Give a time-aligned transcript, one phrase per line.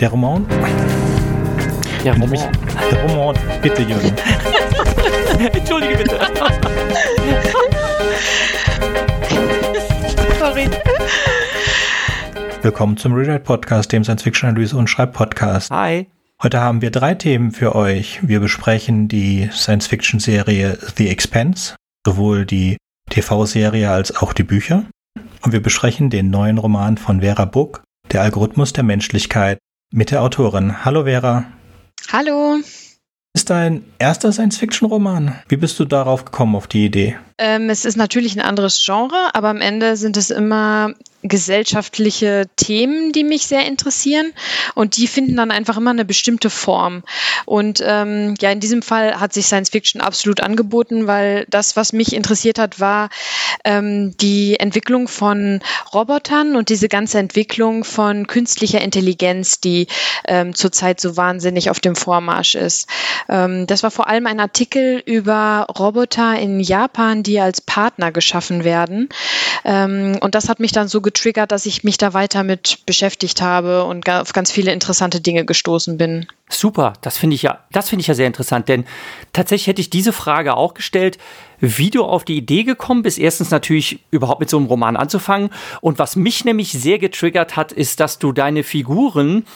[0.00, 0.46] Der Roman?
[2.04, 2.30] Der Roman.
[2.30, 2.40] Mich,
[2.90, 3.36] der Roman.
[3.62, 4.12] Bitte, Jürgen.
[5.52, 6.18] Entschuldige bitte.
[10.38, 10.68] Sorry.
[12.62, 15.70] Willkommen zum Rewrite Podcast, dem Science-Fiction-Analyse- und Schreib-Podcast.
[15.70, 16.08] Hi.
[16.42, 18.18] Heute haben wir drei Themen für euch.
[18.26, 22.76] Wir besprechen die Science-Fiction-Serie The Expanse, sowohl die
[23.10, 24.84] TV-Serie als auch die Bücher.
[25.42, 29.58] Und wir besprechen den neuen Roman von Vera Buck, Der Algorithmus der Menschlichkeit,
[29.94, 30.84] mit der Autorin.
[30.84, 31.44] Hallo Vera.
[32.12, 32.56] Hallo.
[33.32, 35.40] Ist dein erster Science-Fiction-Roman?
[35.48, 37.16] Wie bist du darauf gekommen, auf die Idee?
[37.38, 43.10] Ähm, es ist natürlich ein anderes Genre, aber am Ende sind es immer gesellschaftliche Themen,
[43.12, 44.32] die mich sehr interessieren
[44.74, 47.02] und die finden dann einfach immer eine bestimmte Form.
[47.46, 51.94] Und ähm, ja, in diesem Fall hat sich Science Fiction absolut angeboten, weil das, was
[51.94, 53.08] mich interessiert hat, war
[53.64, 55.60] ähm, die Entwicklung von
[55.94, 59.86] Robotern und diese ganze Entwicklung von künstlicher Intelligenz, die
[60.26, 62.86] ähm, zurzeit so wahnsinnig auf dem Vormarsch ist.
[63.30, 68.64] Ähm, das war vor allem ein Artikel über Roboter in Japan, die als Partner geschaffen
[68.64, 69.08] werden.
[69.64, 73.40] Ähm, und das hat mich dann so getriggert, dass ich mich da weiter mit beschäftigt
[73.40, 76.26] habe und auf ganz viele interessante Dinge gestoßen bin.
[76.48, 78.84] Super, das finde ich ja, das finde ich ja sehr interessant, denn
[79.32, 81.18] tatsächlich hätte ich diese Frage auch gestellt,
[81.60, 85.50] wie du auf die Idee gekommen bist, erstens natürlich überhaupt mit so einem Roman anzufangen
[85.80, 89.46] und was mich nämlich sehr getriggert hat, ist, dass du deine Figuren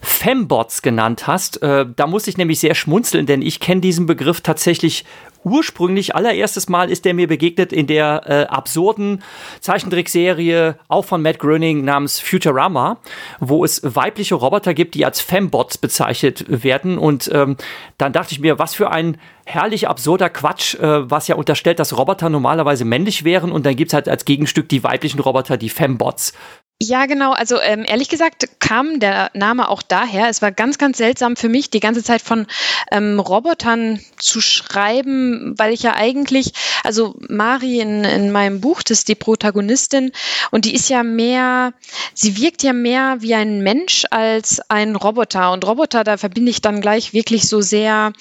[0.00, 1.60] Fembots genannt hast.
[1.62, 5.04] Äh, da muss ich nämlich sehr schmunzeln, denn ich kenne diesen Begriff tatsächlich
[5.44, 6.14] ursprünglich.
[6.14, 9.22] Allererstes Mal ist der mir begegnet in der äh, absurden
[9.60, 12.98] Zeichentrickserie, auch von Matt Groening, namens Futurama,
[13.40, 16.98] wo es weibliche Roboter gibt, die als Fembots bezeichnet werden.
[16.98, 17.56] Und ähm,
[17.98, 21.96] dann dachte ich mir, was für ein herrlich absurder Quatsch, äh, was ja unterstellt, dass
[21.96, 23.50] Roboter normalerweise männlich wären.
[23.52, 26.34] Und dann gibt es halt als Gegenstück die weiblichen Roboter, die Fembots.
[26.80, 27.32] Ja, genau.
[27.32, 30.28] Also ähm, ehrlich gesagt kam der Name auch daher.
[30.28, 32.46] Es war ganz, ganz seltsam für mich, die ganze Zeit von
[32.92, 36.52] ähm, Robotern zu schreiben, weil ich ja eigentlich,
[36.84, 40.12] also Mari in, in meinem Buch, das ist die Protagonistin
[40.52, 41.72] und die ist ja mehr,
[42.14, 45.50] sie wirkt ja mehr wie ein Mensch als ein Roboter.
[45.50, 48.12] Und Roboter, da verbinde ich dann gleich wirklich so sehr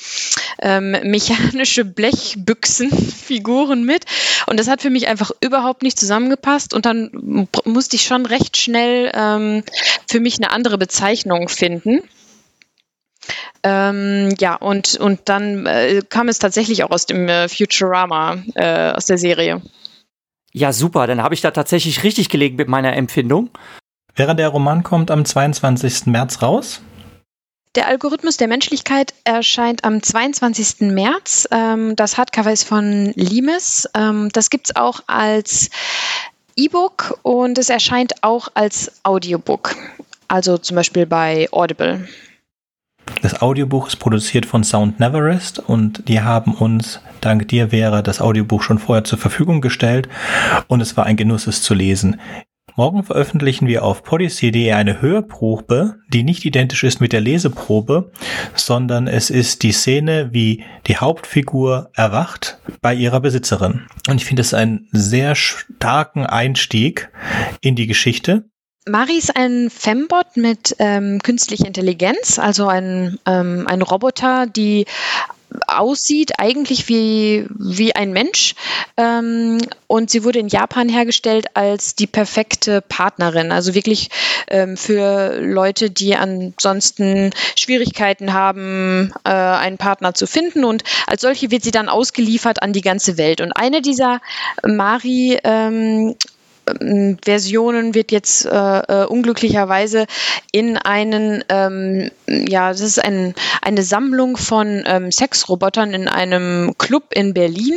[0.60, 4.06] ähm, mechanische Blechbüchsenfiguren mit.
[4.48, 6.74] Und das hat für mich einfach überhaupt nicht zusammengepasst.
[6.74, 9.64] Und dann musste ich schon recht schnell ähm,
[10.08, 12.02] für mich eine andere Bezeichnung finden.
[13.64, 18.92] Ähm, ja, und, und dann äh, kam es tatsächlich auch aus dem äh, Futurama, äh,
[18.92, 19.62] aus der Serie.
[20.54, 21.08] Ja, super.
[21.08, 23.50] Dann habe ich da tatsächlich richtig gelegen mit meiner Empfindung.
[24.16, 26.08] Während der Roman kommt am 22.
[26.08, 26.82] März raus.
[27.76, 30.92] Der Algorithmus der Menschlichkeit erscheint am 22.
[30.92, 31.48] März.
[31.52, 33.88] Ähm, das Hardcover ist von Limes.
[33.94, 35.70] Ähm, das gibt es auch als
[36.58, 39.76] E-Book und es erscheint auch als Audiobook.
[40.28, 42.08] Also zum Beispiel bei Audible.
[43.22, 48.20] Das Audiobuch ist produziert von Sound Neverest und die haben uns, dank dir wäre das
[48.20, 50.10] Audiobuch schon vorher zur Verfügung gestellt
[50.68, 52.20] und es war ein Genuss, es zu lesen.
[52.80, 58.12] Morgen veröffentlichen wir auf Podyssey.de eine Hörprobe, die nicht identisch ist mit der Leseprobe,
[58.54, 63.88] sondern es ist die Szene, wie die Hauptfigur erwacht bei ihrer Besitzerin.
[64.08, 67.10] Und ich finde es einen sehr starken Einstieg
[67.62, 68.48] in die Geschichte.
[68.88, 74.86] Mari ist ein Fembot mit ähm, künstlicher Intelligenz, also ein, ähm, ein Roboter, die
[75.68, 78.56] aussieht eigentlich wie, wie ein Mensch.
[78.98, 83.52] Ähm, und sie wurde in Japan hergestellt als die perfekte Partnerin.
[83.52, 84.10] Also wirklich
[84.50, 90.64] ähm, für Leute, die ansonsten Schwierigkeiten haben, äh, einen Partner zu finden.
[90.64, 93.42] Und als solche wird sie dann ausgeliefert an die ganze Welt.
[93.42, 94.22] Und eine dieser
[94.64, 96.16] Mari ähm,
[96.82, 100.06] ähm, Versionen wird jetzt äh, äh, unglücklicherweise
[100.52, 107.06] in einen, ähm, ja, das ist ein, eine Sammlung von ähm, Sexrobotern in einem Club
[107.14, 107.76] in Berlin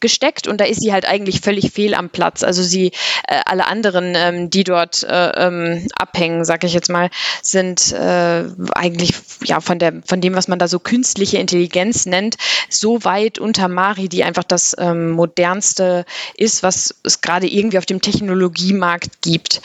[0.00, 2.42] gesteckt und da ist sie halt eigentlich völlig fehl am Platz.
[2.42, 2.92] Also sie,
[3.28, 7.10] äh, alle anderen, ähm, die dort äh, ähm, abhängen, sag ich jetzt mal,
[7.42, 8.44] sind äh,
[8.74, 9.14] eigentlich
[9.44, 12.36] ja von der, von dem, was man da so künstliche Intelligenz nennt,
[12.68, 16.04] so weit unter Mari, die einfach das ähm, modernste
[16.36, 19.60] ist, was es gerade irgendwie auf dem Technologie Technologiemarkt gibt.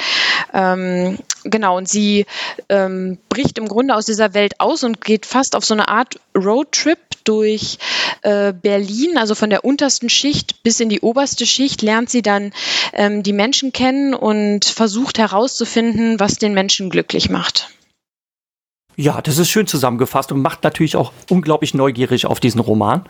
[0.53, 2.25] Ähm, genau, und sie
[2.69, 6.19] ähm, bricht im Grunde aus dieser Welt aus und geht fast auf so eine Art
[6.35, 7.77] Roadtrip durch
[8.21, 12.51] äh, Berlin, also von der untersten Schicht bis in die oberste Schicht, lernt sie dann
[12.93, 17.69] ähm, die Menschen kennen und versucht herauszufinden, was den Menschen glücklich macht.
[18.95, 23.03] Ja, das ist schön zusammengefasst und macht natürlich auch unglaublich neugierig auf diesen Roman.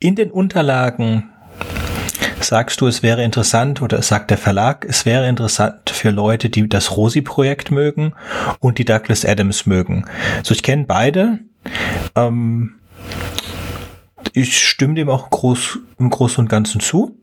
[0.00, 1.32] In den Unterlagen
[2.40, 6.68] Sagst du, es wäre interessant oder sagt der Verlag, es wäre interessant für Leute, die
[6.68, 8.14] das Rosi-Projekt mögen
[8.60, 10.04] und die Douglas Adams mögen.
[10.42, 11.40] So, ich kenne beide.
[12.14, 12.74] Ähm,
[14.32, 17.18] ich stimme dem auch groß, im Großen und Ganzen zu.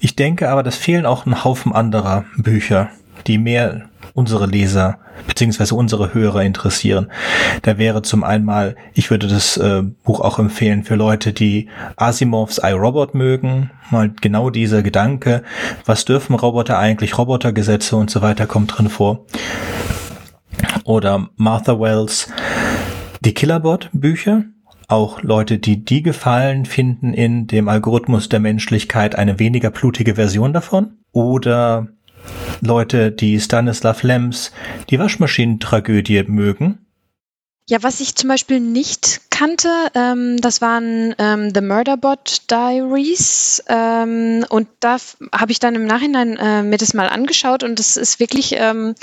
[0.00, 2.90] Ich denke aber, das fehlen auch ein Haufen anderer Bücher,
[3.26, 7.08] die mehr unsere Leser beziehungsweise unsere Hörer interessieren.
[7.62, 11.68] Da wäre zum einen mal, ich würde das äh, Buch auch empfehlen für Leute, die
[11.96, 13.70] Asimovs iRobot mögen.
[13.90, 15.42] Mal genau dieser Gedanke,
[15.84, 19.26] was dürfen Roboter eigentlich, Robotergesetze und so weiter kommt drin vor.
[20.84, 22.28] Oder Martha Wells
[23.20, 24.44] die Killerbot Bücher,
[24.88, 30.52] auch Leute, die die gefallen, finden in dem Algorithmus der Menschlichkeit eine weniger blutige Version
[30.52, 30.98] davon.
[31.12, 31.88] Oder
[32.60, 34.52] Leute, die Stanislav Lems
[34.90, 36.81] die Waschmaschinentragödie mögen.
[37.68, 43.62] Ja, was ich zum Beispiel nicht kannte, ähm, das waren ähm, The Murderbot Diaries.
[43.68, 44.96] Ähm, und da
[45.32, 48.94] habe ich dann im Nachhinein äh, mir das mal angeschaut und das ist wirklich ähm,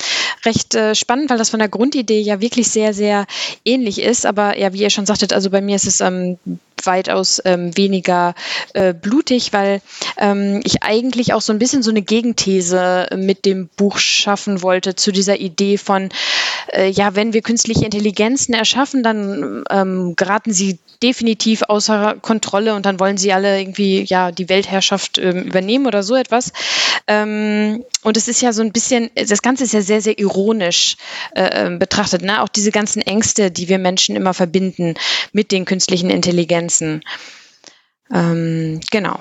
[0.45, 3.25] recht äh, spannend, weil das von der Grundidee ja wirklich sehr, sehr
[3.63, 4.25] ähnlich ist.
[4.25, 6.37] Aber ja, wie ihr schon sagtet, also bei mir ist es ähm,
[6.83, 8.35] weitaus ähm, weniger
[8.73, 9.81] äh, blutig, weil
[10.63, 15.11] ich eigentlich auch so ein bisschen so eine Gegenthese mit dem Buch schaffen wollte zu
[15.11, 16.09] dieser Idee von,
[16.73, 17.85] äh, ja, wenn wir künstliche
[18.49, 24.03] Intelligenzen erschaffen, dann ähm, geraten sie definitiv außer Kontrolle und dann wollen sie alle irgendwie
[24.03, 26.51] ja die Weltherrschaft ähm, übernehmen oder so etwas.
[27.07, 30.97] Ähm, und es ist ja so ein bisschen, das Ganze ist ja sehr, sehr ironisch
[31.35, 32.41] äh, ähm, betrachtet, ne?
[32.41, 34.95] Auch diese ganzen Ängste, die wir Menschen immer verbinden
[35.31, 37.01] mit den künstlichen Intelligenzen.
[38.13, 39.19] Ähm, genau.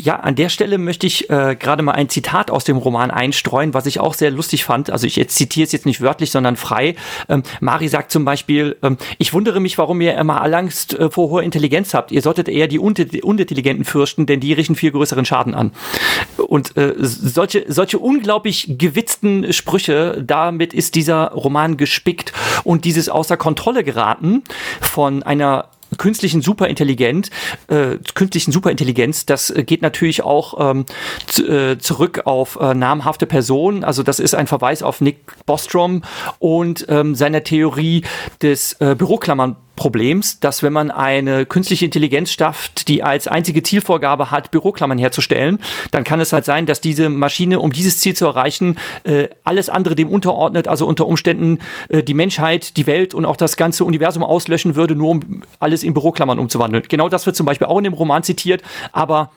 [0.00, 3.74] Ja, an der Stelle möchte ich äh, gerade mal ein Zitat aus dem Roman einstreuen,
[3.74, 4.90] was ich auch sehr lustig fand.
[4.90, 6.94] Also ich jetzt zitiere es jetzt nicht wörtlich, sondern frei.
[7.28, 11.30] Ähm, Mari sagt zum Beispiel, ähm, ich wundere mich, warum ihr immer Angst äh, vor
[11.30, 12.12] hoher Intelligenz habt.
[12.12, 15.72] Ihr solltet eher die Unintelligenten fürchten, denn die richten viel größeren Schaden an.
[16.36, 22.32] Und äh, solche, solche unglaublich gewitzten Sprüche, damit ist dieser Roman gespickt
[22.64, 24.44] und dieses außer Kontrolle geraten
[24.80, 27.30] von einer künstlichen Superintelligent,
[27.68, 30.86] äh, künstlichen Superintelligenz, das geht natürlich auch ähm,
[31.38, 33.84] äh, zurück auf äh, namhafte Personen.
[33.84, 36.02] Also das ist ein Verweis auf Nick Bostrom
[36.38, 38.02] und ähm, seiner Theorie
[38.42, 44.32] des äh, Büroklammern Problems, dass wenn man eine künstliche Intelligenz schafft, die als einzige Zielvorgabe
[44.32, 45.60] hat, Büroklammern herzustellen,
[45.92, 49.70] dann kann es halt sein, dass diese Maschine, um dieses Ziel zu erreichen, äh, alles
[49.70, 53.84] andere dem unterordnet, also unter Umständen äh, die Menschheit, die Welt und auch das ganze
[53.84, 56.82] Universum auslöschen würde, nur um alles in Büroklammern umzuwandeln.
[56.88, 59.30] Genau das wird zum Beispiel auch in dem Roman zitiert, aber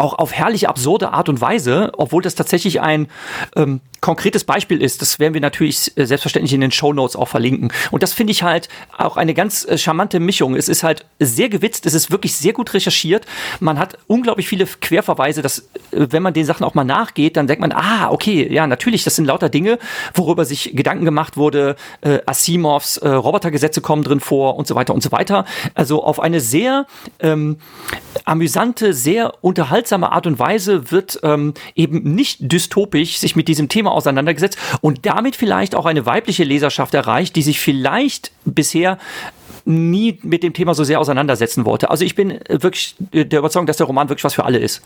[0.00, 3.08] auch auf herrlich absurde Art und Weise, obwohl das tatsächlich ein
[3.54, 7.28] ähm, konkretes Beispiel ist, das werden wir natürlich äh, selbstverständlich in den Show Notes auch
[7.28, 7.70] verlinken.
[7.90, 10.56] Und das finde ich halt auch eine ganz äh, charmante Mischung.
[10.56, 13.26] Es ist halt sehr gewitzt, es ist wirklich sehr gut recherchiert.
[13.60, 15.58] Man hat unglaublich viele Querverweise, dass
[15.90, 19.04] äh, wenn man den Sachen auch mal nachgeht, dann denkt man, ah, okay, ja, natürlich,
[19.04, 19.78] das sind lauter Dinge,
[20.14, 21.76] worüber sich Gedanken gemacht wurde.
[22.00, 25.44] Äh, Asimovs äh, Robotergesetze kommen drin vor und so weiter und so weiter.
[25.74, 26.86] Also auf eine sehr
[27.20, 27.58] ähm,
[28.24, 33.92] amüsante, sehr unterhaltsame Art und Weise wird ähm, eben nicht dystopisch sich mit diesem Thema
[33.92, 38.98] auseinandergesetzt und damit vielleicht auch eine weibliche Leserschaft erreicht, die sich vielleicht bisher
[39.64, 41.90] nie mit dem Thema so sehr auseinandersetzen wollte.
[41.90, 44.82] Also ich bin wirklich der Überzeugung, dass der Roman wirklich was für alle ist.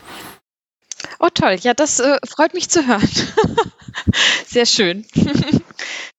[1.19, 3.07] Oh toll, ja, das äh, freut mich zu hören.
[4.47, 5.05] sehr schön.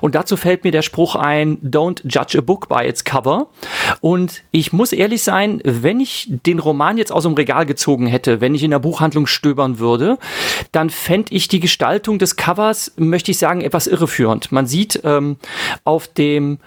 [0.00, 3.48] Und dazu fällt mir der Spruch ein, don't judge a book by its cover.
[4.00, 8.40] Und ich muss ehrlich sein, wenn ich den Roman jetzt aus dem Regal gezogen hätte,
[8.40, 10.18] wenn ich in der Buchhandlung stöbern würde,
[10.72, 14.52] dann fände ich die Gestaltung des Covers, möchte ich sagen, etwas irreführend.
[14.52, 15.36] Man sieht ähm,
[15.84, 16.58] auf dem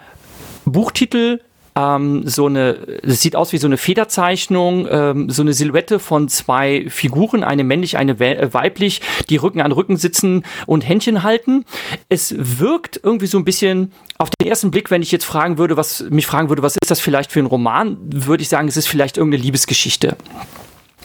[0.64, 1.40] Buchtitel
[1.76, 6.28] ähm, so eine, es sieht aus wie so eine Federzeichnung, ähm, so eine Silhouette von
[6.28, 11.64] zwei Figuren, eine männlich, eine äh, weiblich, die Rücken an Rücken sitzen und Händchen halten.
[12.08, 15.76] Es wirkt irgendwie so ein bisschen auf den ersten Blick, wenn ich jetzt fragen würde,
[15.76, 18.76] was mich fragen würde, was ist das vielleicht für ein Roman, würde ich sagen, es
[18.76, 20.16] ist vielleicht irgendeine Liebesgeschichte.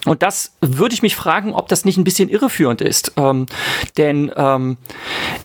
[0.05, 3.13] Und das würde ich mich fragen, ob das nicht ein bisschen irreführend ist.
[3.17, 3.45] Ähm,
[3.97, 4.77] denn ähm,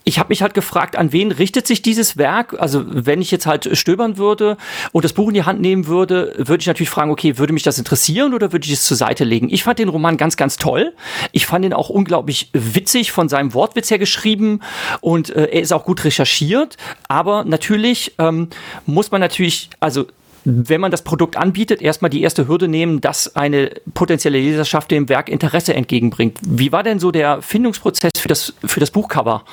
[0.03, 2.55] ich habe mich halt gefragt, an wen richtet sich dieses Werk?
[2.59, 4.57] Also wenn ich jetzt halt stöbern würde
[4.91, 7.63] und das Buch in die Hand nehmen würde, würde ich natürlich fragen, okay, würde mich
[7.63, 9.49] das interessieren oder würde ich es zur Seite legen?
[9.51, 10.93] Ich fand den Roman ganz, ganz toll.
[11.33, 14.61] Ich fand ihn auch unglaublich witzig von seinem Wortwitz her geschrieben
[15.01, 16.77] und äh, er ist auch gut recherchiert.
[17.07, 18.49] Aber natürlich ähm,
[18.87, 20.07] muss man natürlich, also
[20.49, 25.09] wenn man das Produkt anbietet, erstmal die erste Hürde nehmen, dass eine potenzielle Leserschaft dem
[25.09, 26.39] Werk Interesse entgegenbringt.
[26.41, 29.43] Wie war denn so der Findungsprozess für das, für das Buchcover?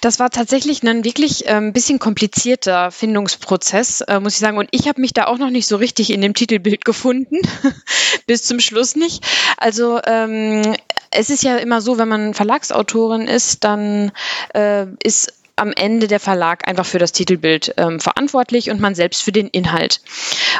[0.00, 4.58] Das war tatsächlich ein wirklich ein ähm, bisschen komplizierter Findungsprozess, äh, muss ich sagen.
[4.58, 7.36] Und ich habe mich da auch noch nicht so richtig in dem Titelbild gefunden,
[8.26, 9.24] bis zum Schluss nicht.
[9.58, 10.74] Also ähm,
[11.10, 14.10] es ist ja immer so, wenn man Verlagsautorin ist, dann
[14.54, 19.22] äh, ist am Ende der Verlag einfach für das Titelbild ähm, verantwortlich und man selbst
[19.22, 20.00] für den Inhalt.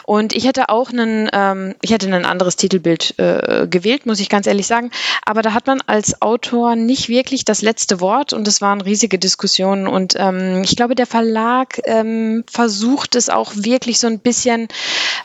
[0.04, 4.28] Und ich hätte auch einen, ähm, ich hätte ein anderes Titelbild äh, gewählt, muss ich
[4.28, 4.90] ganz ehrlich sagen.
[5.24, 9.18] Aber da hat man als Autor nicht wirklich das letzte Wort und es waren riesige
[9.18, 9.86] Diskussionen.
[9.86, 14.68] Und ähm, ich glaube, der Verlag ähm, versucht es auch wirklich so ein bisschen,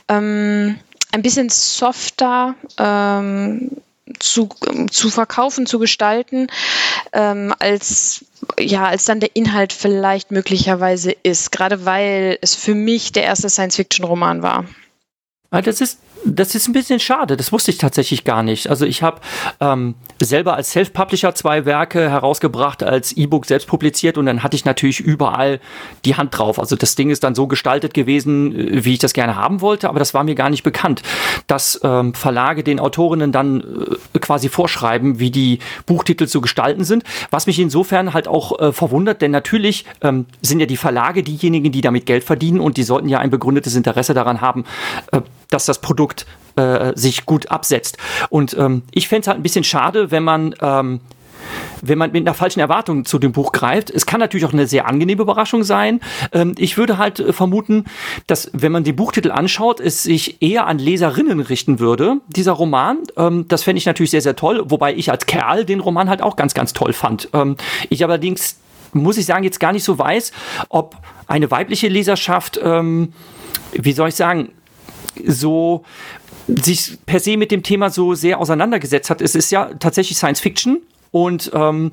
[0.08, 0.80] ähm,
[1.12, 3.72] ein bisschen softer ähm,
[4.20, 4.50] zu,
[4.92, 6.48] zu verkaufen, zu gestalten,
[7.14, 8.26] ähm, als
[8.60, 13.50] ja, als dann der Inhalt vielleicht möglicherweise ist, gerade weil es für mich der erste
[13.50, 14.66] Science-Fiction-Roman war.
[15.50, 18.68] Ah, das ist das ist ein bisschen schade, das wusste ich tatsächlich gar nicht.
[18.70, 19.22] Also ich habe
[19.60, 24.66] ähm, selber als Self-Publisher zwei Werke herausgebracht, als E-Book selbst publiziert und dann hatte ich
[24.66, 25.60] natürlich überall
[26.04, 26.60] die Hand drauf.
[26.60, 29.88] Also das Ding ist dann so gestaltet gewesen, äh, wie ich das gerne haben wollte,
[29.88, 31.04] aber das war mir gar nicht bekannt,
[31.48, 33.62] dass ähm, Verlage den Autorinnen dann
[34.14, 37.04] äh, quasi vorschreiben, wie die Buchtitel zu gestalten sind.
[37.30, 41.72] Was mich insofern halt auch äh, verwundert, denn natürlich ähm, sind ja die Verlage diejenigen,
[41.72, 44.66] die damit Geld verdienen und die sollten ja ein begründetes Interesse daran haben,
[45.12, 45.22] äh,
[45.56, 47.98] dass das Produkt äh, sich gut absetzt.
[48.30, 51.00] Und ähm, ich fände es halt ein bisschen schade, wenn man ähm,
[51.82, 53.90] wenn man mit einer falschen Erwartung zu dem Buch greift.
[53.90, 56.00] Es kann natürlich auch eine sehr angenehme Überraschung sein.
[56.32, 57.86] Ähm, ich würde halt äh, vermuten,
[58.28, 63.00] dass wenn man den Buchtitel anschaut, es sich eher an Leserinnen richten würde, dieser Roman.
[63.18, 66.22] Ähm, das fände ich natürlich sehr, sehr toll, wobei ich als Kerl den Roman halt
[66.22, 67.30] auch ganz, ganz toll fand.
[67.34, 67.58] Ähm,
[67.90, 68.58] ich allerdings,
[68.94, 70.32] muss ich sagen, jetzt gar nicht so weiß,
[70.70, 70.96] ob
[71.28, 74.52] eine weibliche Leserschaft, wie soll ich sagen,
[75.26, 75.84] so
[76.48, 79.22] sich per se mit dem Thema so sehr auseinandergesetzt hat.
[79.22, 80.82] Es ist ja tatsächlich Science Fiction
[81.12, 81.92] und ähm,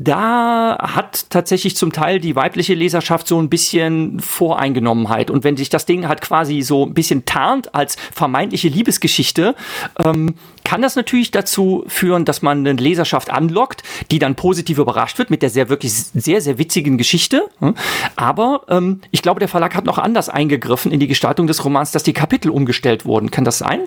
[0.00, 5.30] da hat tatsächlich zum Teil die weibliche Leserschaft so ein bisschen Voreingenommenheit.
[5.30, 9.54] Und wenn sich das Ding halt quasi so ein bisschen tarnt als vermeintliche Liebesgeschichte,
[10.04, 10.34] ähm,
[10.64, 15.30] kann das natürlich dazu führen, dass man eine Leserschaft anlockt, die dann positiv überrascht wird
[15.30, 17.48] mit der sehr wirklich sehr, sehr witzigen Geschichte.
[17.60, 17.74] Hm?
[18.16, 21.92] Aber ähm, ich glaube, der Verlag hat noch anders eingegriffen in die Gestaltung des Romans,
[21.92, 23.30] dass die Kapitel umgestellt wurden.
[23.30, 23.82] Kann das sein?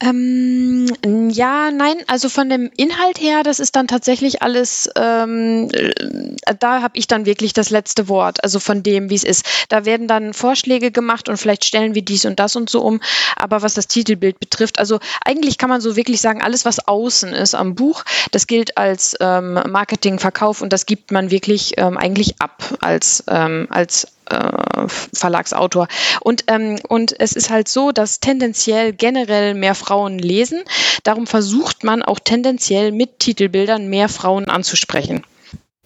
[0.00, 0.86] Ähm,
[1.30, 6.82] ja, nein, also von dem Inhalt her, das ist dann tatsächlich alles, ähm, äh, da
[6.82, 9.44] habe ich dann wirklich das letzte Wort, also von dem, wie es ist.
[9.68, 13.00] Da werden dann Vorschläge gemacht und vielleicht stellen wir dies und das und so um,
[13.34, 17.32] aber was das Titelbild betrifft, also eigentlich kann man so wirklich sagen, alles, was außen
[17.32, 21.96] ist am Buch, das gilt als ähm, Marketing, Verkauf und das gibt man wirklich ähm,
[21.96, 25.88] eigentlich ab als, ähm, als äh, Verlagsautor.
[26.20, 30.62] Und, ähm, und es ist halt so, dass tendenziell generell mehr Frauen lesen.
[31.04, 35.22] Darum versucht man auch tendenziell mit Titelbildern mehr Frauen anzusprechen.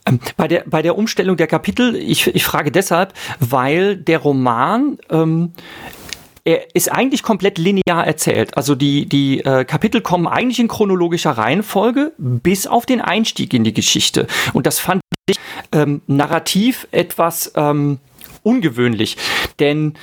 [0.06, 4.98] Ähm, bei der, bei der Umstellung der Kapitel, ich, ich frage deshalb, weil der Roman
[5.10, 5.52] ähm,
[6.44, 8.56] er ist eigentlich komplett linear erzählt.
[8.56, 13.62] Also die, die äh, Kapitel kommen eigentlich in chronologischer Reihenfolge bis auf den Einstieg in
[13.62, 14.26] die Geschichte.
[14.52, 15.38] Und das fand ich
[15.70, 17.98] ähm, narrativ etwas ähm,
[18.42, 19.16] ungewöhnlich.
[19.58, 19.94] Denn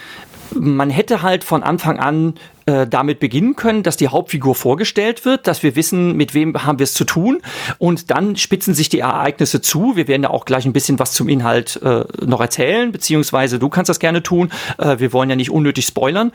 [0.53, 2.34] man hätte halt von Anfang an
[2.65, 6.79] äh, damit beginnen können, dass die Hauptfigur vorgestellt wird, dass wir wissen, mit wem haben
[6.79, 7.41] wir es zu tun
[7.77, 9.96] und dann spitzen sich die Ereignisse zu.
[9.96, 13.69] Wir werden ja auch gleich ein bisschen was zum Inhalt äh, noch erzählen, beziehungsweise du
[13.69, 14.51] kannst das gerne tun.
[14.77, 16.31] Äh, wir wollen ja nicht unnötig spoilern.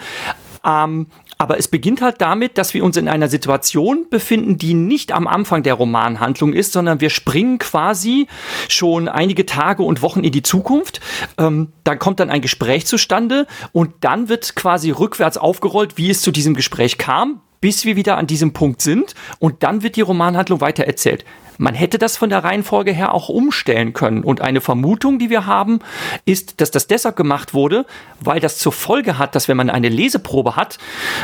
[0.64, 1.06] Ähm,
[1.38, 5.26] aber es beginnt halt damit, dass wir uns in einer Situation befinden, die nicht am
[5.26, 8.26] Anfang der Romanhandlung ist, sondern wir springen quasi
[8.68, 11.00] schon einige Tage und Wochen in die Zukunft.
[11.38, 16.22] Ähm, dann kommt dann ein Gespräch zustande und dann wird quasi rückwärts aufgerollt, wie es
[16.22, 20.02] zu diesem Gespräch kam, bis wir wieder an diesem Punkt sind und dann wird die
[20.02, 21.24] Romanhandlung weiter erzählt.
[21.56, 24.22] Man hätte das von der Reihenfolge her auch umstellen können.
[24.22, 25.78] Und eine Vermutung, die wir haben,
[26.26, 27.86] ist, dass das deshalb gemacht wurde,
[28.20, 30.76] weil das zur Folge hat, dass wenn man eine Leseprobe hat,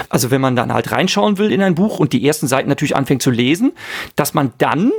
[0.09, 2.97] also wenn man dann halt reinschauen will in ein Buch und die ersten Seiten natürlich
[2.97, 3.73] anfängt zu lesen,
[4.17, 4.93] dass man dann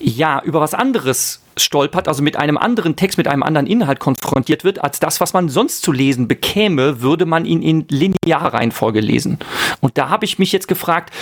[0.00, 4.64] ja über was anderes stolpert, also mit einem anderen Text, mit einem anderen Inhalt konfrontiert
[4.64, 9.00] wird, als das, was man sonst zu lesen bekäme, würde man ihn in linearer Reihenfolge
[9.00, 9.38] lesen.
[9.80, 11.12] Und da habe ich mich jetzt gefragt,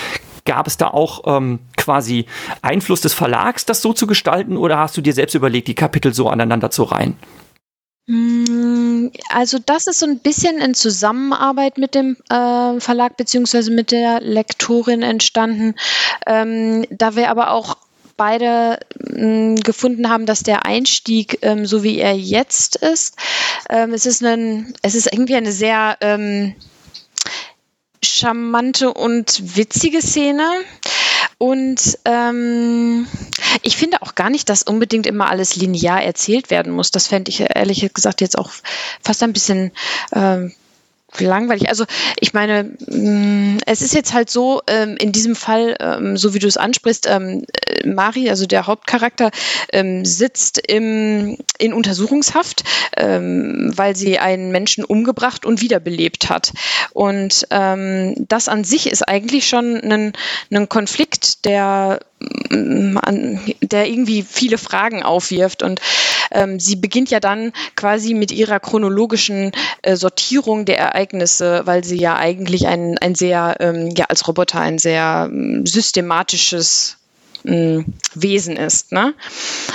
[0.47, 2.26] Gab es da auch ähm, quasi
[2.62, 6.14] Einfluss des Verlags, das so zu gestalten, oder hast du dir selbst überlegt, die Kapitel
[6.14, 7.16] so aneinander zu reihen?
[8.06, 13.90] Mm, also das ist so ein bisschen in Zusammenarbeit mit dem äh, Verlag beziehungsweise mit
[13.90, 15.75] der Lektorin entstanden.
[16.26, 17.76] Ähm, da wir aber auch
[18.16, 23.16] beide mh, mm, gefunden haben, dass der Einstieg, ähm, so wie er jetzt ist,
[23.70, 26.54] ähm, es ist ein, es ist irgendwie eine sehr ähm,
[28.02, 30.49] charmante und witzige Szene.
[31.38, 33.06] Und ähm,
[33.62, 36.90] ich finde auch gar nicht, dass unbedingt immer alles linear erzählt werden muss.
[36.90, 38.50] Das fände ich ehrlich gesagt jetzt auch
[39.02, 39.73] fast ein bisschen
[40.14, 40.54] ähm,
[41.19, 41.69] langweilig.
[41.69, 41.85] Also
[42.21, 46.39] ich meine, mm, es ist jetzt halt so, ähm, in diesem Fall, ähm, so wie
[46.39, 49.31] du es ansprichst, ähm, äh, Mari, also der Hauptcharakter,
[50.03, 52.65] sitzt im, in Untersuchungshaft,
[52.97, 56.53] weil sie einen Menschen umgebracht und wiederbelebt hat.
[56.93, 60.13] Und das an sich ist eigentlich schon ein,
[60.51, 65.63] ein Konflikt, der der irgendwie viele Fragen aufwirft.
[65.63, 65.81] Und
[66.30, 69.52] ähm, sie beginnt ja dann quasi mit ihrer chronologischen
[69.83, 74.61] äh, Sortierung der Ereignisse, weil sie ja eigentlich ein, ein sehr, ähm, ja, als Roboter
[74.61, 76.99] ein sehr ähm, systematisches
[77.47, 78.92] ähm, Wesen ist.
[78.92, 79.14] Ne?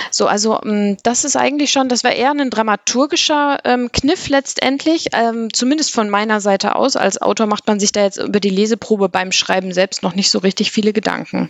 [0.10, 5.08] So, also ähm, das ist eigentlich schon, das war eher ein dramaturgischer ähm, Kniff letztendlich,
[5.14, 6.96] ähm, zumindest von meiner Seite aus.
[6.96, 10.32] Als Autor macht man sich da jetzt über die Leseprobe beim Schreiben selbst noch nicht
[10.32, 11.50] so richtig viele Gedanken.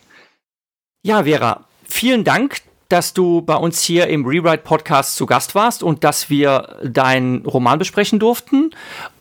[1.03, 2.57] Ja, Vera, vielen Dank,
[2.91, 7.45] dass du bei uns hier im Rewrite Podcast zu Gast warst und dass wir deinen
[7.45, 8.71] Roman besprechen durften.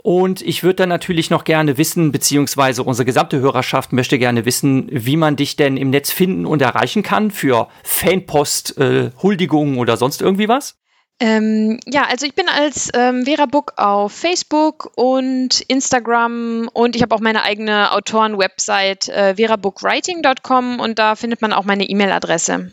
[0.02, 4.88] Und ich würde dann natürlich noch gerne wissen, beziehungsweise unsere gesamte Hörerschaft möchte gerne wissen,
[4.90, 9.96] wie man dich denn im Netz finden und erreichen kann für Fanpost, äh, Huldigungen oder
[9.96, 10.76] sonst irgendwie was.
[11.22, 17.02] Ähm, ja, also ich bin als ähm, Vera Book auf Facebook und Instagram und ich
[17.02, 22.72] habe auch meine eigene Autoren-Website äh, verabookwriting.com und da findet man auch meine E-Mail-Adresse.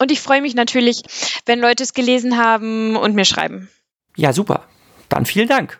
[0.00, 1.02] Und ich freue mich natürlich,
[1.44, 3.68] wenn Leute es gelesen haben und mir schreiben.
[4.16, 4.64] Ja, super.
[5.10, 5.78] Dann vielen Dank.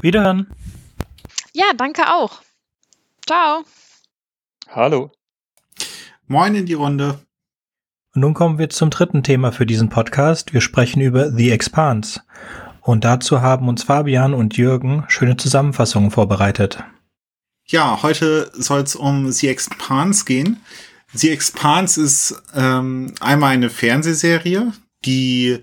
[0.00, 0.46] Wiederhören.
[1.52, 2.40] Ja, danke auch.
[3.26, 3.64] Ciao.
[4.70, 5.12] Hallo.
[6.26, 7.18] Moin in die Runde.
[8.14, 10.54] Und nun kommen wir zum dritten Thema für diesen Podcast.
[10.54, 12.22] Wir sprechen über The Expanse.
[12.80, 16.82] Und dazu haben uns Fabian und Jürgen schöne Zusammenfassungen vorbereitet.
[17.66, 20.64] Ja, heute soll es um The Expanse gehen.
[21.14, 24.72] The Expanse ist ähm, einmal eine Fernsehserie,
[25.04, 25.58] die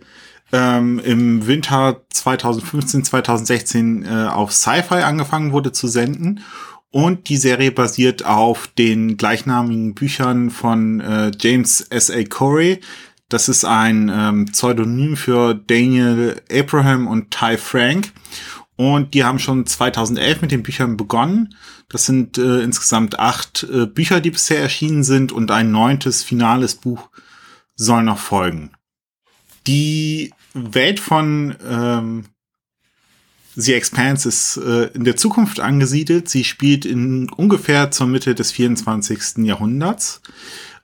[0.51, 6.41] ähm, im Winter 2015, 2016 äh, auf Sci-Fi angefangen wurde zu senden
[6.95, 12.09] und die Serie basiert auf den gleichnamigen Büchern von äh, James S.
[12.09, 12.23] A.
[12.23, 12.79] Corey.
[13.27, 18.13] Das ist ein ähm, Pseudonym für Daniel Abraham und Ty Frank.
[18.77, 21.55] Und die haben schon 2011 mit den Büchern begonnen.
[21.89, 26.75] Das sind äh, insgesamt acht äh, Bücher, die bisher erschienen sind und ein neuntes finales
[26.75, 27.09] Buch
[27.75, 28.71] soll noch folgen.
[29.67, 32.25] Die Welt von ähm,
[33.55, 36.27] The Expanse ist äh, in der Zukunft angesiedelt.
[36.29, 39.37] Sie spielt in ungefähr zur Mitte des 24.
[39.45, 40.21] Jahrhunderts.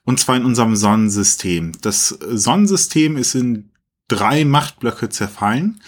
[0.04, 1.72] Und zwar in unserem Sonnensystem.
[1.82, 3.70] Das Sonnensystem ist in
[4.08, 5.80] drei Machtblöcke zerfallen.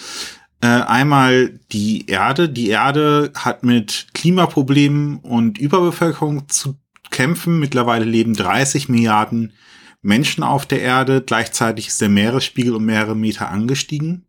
[0.64, 2.48] Äh, einmal die Erde.
[2.48, 6.76] Die Erde hat mit Klimaproblemen und Überbevölkerung zu
[7.10, 7.60] kämpfen.
[7.60, 9.52] Mittlerweile leben 30 Milliarden
[10.00, 11.20] Menschen auf der Erde.
[11.20, 14.24] Gleichzeitig ist der Meeresspiegel um mehrere Meter angestiegen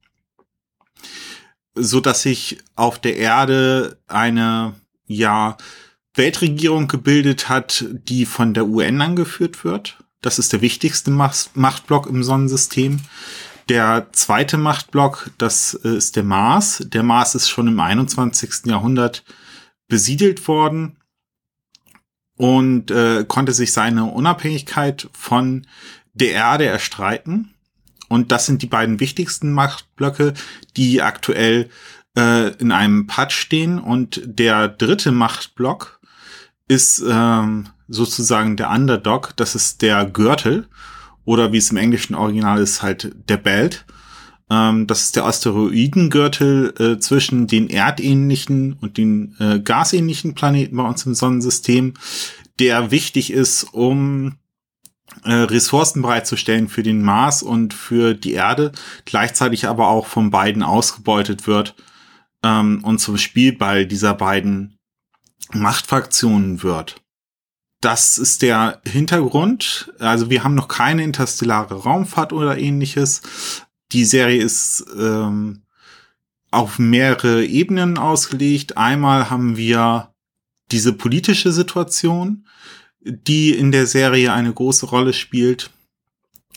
[1.76, 5.58] so dass sich auf der Erde eine, ja,
[6.14, 9.98] Weltregierung gebildet hat, die von der UN angeführt wird.
[10.22, 13.02] Das ist der wichtigste Machtblock im Sonnensystem.
[13.70, 16.84] Der zweite Machtblock, das ist der Mars.
[16.86, 18.66] Der Mars ist schon im 21.
[18.66, 19.24] Jahrhundert
[19.88, 20.98] besiedelt worden
[22.38, 25.66] und äh, konnte sich seine Unabhängigkeit von
[26.14, 27.56] der Erde erstreiten.
[28.08, 30.34] Und das sind die beiden wichtigsten Machtblöcke,
[30.78, 31.70] die aktuell
[32.16, 33.80] äh, in einem Pad stehen.
[33.80, 36.00] Und der dritte Machtblock
[36.68, 39.34] ist ähm, sozusagen der Underdog.
[39.38, 40.68] Das ist der Gürtel.
[41.26, 43.86] Oder wie es im englischen Original ist, halt der Belt.
[44.50, 50.84] Ähm, das ist der Asteroidengürtel äh, zwischen den erdähnlichen und den äh, gasähnlichen Planeten bei
[50.84, 51.96] uns im Sonnensystem,
[52.60, 54.38] der wichtig ist, um
[55.24, 58.72] äh, Ressourcen bereitzustellen für den Mars und für die Erde,
[59.06, 61.76] gleichzeitig aber auch von beiden ausgebeutet wird
[62.44, 64.78] ähm, und zum Spielball dieser beiden
[65.52, 67.02] Machtfraktionen wird.
[67.86, 69.94] Das ist der Hintergrund.
[70.00, 73.22] Also wir haben noch keine interstellare Raumfahrt oder ähnliches.
[73.92, 75.62] Die Serie ist ähm,
[76.50, 78.76] auf mehrere Ebenen ausgelegt.
[78.76, 80.16] Einmal haben wir
[80.72, 82.48] diese politische Situation,
[83.02, 85.70] die in der Serie eine große Rolle spielt.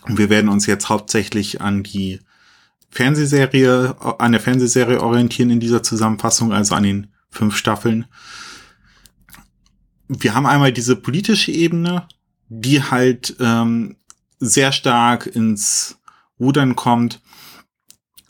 [0.06, 2.20] Wir werden uns jetzt hauptsächlich an die
[2.88, 8.06] Fernsehserie, an der Fernsehserie orientieren in dieser Zusammenfassung, also an den fünf Staffeln.
[10.08, 12.08] Wir haben einmal diese politische Ebene,
[12.48, 13.96] die halt ähm,
[14.40, 15.98] sehr stark ins
[16.40, 17.20] Rudern kommt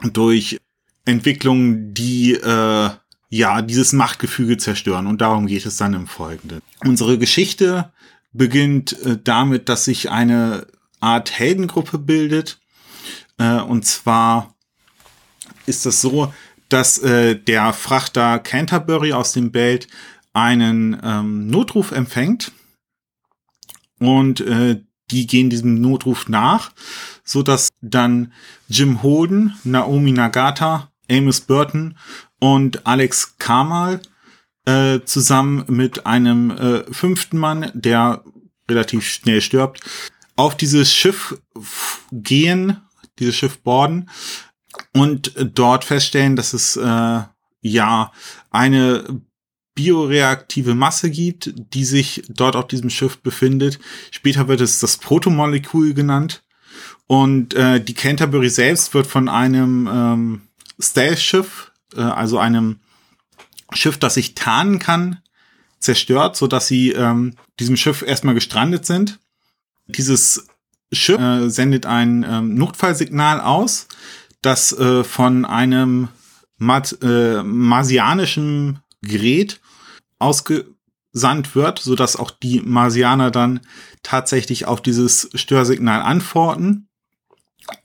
[0.02, 0.58] durch
[1.04, 2.90] Entwicklungen, die äh,
[3.30, 5.06] ja dieses Machtgefüge zerstören.
[5.06, 6.60] Und darum geht es dann im Folgenden.
[6.84, 7.92] Unsere Geschichte
[8.32, 10.66] beginnt äh, damit, dass sich eine
[11.00, 12.60] Art Heldengruppe bildet.
[13.38, 14.54] Äh, und zwar
[15.66, 16.32] ist das so,
[16.68, 19.88] dass äh, der Frachter Canterbury aus dem Belt
[20.32, 22.52] einen ähm, Notruf empfängt.
[23.98, 26.72] Und äh, die gehen diesem Notruf nach,
[27.24, 28.32] so dass dann
[28.68, 31.96] Jim Holden, Naomi Nagata, Amos Burton
[32.38, 34.02] und Alex Kamal
[34.66, 38.22] äh, zusammen mit einem äh, fünften Mann, der
[38.70, 39.80] relativ schnell stirbt,
[40.36, 41.40] auf dieses Schiff
[42.12, 42.76] gehen,
[43.18, 44.10] dieses Schiff borden
[44.92, 47.22] und dort feststellen, dass es äh,
[47.62, 48.12] ja
[48.50, 49.22] eine
[49.78, 53.78] bioreaktive Masse gibt, die sich dort auf diesem Schiff befindet.
[54.10, 56.42] Später wird es das Protomolekül genannt.
[57.06, 60.40] Und äh, die Canterbury selbst wird von einem ähm,
[60.80, 62.80] Stealth-Schiff, äh, also einem
[63.72, 65.20] Schiff, das sich tarnen kann,
[65.78, 69.20] zerstört, so dass sie ähm, diesem Schiff erstmal gestrandet sind.
[69.86, 70.48] Dieses
[70.92, 73.86] Schiff äh, sendet ein ähm, Notfallsignal aus,
[74.42, 76.08] das äh, von einem
[76.56, 79.60] Mat äh, marsianischen Gerät
[80.18, 83.60] ausgesandt wird, so dass auch die Marsianer dann
[84.02, 86.88] tatsächlich auf dieses Störsignal antworten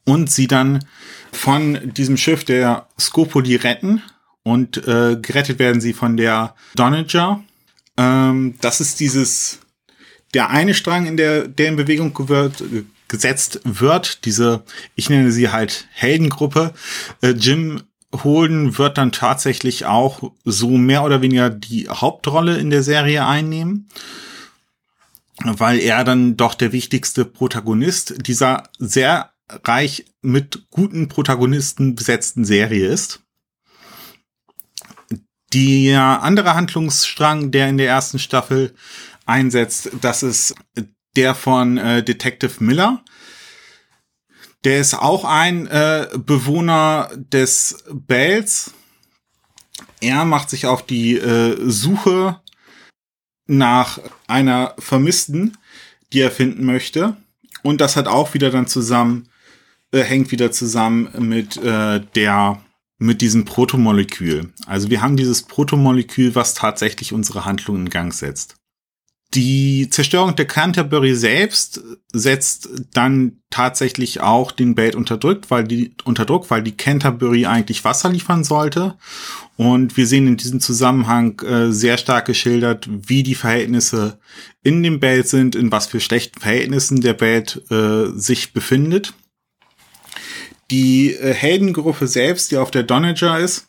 [0.05, 0.85] und sie dann
[1.31, 4.01] von diesem Schiff der Scopoli retten
[4.43, 7.43] und äh, gerettet werden sie von der Donager.
[7.97, 9.59] Ähm, das ist dieses
[10.33, 12.63] der eine Strang, in der der in Bewegung wird,
[13.07, 14.25] gesetzt wird.
[14.25, 14.63] Diese,
[14.95, 16.73] ich nenne sie halt Heldengruppe.
[17.21, 22.83] Äh, Jim Holden wird dann tatsächlich auch so mehr oder weniger die Hauptrolle in der
[22.83, 23.89] Serie einnehmen,
[25.43, 29.31] weil er dann doch der wichtigste Protagonist dieser sehr
[29.65, 33.21] reich mit guten Protagonisten besetzten Serie ist.
[35.53, 38.73] Der andere Handlungsstrang, der in der ersten Staffel
[39.25, 40.55] einsetzt, das ist
[41.15, 43.03] der von äh, Detective Miller.
[44.63, 48.73] Der ist auch ein äh, Bewohner des Bells.
[49.99, 52.39] Er macht sich auf die äh, Suche
[53.45, 55.57] nach einer Vermissten,
[56.13, 57.17] die er finden möchte.
[57.61, 59.29] Und das hat auch wieder dann zusammen,
[59.91, 62.61] äh, hängt wieder zusammen mit äh, der,
[62.99, 64.53] mit diesem Protomolekül.
[64.65, 68.55] Also wir haben dieses Protomolekül, was tatsächlich unsere Handlung in Gang setzt.
[69.33, 75.95] Die Zerstörung der Canterbury selbst setzt dann tatsächlich auch den Bait unter Druck, weil die,
[76.03, 78.95] unter Druck, weil die Canterbury eigentlich Wasser liefern sollte.
[79.57, 84.19] Und wir sehen in diesem Zusammenhang äh, sehr stark geschildert, wie die Verhältnisse
[84.61, 89.13] in dem Belt sind, in was für schlechten Verhältnissen der Belt äh, sich befindet.
[90.69, 93.67] Die äh, Heldengruppe selbst, die auf der Donager ist,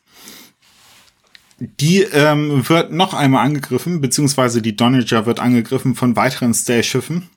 [1.81, 7.29] die ähm, wird noch einmal angegriffen, beziehungsweise die Donager wird angegriffen von weiteren Stay-Schiffen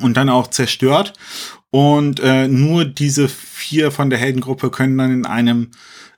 [0.00, 1.14] und dann auch zerstört.
[1.70, 5.70] Und äh, nur diese vier von der Heldengruppe können dann in einem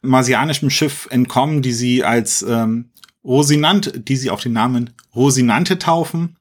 [0.03, 2.91] marsianischen Schiff entkommen, die sie als ähm,
[3.25, 6.37] Rosinant, die sie auf den Namen Rosinante taufen.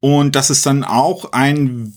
[0.00, 1.94] Und das ist dann auch ein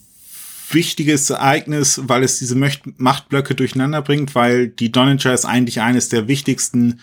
[0.70, 6.28] wichtiges Ereignis, weil es diese Machtblöcke durcheinander bringt, weil die Donager ist eigentlich eines der
[6.28, 7.00] wichtigsten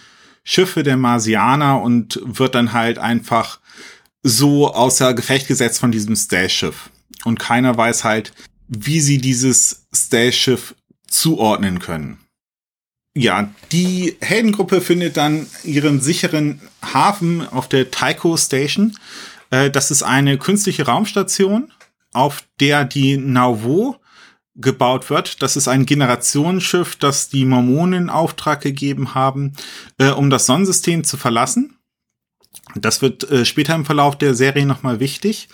[0.50, 3.60] Schiffe der Marsianer und wird dann halt einfach
[4.22, 6.88] so außer Gefecht gesetzt von diesem Stealth-Schiff.
[7.26, 8.32] Und keiner weiß halt,
[8.66, 10.74] wie sie dieses Stealth-Schiff
[11.06, 12.18] zuordnen können.
[13.14, 18.96] Ja, die Heldengruppe findet dann ihren sicheren Hafen auf der Taiko Station.
[19.50, 21.70] Äh, das ist eine künstliche Raumstation,
[22.14, 23.96] auf der die Nauvoo
[24.58, 25.42] gebaut wird.
[25.42, 29.54] Das ist ein Generationsschiff, das die Mormonen in Auftrag gegeben haben,
[29.98, 31.78] äh, um das Sonnensystem zu verlassen.
[32.74, 35.48] Das wird äh, später im Verlauf der Serie nochmal wichtig.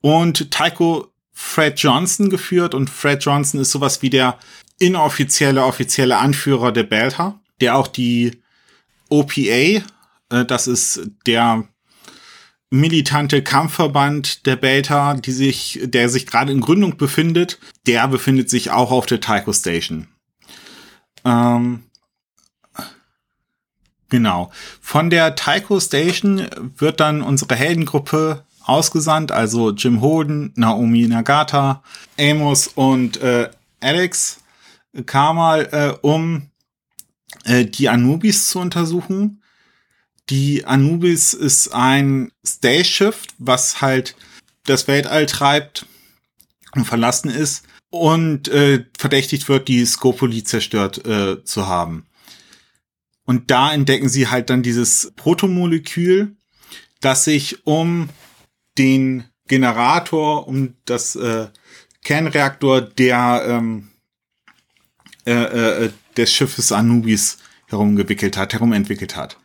[0.00, 4.38] Und Tycho Fred Johnson geführt und Fred Johnson ist sowas wie der
[4.78, 8.42] inoffizielle, offizielle Anführer der Belter, der auch die
[9.08, 9.82] OPA, äh,
[10.46, 11.66] das ist der
[12.70, 18.70] militante Kampfverband der Beta, die sich, der sich gerade in Gründung befindet, der befindet sich
[18.70, 20.06] auch auf der Tycho Station.
[21.24, 21.82] Ähm,
[24.08, 24.52] genau.
[24.80, 26.46] Von der Tycho Station
[26.78, 31.82] wird dann unsere Heldengruppe ausgesandt, also Jim Holden, Naomi Nagata,
[32.18, 34.40] Amos und äh, Alex
[35.06, 36.50] Kamal, äh, um
[37.44, 39.39] äh, die Anubis zu untersuchen
[40.30, 44.16] die Anubis ist ein Stay-Shift, was halt
[44.64, 45.86] das Weltall treibt
[46.74, 52.06] und verlassen ist und äh, verdächtigt wird, die Scopoli zerstört äh, zu haben.
[53.24, 56.36] Und da entdecken sie halt dann dieses Protomolekül,
[57.00, 58.08] das sich um
[58.78, 61.48] den Generator um das äh,
[62.04, 63.88] Kernreaktor der ähm,
[65.26, 65.32] äh,
[65.86, 69.36] äh, des Schiffes Anubis herumgewickelt hat, herumentwickelt hat.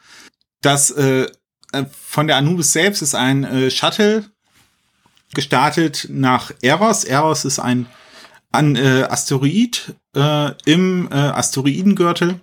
[0.66, 1.28] Das äh,
[1.74, 4.26] äh, von der Anubis selbst ist ein äh, Shuttle
[5.36, 7.04] gestartet nach Eros.
[7.04, 7.86] Eros ist ein,
[8.52, 12.40] ein äh, Asteroid äh, im äh, Asteroidengürtel.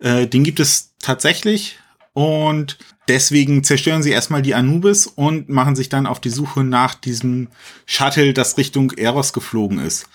[0.00, 1.78] Äh, den gibt es tatsächlich
[2.14, 6.94] und deswegen zerstören sie erstmal die Anubis und machen sich dann auf die Suche nach
[6.94, 7.46] diesem
[7.84, 10.08] Shuttle, das Richtung Eros geflogen ist.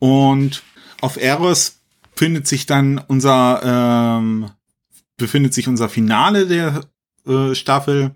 [0.00, 0.62] Und
[1.00, 1.78] auf Eros
[2.14, 4.50] findet sich dann unser ähm,
[5.18, 6.86] befindet sich unser Finale der
[7.26, 8.14] äh, Staffel,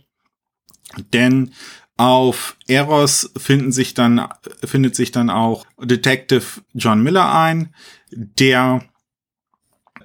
[1.12, 1.52] denn
[1.98, 4.26] auf Eros finden sich dann
[4.64, 7.74] findet sich dann auch Detective John Miller ein,
[8.10, 8.82] der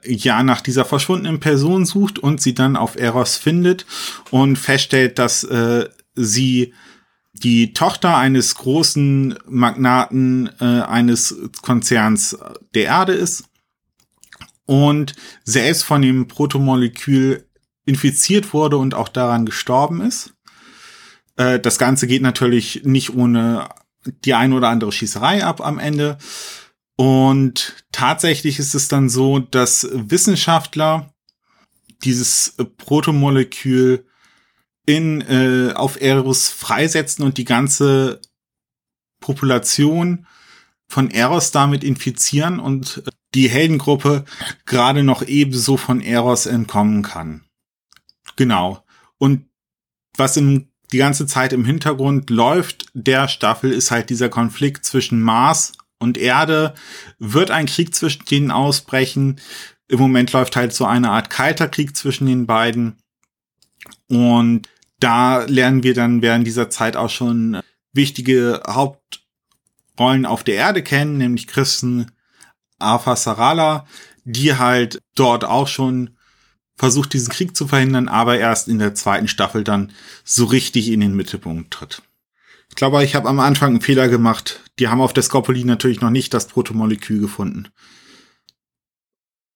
[0.03, 3.85] ja nach dieser verschwundenen Person sucht und sie dann auf Eros findet
[4.31, 6.73] und feststellt, dass äh, sie
[7.33, 12.37] die Tochter eines großen Magnaten äh, eines Konzerns
[12.73, 13.45] der Erde ist
[14.67, 17.47] und selbst von dem Protomolekül
[17.85, 20.33] infiziert wurde und auch daran gestorben ist.
[21.37, 23.69] Äh, das Ganze geht natürlich nicht ohne
[24.05, 26.17] die ein oder andere Schießerei ab am Ende.
[26.95, 31.13] Und tatsächlich ist es dann so, dass Wissenschaftler
[32.03, 34.05] dieses Protomolekül
[34.85, 38.21] in äh, auf Eros freisetzen und die ganze
[39.19, 40.27] Population
[40.87, 44.25] von Eros damit infizieren und die Heldengruppe
[44.65, 47.43] gerade noch ebenso von Eros entkommen kann.
[48.35, 48.83] Genau.
[49.17, 49.45] Und
[50.15, 55.21] was im, die ganze Zeit im Hintergrund läuft der Staffel ist halt dieser Konflikt zwischen
[55.21, 56.73] Mars und Erde.
[57.19, 59.39] Wird ein Krieg zwischen denen ausbrechen?
[59.87, 62.97] Im Moment läuft halt so eine Art kalter Krieg zwischen den beiden.
[64.09, 64.67] Und
[64.99, 67.61] da lernen wir dann während dieser Zeit auch schon
[67.93, 68.61] wichtige
[69.97, 72.11] Hauptrollen auf der Erde kennen, nämlich Christen
[72.79, 73.87] Sarala,
[74.23, 76.17] die halt dort auch schon
[76.75, 79.91] versucht, diesen Krieg zu verhindern, aber erst in der zweiten Staffel dann
[80.23, 82.03] so richtig in den Mittelpunkt tritt.
[82.69, 84.61] Ich glaube, ich habe am Anfang einen Fehler gemacht.
[84.77, 87.69] Die haben auf der Scopoli natürlich noch nicht das Protomolekül gefunden.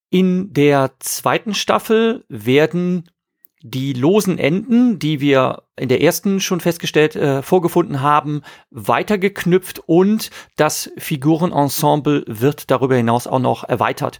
[0.09, 3.09] In der zweiten Staffel werden
[3.63, 10.31] die losen Enden, die wir in der ersten schon festgestellt äh, vorgefunden haben, weitergeknüpft und
[10.55, 14.19] das Figurenensemble wird darüber hinaus auch noch erweitert.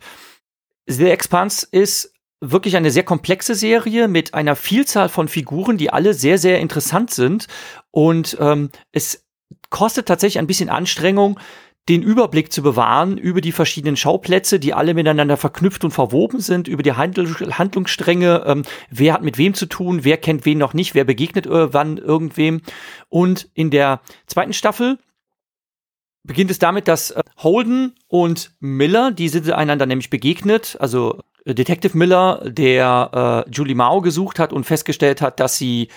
[0.87, 6.13] The Expanse ist wirklich eine sehr komplexe Serie mit einer Vielzahl von Figuren, die alle
[6.13, 7.47] sehr, sehr interessant sind.
[7.91, 9.25] Und ähm, es
[9.69, 11.39] kostet tatsächlich ein bisschen Anstrengung,
[11.91, 16.69] den Überblick zu bewahren über die verschiedenen Schauplätze, die alle miteinander verknüpft und verwoben sind,
[16.69, 17.27] über die Handl
[17.57, 21.47] Handlungsstränge, ähm, wer hat mit wem zu tun, wer kennt wen noch nicht, wer begegnet
[21.49, 22.61] wann irgendwem.
[23.09, 24.99] Und in der zweiten Staffel
[26.23, 31.53] beginnt es damit, dass äh, Holden und Miller, die sind einander nämlich begegnet, also äh,
[31.53, 35.89] Detective Miller, der äh, Julie Mao gesucht hat und festgestellt hat, dass sie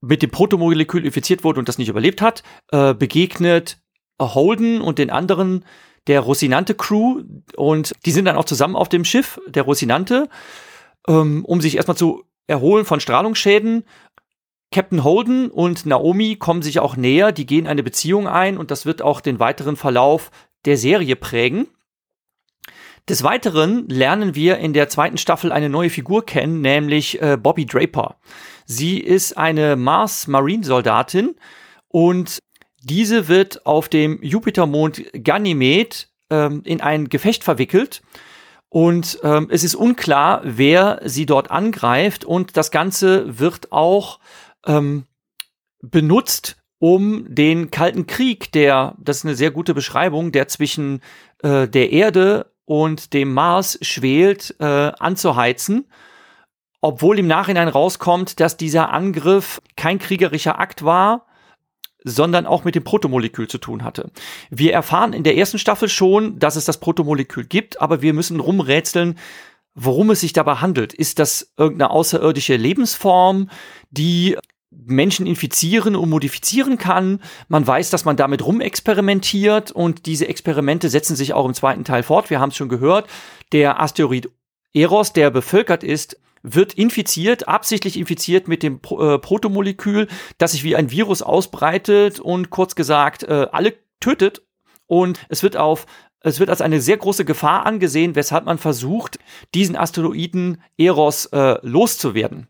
[0.00, 3.78] mit dem Protomolekül infiziert wurde und das nicht überlebt hat, äh, begegnet
[4.20, 5.64] Holden und den anderen
[6.06, 7.22] der Rosinante Crew
[7.56, 10.28] und die sind dann auch zusammen auf dem Schiff der Rosinante,
[11.08, 13.84] ähm, um sich erstmal zu erholen von Strahlungsschäden.
[14.70, 18.86] Captain Holden und Naomi kommen sich auch näher, die gehen eine Beziehung ein und das
[18.86, 20.30] wird auch den weiteren Verlauf
[20.64, 21.68] der Serie prägen.
[23.08, 27.66] Des Weiteren lernen wir in der zweiten Staffel eine neue Figur kennen, nämlich äh, Bobby
[27.66, 28.16] Draper.
[28.64, 31.36] Sie ist eine Mars Marine Soldatin
[31.88, 32.38] und
[32.84, 38.02] diese wird auf dem Jupitermond Ganymed ähm, in ein Gefecht verwickelt.
[38.68, 42.24] Und ähm, es ist unklar, wer sie dort angreift.
[42.24, 44.18] Und das Ganze wird auch
[44.66, 45.04] ähm,
[45.80, 51.00] benutzt, um den Kalten Krieg, der, das ist eine sehr gute Beschreibung, der zwischen
[51.42, 55.86] äh, der Erde und dem Mars schwelt, äh, anzuheizen.
[56.80, 61.26] Obwohl im Nachhinein rauskommt, dass dieser Angriff kein kriegerischer Akt war,
[62.04, 64.10] sondern auch mit dem Protomolekül zu tun hatte.
[64.50, 68.40] Wir erfahren in der ersten Staffel schon, dass es das Protomolekül gibt, aber wir müssen
[68.40, 69.18] rumrätseln,
[69.74, 70.92] worum es sich dabei handelt.
[70.92, 73.48] Ist das irgendeine außerirdische Lebensform,
[73.90, 74.36] die
[74.70, 77.20] Menschen infizieren und modifizieren kann.
[77.48, 82.02] Man weiß, dass man damit rumexperimentiert und diese Experimente setzen sich auch im zweiten Teil
[82.02, 82.28] fort.
[82.28, 83.08] Wir haben es schon gehört.
[83.52, 84.30] Der Asteroid
[84.72, 90.06] Eros, der bevölkert ist wird infiziert, absichtlich infiziert mit dem äh, Protomolekül,
[90.38, 94.42] das sich wie ein Virus ausbreitet und kurz gesagt äh, alle tötet.
[94.86, 95.86] Und es wird auf
[96.20, 99.18] es wird als eine sehr große Gefahr angesehen, weshalb man versucht,
[99.54, 102.48] diesen Asteroiden Eros äh, loszuwerden.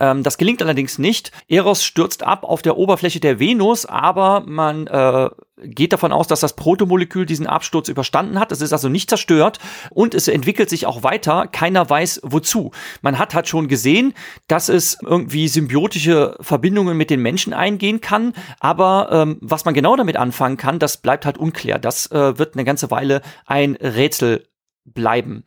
[0.00, 1.32] Ähm, das gelingt allerdings nicht.
[1.48, 5.30] Eros stürzt ab auf der Oberfläche der Venus, aber man äh,
[5.62, 8.52] geht davon aus, dass das Protomolekül diesen Absturz überstanden hat.
[8.52, 9.58] Es ist also nicht zerstört
[9.90, 11.46] und es entwickelt sich auch weiter.
[11.46, 12.72] Keiner weiß wozu.
[13.02, 14.14] Man hat halt schon gesehen,
[14.48, 19.96] dass es irgendwie symbiotische Verbindungen mit den Menschen eingehen kann, aber ähm, was man genau
[19.96, 21.78] damit anfangen kann, das bleibt halt unklar.
[21.78, 24.46] Das äh, wird eine ganze Weile ein Rätsel
[24.84, 25.44] bleiben.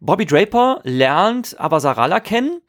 [0.00, 2.60] Bobby Draper lernt aber Sarala kennen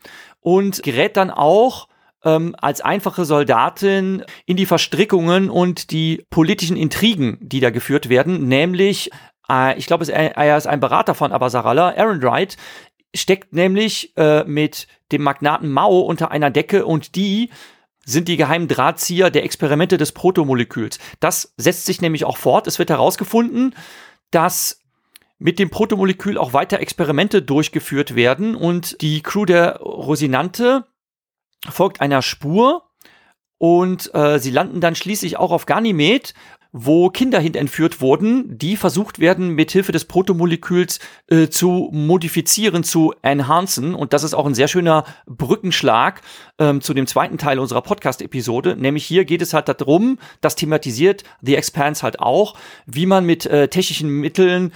[0.41, 1.88] und gerät dann auch
[2.23, 8.47] ähm, als einfache Soldatin in die Verstrickungen und die politischen Intrigen, die da geführt werden,
[8.47, 9.10] nämlich
[9.49, 12.58] äh, ich glaube, er ist ein Berater von Abasarala, Aaron Wright,
[13.15, 17.49] steckt nämlich äh, mit dem Magnaten Mao unter einer Decke und die
[18.06, 20.99] sind die geheimen Drahtzieher der Experimente des Protomoleküls.
[21.19, 22.67] Das setzt sich nämlich auch fort.
[22.67, 23.75] Es wird herausgefunden,
[24.32, 24.82] dass
[25.39, 30.86] mit dem Protomolekül auch weiter Experimente durchgeführt werden und die Crew der Rosinante
[31.69, 32.89] folgt einer Spur
[33.58, 36.34] und äh, sie landen dann schließlich auch auf Ganymed,
[36.71, 43.13] wo Kinder hin entführt wurden, die versucht werden, mithilfe des Protomoleküls äh, zu modifizieren, zu
[43.23, 43.95] enhancen.
[43.95, 46.21] Und das ist auch ein sehr schöner Brückenschlag
[46.60, 48.75] ähm, zu dem zweiten Teil unserer Podcast-Episode.
[48.75, 52.55] Nämlich hier geht es halt darum, das thematisiert The Expanse halt auch,
[52.86, 54.71] wie man mit äh, technischen Mitteln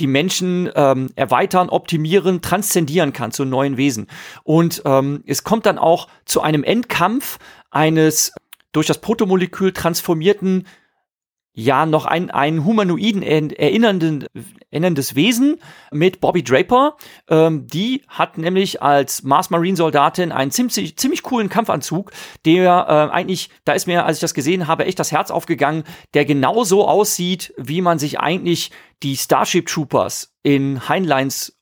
[0.00, 4.08] die Menschen ähm, erweitern, optimieren, transzendieren kann zu neuen Wesen.
[4.42, 7.38] Und ähm, es kommt dann auch zu einem Endkampf
[7.70, 8.32] eines
[8.72, 10.64] durch das Protomolekül transformierten
[11.56, 14.26] ja noch ein, ein humanoiden erinnernden,
[14.70, 15.58] erinnerndes Wesen
[15.90, 16.96] mit Bobby Draper.
[17.28, 22.12] Ähm, die hat nämlich als Mars Marine Soldatin einen ziemlich, ziemlich coolen Kampfanzug,
[22.44, 25.84] der äh, eigentlich, da ist mir, als ich das gesehen habe, echt das Herz aufgegangen,
[26.12, 28.70] der genauso aussieht, wie man sich eigentlich
[29.02, 31.56] die Starship Troopers in Heinleins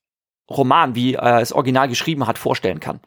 [0.50, 3.00] Roman, wie er es original geschrieben hat, vorstellen kann.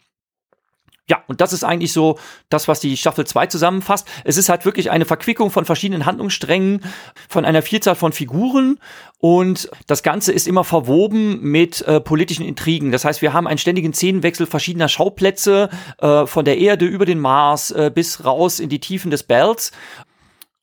[1.10, 4.08] Ja, und das ist eigentlich so das, was die Staffel 2 zusammenfasst.
[4.26, 6.84] Es ist halt wirklich eine Verquickung von verschiedenen Handlungssträngen,
[7.30, 8.78] von einer Vielzahl von Figuren
[9.20, 12.92] und das Ganze ist immer verwoben mit äh, politischen Intrigen.
[12.92, 17.20] Das heißt, wir haben einen ständigen Szenenwechsel verschiedener Schauplätze, äh, von der Erde über den
[17.20, 19.72] Mars äh, bis raus in die Tiefen des Bells.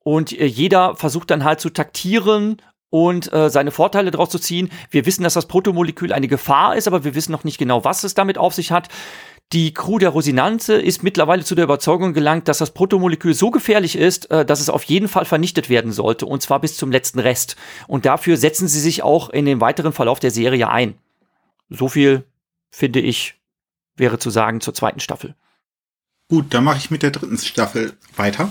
[0.01, 4.71] Und äh, jeder versucht dann halt zu taktieren und äh, seine Vorteile daraus zu ziehen.
[4.89, 8.05] Wir wissen, dass das Protomolekül eine Gefahr ist, aber wir wissen noch nicht genau, was
[8.05, 8.89] es damit auf sich hat.
[9.53, 13.97] Die Crew der Rosinante ist mittlerweile zu der Überzeugung gelangt, dass das Protomolekül so gefährlich
[13.97, 17.21] ist, äh, dass es auf jeden Fall vernichtet werden sollte, und zwar bis zum letzten
[17.21, 17.57] Rest.
[17.87, 20.95] Und dafür setzen sie sich auch in den weiteren Verlauf der Serie ein.
[21.69, 22.25] So viel,
[22.71, 23.37] finde ich,
[23.97, 25.37] wäre zu sagen zur zweiten Staffel.
[26.29, 28.51] Gut, dann mache ich mit der dritten Staffel weiter.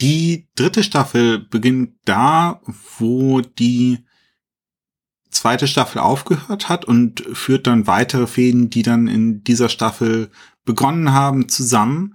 [0.00, 2.60] Die dritte Staffel beginnt da,
[2.98, 4.04] wo die
[5.32, 10.30] zweite Staffel aufgehört hat und führt dann weitere Fäden, die dann in dieser Staffel
[10.64, 12.14] begonnen haben, zusammen.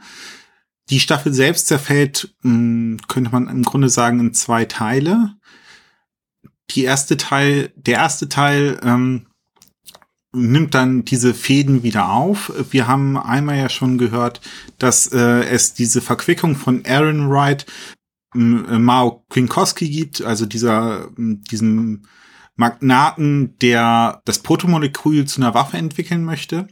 [0.89, 5.36] Die Staffel selbst zerfällt, hm, könnte man im Grunde sagen, in zwei Teile.
[6.71, 9.27] Die erste Teil, der erste Teil ähm,
[10.34, 12.51] nimmt dann diese Fäden wieder auf.
[12.71, 14.41] Wir haben einmal ja schon gehört,
[14.77, 17.65] dass äh, es diese Verquickung von Aaron Wright,
[18.36, 22.03] äh, Mao Kwinkowski gibt, also dieser, diesem
[22.58, 26.67] Magnaten, der das Protomolekül zu einer Waffe entwickeln möchte.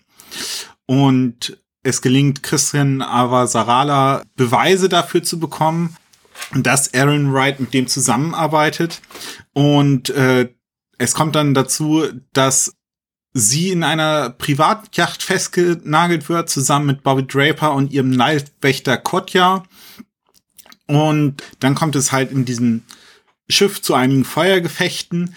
[0.85, 5.95] Und es gelingt Christian Avasarala Beweise dafür zu bekommen,
[6.53, 9.01] dass Aaron Wright mit dem zusammenarbeitet.
[9.53, 10.49] Und äh,
[10.97, 12.73] es kommt dann dazu, dass
[13.33, 19.63] sie in einer Privatjacht festgenagelt wird, zusammen mit Bobby Draper und ihrem Leibwächter Kotja.
[20.87, 22.83] Und dann kommt es halt in diesem
[23.49, 25.35] Schiff zu einigen Feuergefechten.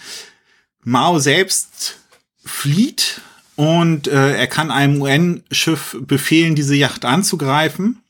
[0.89, 1.97] Mao selbst
[2.43, 3.21] flieht
[3.55, 8.01] und äh, er kann einem UN-Schiff befehlen, diese Yacht anzugreifen,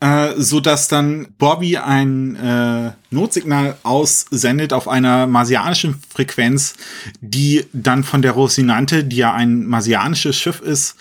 [0.00, 6.74] äh, so dass dann Bobby ein äh, Notsignal aussendet auf einer marsianischen Frequenz,
[7.20, 10.94] die dann von der Rosinante, die ja ein marsianisches Schiff ist,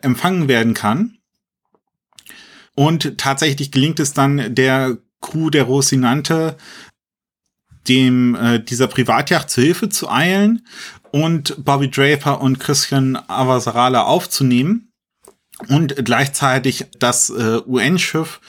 [0.00, 1.16] empfangen werden kann.
[2.74, 6.56] Und tatsächlich gelingt es dann der Crew der Rosinante,
[7.88, 10.66] dem äh, dieser Privatjacht zu Hilfe zu eilen
[11.10, 14.92] und Bobby Draper und Christian Avasarala aufzunehmen
[15.68, 18.40] und gleichzeitig das äh, UN-Schiff,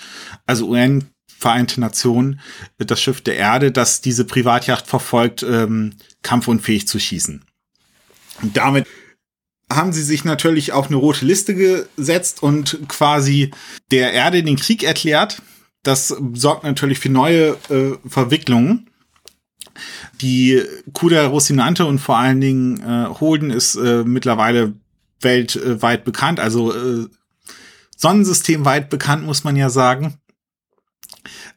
[0.45, 1.09] also UN
[1.43, 2.39] Vereinte Nationen,
[2.77, 7.43] das Schiff der Erde, das diese Privatjacht verfolgt, ähm, kampfunfähig zu schießen.
[8.41, 8.87] Und damit
[9.69, 13.51] haben sie sich natürlich auf eine rote Liste gesetzt und quasi
[13.91, 15.41] der Erde den Krieg erklärt.
[15.83, 18.89] Das sorgt natürlich für neue äh, Verwicklungen.
[20.21, 20.61] Die
[20.93, 24.73] Kuh der Rosinante und vor allen Dingen äh, Holden ist äh, mittlerweile
[25.21, 27.07] weltweit bekannt, also äh,
[27.97, 30.17] Sonnensystemweit bekannt, muss man ja sagen.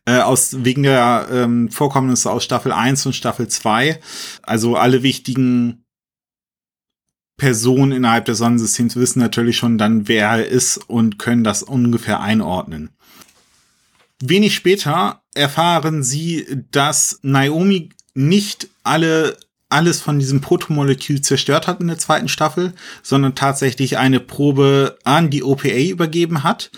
[0.04, 4.00] Äh, aus, wegen der ähm, Vorkommnisse aus Staffel 1 und Staffel 2.
[4.42, 5.84] Also alle wichtigen
[7.36, 12.20] Personen innerhalb des Sonnensystems wissen natürlich schon dann, wer er ist und können das ungefähr
[12.20, 12.90] einordnen.
[14.22, 19.36] Wenig später erfahren sie, dass Naomi nicht alle
[19.68, 25.28] alles von diesem Protomolekül zerstört hat in der zweiten Staffel, sondern tatsächlich eine Probe an
[25.28, 26.70] die OPA übergeben hat,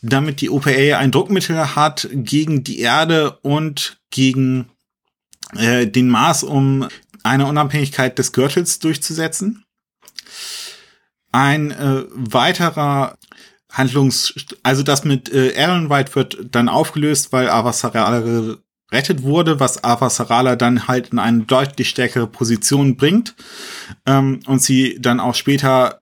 [0.00, 4.70] damit die OPA ein Druckmittel hat gegen die Erde und gegen
[5.56, 6.86] äh, den Mars, um
[7.24, 9.64] eine Unabhängigkeit des Gürtels durchzusetzen.
[11.32, 13.18] Ein äh, weiterer
[13.72, 14.32] Handlungs,
[14.62, 18.56] also das mit äh, Aaron White wird dann aufgelöst, weil Avasarala
[18.92, 23.34] rettet wurde, was Avasarala dann halt in eine deutlich stärkere Position bringt
[24.06, 26.00] ähm, und sie dann auch später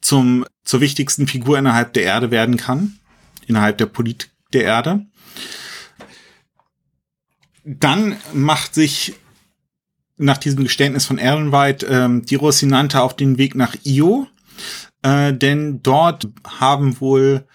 [0.00, 2.98] zum zur wichtigsten Figur innerhalb der Erde werden kann,
[3.46, 5.06] innerhalb der Politik der Erde.
[7.64, 9.14] Dann macht sich
[10.16, 14.28] nach diesem Geständnis von Aaron White ähm, die Rosinante auf den Weg nach Io,
[15.02, 16.28] äh, denn dort
[16.60, 17.46] haben wohl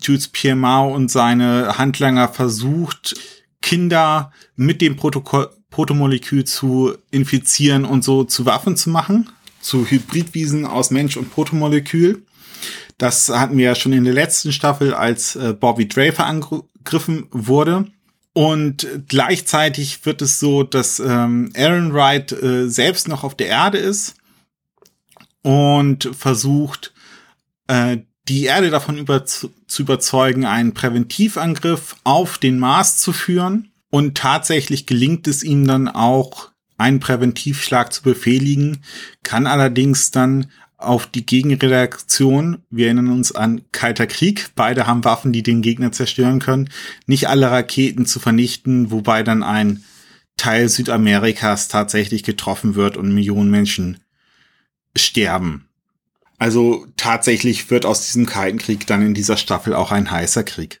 [0.00, 3.14] Jules Pierre Mao und seine Handlanger versucht,
[3.62, 9.30] Kinder mit dem Protokoll Protomolekül zu infizieren und so zu Waffen zu machen,
[9.62, 12.26] zu Hybridwiesen aus Mensch und Protomolekül.
[12.98, 17.86] Das hatten wir ja schon in der letzten Staffel, als äh, Bobby Draper angegriffen wurde.
[18.34, 23.78] Und gleichzeitig wird es so, dass ähm, Aaron Wright äh, selbst noch auf der Erde
[23.78, 24.14] ist
[25.42, 26.92] und versucht,
[27.66, 27.98] äh,
[28.28, 33.72] die Erde davon über zu, zu überzeugen, einen Präventivangriff auf den Mars zu führen.
[33.90, 38.82] Und tatsächlich gelingt es ihm dann auch, einen Präventivschlag zu befehligen,
[39.22, 40.46] kann allerdings dann
[40.78, 45.92] auf die Gegenredaktion, wir erinnern uns an Kalter Krieg, beide haben Waffen, die den Gegner
[45.92, 46.70] zerstören können,
[47.06, 49.84] nicht alle Raketen zu vernichten, wobei dann ein
[50.36, 53.98] Teil Südamerikas tatsächlich getroffen wird und Millionen Menschen
[54.96, 55.68] sterben.
[56.42, 60.80] Also tatsächlich wird aus diesem Kalten Krieg dann in dieser Staffel auch ein heißer Krieg.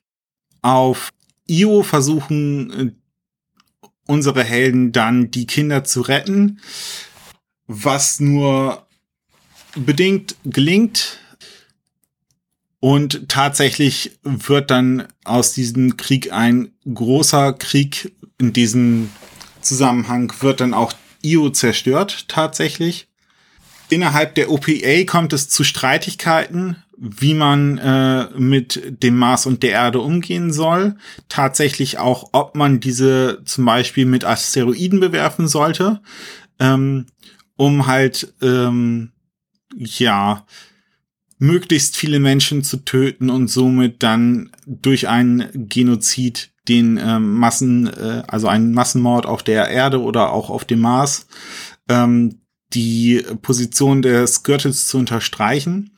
[0.60, 1.10] Auf
[1.46, 2.90] Io versuchen äh,
[4.08, 6.58] unsere Helden dann die Kinder zu retten,
[7.68, 8.88] was nur
[9.76, 11.20] bedingt gelingt.
[12.80, 18.12] Und tatsächlich wird dann aus diesem Krieg ein großer Krieg.
[18.40, 19.12] In diesem
[19.60, 20.92] Zusammenhang wird dann auch
[21.22, 23.11] Io zerstört, tatsächlich.
[23.92, 29.72] Innerhalb der OPA kommt es zu Streitigkeiten, wie man äh, mit dem Mars und der
[29.72, 30.96] Erde umgehen soll.
[31.28, 36.00] Tatsächlich auch, ob man diese zum Beispiel mit Asteroiden bewerfen sollte,
[36.58, 37.04] ähm,
[37.56, 39.12] um halt ähm,
[39.76, 40.46] ja,
[41.36, 48.22] möglichst viele Menschen zu töten und somit dann durch einen Genozid den ähm, Massen, äh,
[48.26, 51.26] also einen Massenmord auf der Erde oder auch auf dem Mars,
[51.90, 52.38] ähm,
[52.74, 55.90] die Position des Gürtels zu unterstreichen.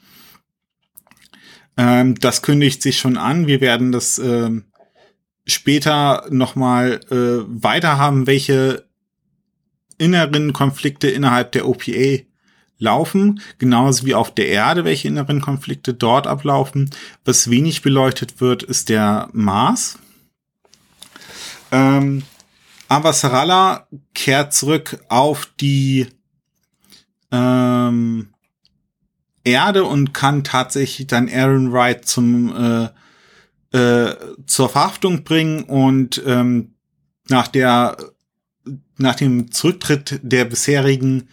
[1.76, 3.46] Ähm, das kündigt sich schon an.
[3.46, 4.64] Wir werden das ähm,
[5.46, 8.86] später nochmal äh, weiter haben, welche
[9.98, 12.24] inneren Konflikte innerhalb der OPA
[12.78, 16.90] laufen, genauso wie auf der Erde, welche inneren Konflikte dort ablaufen.
[17.24, 19.98] Was wenig beleuchtet wird, ist der Mars.
[21.70, 22.24] Ähm,
[22.88, 26.08] aber Sarala kehrt zurück auf die
[27.34, 28.28] ähm,
[29.42, 32.54] Erde und kann tatsächlich dann Aaron Wright zum
[33.72, 34.16] äh, äh,
[34.46, 36.74] zur Verhaftung bringen und ähm,
[37.28, 37.96] nach der
[38.96, 41.28] nach dem Zurücktritt der bisherigen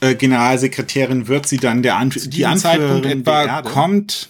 [0.00, 4.28] äh, Generalsekretärin wird sie dann der Anf die Zeitpunkt etwa kommt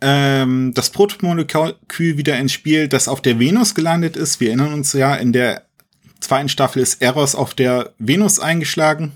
[0.00, 4.38] ähm, das Protomolekül wieder ins Spiel, das auf der Venus gelandet ist.
[4.38, 5.64] Wir erinnern uns ja, in der
[6.20, 9.12] zweiten Staffel ist Eros auf der Venus eingeschlagen.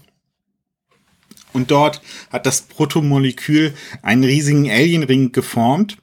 [1.58, 2.00] Und dort
[2.30, 5.98] hat das Protomolekül einen riesigen Alienring geformt.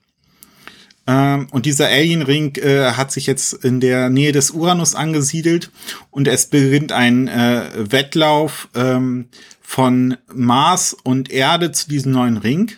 [1.08, 5.72] Ähm, und dieser Alienring äh, hat sich jetzt in der Nähe des Uranus angesiedelt
[6.12, 9.30] und es beginnt ein äh, Wettlauf ähm,
[9.62, 12.72] von Mars und Erde zu diesem neuen Ring,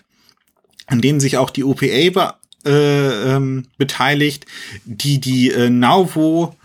[0.86, 4.46] an dem sich auch die OPA äh, ähm, beteiligt,
[4.86, 6.56] die die äh, Nauvo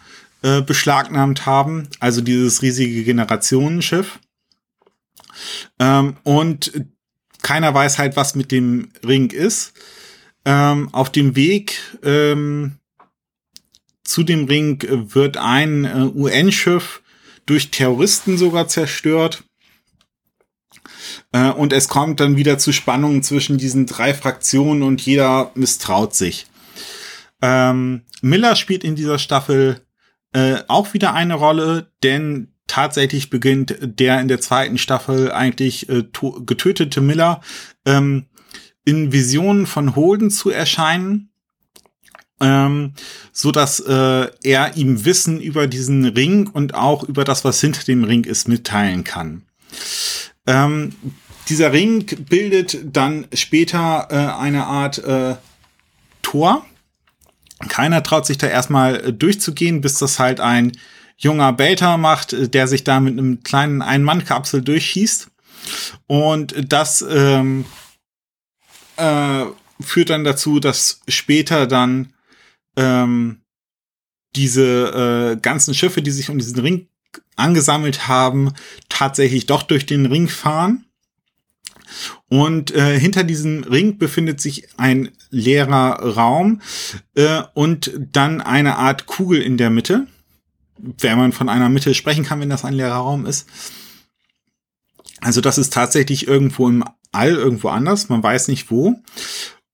[0.43, 4.19] äh, beschlagnahmt haben, also dieses riesige Generationenschiff.
[5.79, 6.73] Ähm, und
[7.43, 9.73] keiner weiß halt, was mit dem Ring ist.
[10.45, 12.79] Ähm, auf dem Weg ähm,
[14.05, 14.83] zu dem Ring
[15.15, 17.03] wird ein äh, UN-Schiff
[17.47, 19.45] durch Terroristen sogar zerstört.
[21.33, 26.15] Äh, und es kommt dann wieder zu Spannungen zwischen diesen drei Fraktionen und jeder misstraut
[26.15, 26.47] sich.
[27.41, 29.81] Ähm, Miller spielt in dieser Staffel
[30.33, 36.05] äh, auch wieder eine Rolle, denn tatsächlich beginnt der in der zweiten Staffel eigentlich äh,
[36.47, 37.43] getötete Miller
[37.85, 38.25] ähm,
[38.87, 41.29] in Visionen von Holden zu erscheinen,
[42.41, 42.95] ähm,
[43.31, 47.85] so dass äh, er ihm Wissen über diesen Ring und auch über das, was hinter
[47.85, 49.43] dem Ring ist, mitteilen kann.
[50.47, 50.95] Ähm,
[51.51, 55.37] dieser Ring bildet dann später äh, eine Art äh,
[56.23, 56.65] Tor.
[57.69, 60.73] Keiner traut sich da erstmal äh, durchzugehen, bis das halt ein
[61.17, 65.29] junger Beta macht, äh, der sich da mit einem kleinen Ein-Mann-Kapsel durchschießt.
[66.07, 67.65] Und das ähm,
[68.97, 69.45] äh,
[69.81, 72.13] führt dann dazu, dass später dann
[72.77, 73.43] ähm,
[74.35, 76.89] diese äh, ganzen Schiffe, die sich um diesen Ring
[77.37, 78.53] angesammelt haben,
[78.89, 80.87] tatsächlich doch durch den Ring fahren.
[82.29, 86.63] Und äh, hinter diesem Ring befindet sich ein leerer Raum
[87.15, 90.07] äh, und dann eine Art Kugel in der Mitte.
[90.79, 93.49] Wenn man von einer Mitte sprechen kann, wenn das ein leerer Raum ist.
[95.21, 98.09] Also das ist tatsächlich irgendwo im All, irgendwo anders.
[98.09, 98.97] Man weiß nicht wo.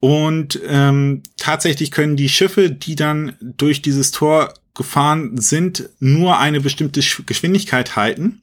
[0.00, 6.60] Und ähm, tatsächlich können die Schiffe, die dann durch dieses Tor gefahren sind, nur eine
[6.60, 8.42] bestimmte Geschwindigkeit halten.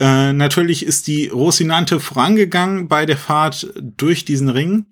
[0.00, 4.86] Äh, natürlich ist die Rosinante vorangegangen bei der Fahrt durch diesen Ring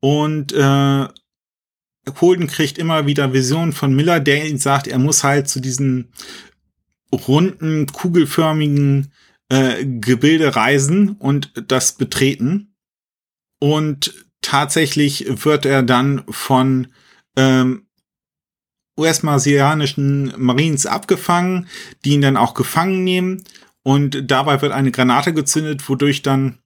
[0.00, 1.06] und äh,
[2.20, 6.12] Holden kriegt immer wieder Visionen von Miller, der ihm sagt, er muss halt zu diesen
[7.12, 9.12] runden, kugelförmigen
[9.48, 12.74] äh, Gebilde reisen und das betreten.
[13.58, 16.88] Und tatsächlich wird er dann von
[17.36, 17.86] ähm,
[18.98, 21.68] US-marsianischen Marines abgefangen,
[22.04, 23.44] die ihn dann auch gefangen nehmen.
[23.82, 26.58] Und dabei wird eine Granate gezündet, wodurch dann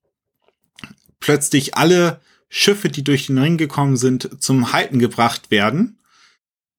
[1.20, 5.98] plötzlich alle Schiffe, die durch den Ring gekommen sind, zum Halten gebracht werden.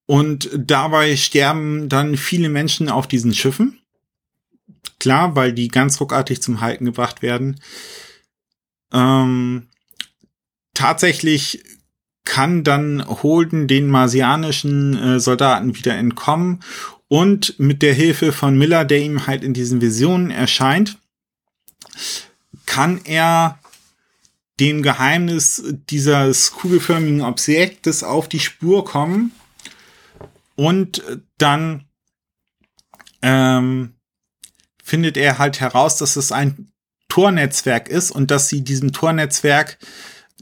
[0.05, 3.79] Und dabei sterben dann viele Menschen auf diesen Schiffen.
[4.99, 7.59] Klar, weil die ganz ruckartig zum Halten gebracht werden.
[8.91, 9.67] Ähm,
[10.73, 11.63] tatsächlich
[12.25, 16.61] kann dann Holden den marsianischen äh, Soldaten wieder entkommen
[17.07, 20.97] und mit der Hilfe von Miller, der ihm halt in diesen Visionen erscheint,
[22.65, 23.58] kann er
[24.59, 29.31] dem Geheimnis dieses kugelförmigen Objektes auf die Spur kommen
[30.55, 31.01] und
[31.37, 31.85] dann
[33.21, 33.93] ähm,
[34.83, 36.71] findet er halt heraus, dass es ein
[37.07, 39.77] Tornetzwerk ist und dass sie diesem Tornetzwerk,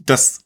[0.06, 0.44] das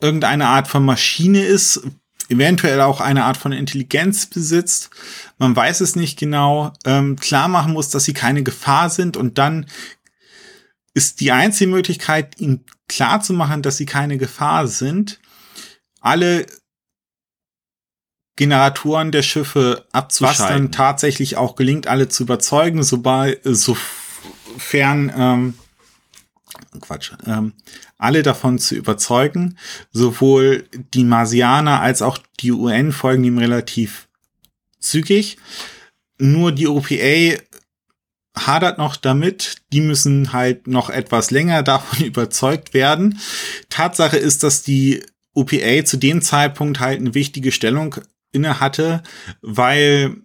[0.00, 1.82] irgendeine Art von Maschine ist,
[2.28, 4.90] eventuell auch eine Art von Intelligenz besitzt.
[5.38, 6.72] Man weiß es nicht genau.
[6.84, 9.66] Ähm, klar machen muss, dass sie keine Gefahr sind und dann
[10.94, 15.20] ist die einzige Möglichkeit, ihnen klar zu machen, dass sie keine Gefahr sind,
[16.00, 16.46] alle
[18.36, 20.44] Generatoren der Schiffe abzuschalten.
[20.44, 25.54] Was dann tatsächlich auch gelingt, alle zu überzeugen, sobald, sofern, ähm,
[26.80, 27.52] Quatsch, ähm,
[27.98, 29.58] alle davon zu überzeugen.
[29.92, 30.64] Sowohl
[30.94, 34.08] die Marsianer als auch die UN folgen ihm relativ
[34.78, 35.36] zügig.
[36.18, 37.40] Nur die OPA
[38.36, 39.56] hadert noch damit.
[39.72, 43.18] Die müssen halt noch etwas länger davon überzeugt werden.
[43.68, 45.02] Tatsache ist, dass die
[45.34, 47.96] OPA zu dem Zeitpunkt halt eine wichtige Stellung
[48.32, 49.02] inne hatte,
[49.42, 50.16] weil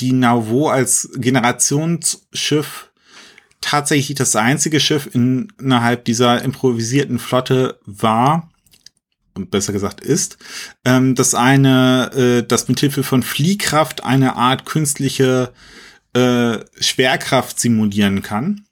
[0.00, 2.90] die Nauvoo als Generationsschiff
[3.60, 8.50] tatsächlich das einzige Schiff innerhalb dieser improvisierten Flotte war,
[9.34, 10.38] besser gesagt ist,
[10.84, 15.52] ähm, das eine, äh, das mit Hilfe von Fliehkraft eine Art künstliche
[16.14, 18.64] äh, Schwerkraft simulieren kann.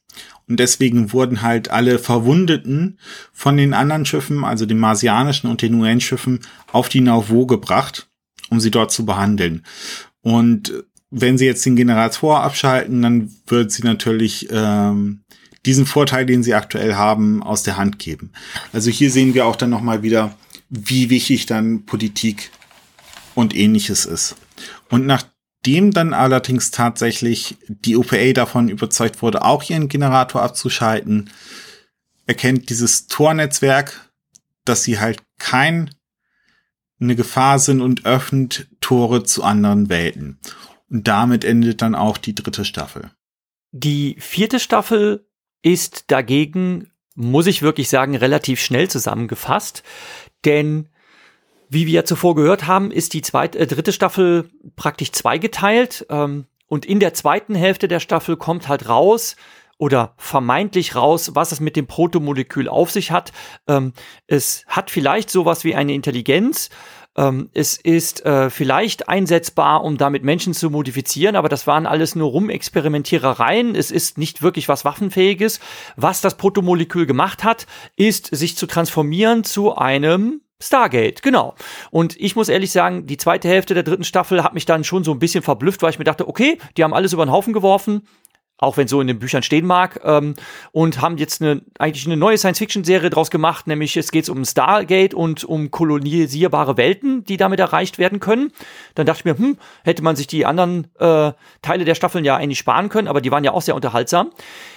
[0.49, 2.99] Und deswegen wurden halt alle Verwundeten
[3.33, 6.41] von den anderen Schiffen, also den marsianischen und den UN-Schiffen,
[6.73, 8.09] auf die Nauvoo gebracht
[8.53, 9.65] um sie dort zu behandeln.
[10.21, 15.25] Und wenn sie jetzt den Generator abschalten, dann wird sie natürlich ähm,
[15.65, 18.31] diesen Vorteil, den sie aktuell haben, aus der Hand geben.
[18.73, 20.37] Also hier sehen wir auch dann nochmal wieder,
[20.69, 22.51] wie wichtig dann Politik
[23.35, 24.37] und ähnliches ist.
[24.91, 25.07] Und
[25.65, 31.31] nachdem dann allerdings tatsächlich die OPA davon überzeugt wurde, auch ihren Generator abzuschalten,
[32.27, 34.11] erkennt dieses Tornetzwerk,
[34.65, 35.91] dass sie halt kein
[37.01, 40.39] eine Gefahr sind und öffnet Tore zu anderen Welten.
[40.89, 43.11] Und damit endet dann auch die dritte Staffel.
[43.71, 45.27] Die vierte Staffel
[45.63, 49.85] ist dagegen, muss ich wirklich sagen, relativ schnell zusammengefasst,
[50.45, 50.89] denn
[51.73, 56.07] wie wir zuvor gehört haben, ist die zweite, äh, dritte Staffel praktisch zweigeteilt.
[56.11, 59.37] Ähm, und in der zweiten Hälfte der Staffel kommt halt raus,
[59.83, 63.33] oder vermeintlich raus, was es mit dem Protomolekül auf sich hat.
[63.67, 63.95] Ähm,
[64.29, 66.71] es hat vielleicht sowas wie eine Intelligenz.
[67.17, 72.15] Ähm, es ist äh, vielleicht einsetzbar, um damit Menschen zu modifizieren, aber das waren alles
[72.15, 73.75] nur Rumexperimentierereien.
[73.75, 75.59] Es ist nicht wirklich was Waffenfähiges.
[75.97, 77.67] Was das Protomolekül gemacht hat,
[77.97, 81.55] ist, sich zu transformieren zu einem Stargate, genau.
[81.91, 85.05] Und ich muss ehrlich sagen, die zweite Hälfte der dritten Staffel hat mich dann schon
[85.05, 87.53] so ein bisschen verblüfft, weil ich mir dachte, okay, die haben alles über den Haufen
[87.53, 88.03] geworfen
[88.63, 90.35] auch wenn so in den Büchern stehen mag, ähm,
[90.71, 95.15] und haben jetzt eine, eigentlich eine neue Science-Fiction-Serie draus gemacht, nämlich es geht um Stargate
[95.15, 98.53] und um kolonisierbare Welten, die damit erreicht werden können.
[98.95, 102.37] Dann dachte ich mir, hm, hätte man sich die anderen äh, Teile der Staffeln ja
[102.37, 104.31] eigentlich sparen können, aber die waren ja auch sehr unterhaltsam.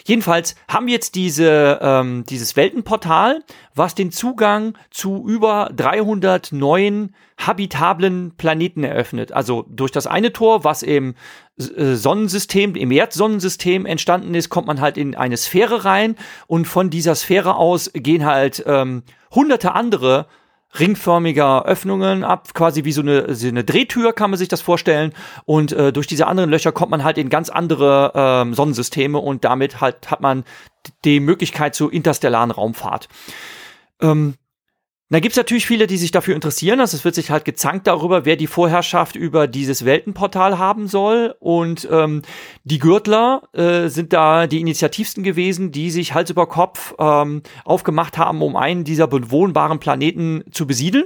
[0.08, 3.44] Jedenfalls haben wir jetzt diese, ähm, dieses Weltenportal,
[3.74, 9.32] was den Zugang zu über 300 neuen habitablen Planeten eröffnet.
[9.32, 11.16] Also durch das eine Tor, was im
[11.58, 16.92] äh, Sonnensystem, im Erdsonnensystem entstanden ist, kommt man halt in eine Sphäre rein und von
[16.92, 19.02] dieser Sphäre aus gehen halt ähm,
[19.32, 20.28] hunderte andere
[20.80, 25.14] ringförmiger Öffnungen ab, quasi wie so eine, so eine Drehtür kann man sich das vorstellen.
[25.46, 29.44] Und äh, durch diese anderen Löcher kommt man halt in ganz andere ähm, Sonnensysteme und
[29.44, 30.44] damit halt hat man
[31.04, 33.08] die Möglichkeit zur interstellaren Raumfahrt.
[34.02, 34.36] Ähm,
[35.10, 36.80] da gibt's natürlich viele, die sich dafür interessieren.
[36.80, 41.36] Also es wird sich halt gezankt darüber, wer die Vorherrschaft über dieses Weltenportal haben soll.
[41.40, 42.24] Und ähm,
[42.64, 48.18] die Gürtler äh, sind da die Initiativsten gewesen, die sich Hals über Kopf ähm, aufgemacht
[48.18, 51.06] haben, um einen dieser bewohnbaren Planeten zu besiedeln.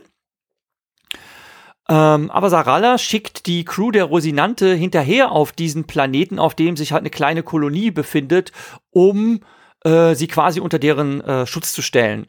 [1.89, 6.93] Ähm, aber Sarala schickt die Crew der Rosinante hinterher auf diesen Planeten, auf dem sich
[6.93, 8.53] halt eine kleine Kolonie befindet,
[8.91, 9.41] um
[9.83, 12.27] äh, sie quasi unter deren äh, Schutz zu stellen.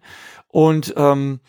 [0.49, 1.41] Und ähm,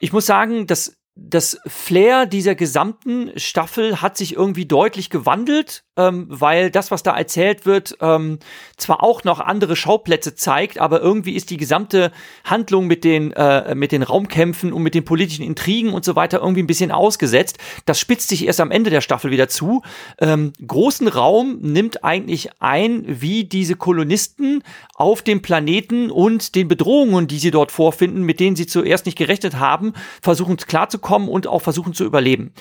[0.00, 6.26] ich muss sagen, dass das Flair dieser gesamten Staffel hat sich irgendwie deutlich gewandelt ähm,
[6.28, 8.38] weil das, was da erzählt wird, ähm,
[8.76, 12.12] zwar auch noch andere Schauplätze zeigt, aber irgendwie ist die gesamte
[12.44, 16.40] Handlung mit den, äh, mit den Raumkämpfen und mit den politischen Intrigen und so weiter
[16.40, 17.58] irgendwie ein bisschen ausgesetzt.
[17.84, 19.82] Das spitzt sich erst am Ende der Staffel wieder zu.
[20.18, 24.62] Ähm, großen Raum nimmt eigentlich ein, wie diese Kolonisten
[24.94, 29.18] auf dem Planeten und den Bedrohungen, die sie dort vorfinden, mit denen sie zuerst nicht
[29.18, 29.92] gerechnet haben,
[30.22, 32.52] versuchen klarzukommen und auch versuchen zu überleben.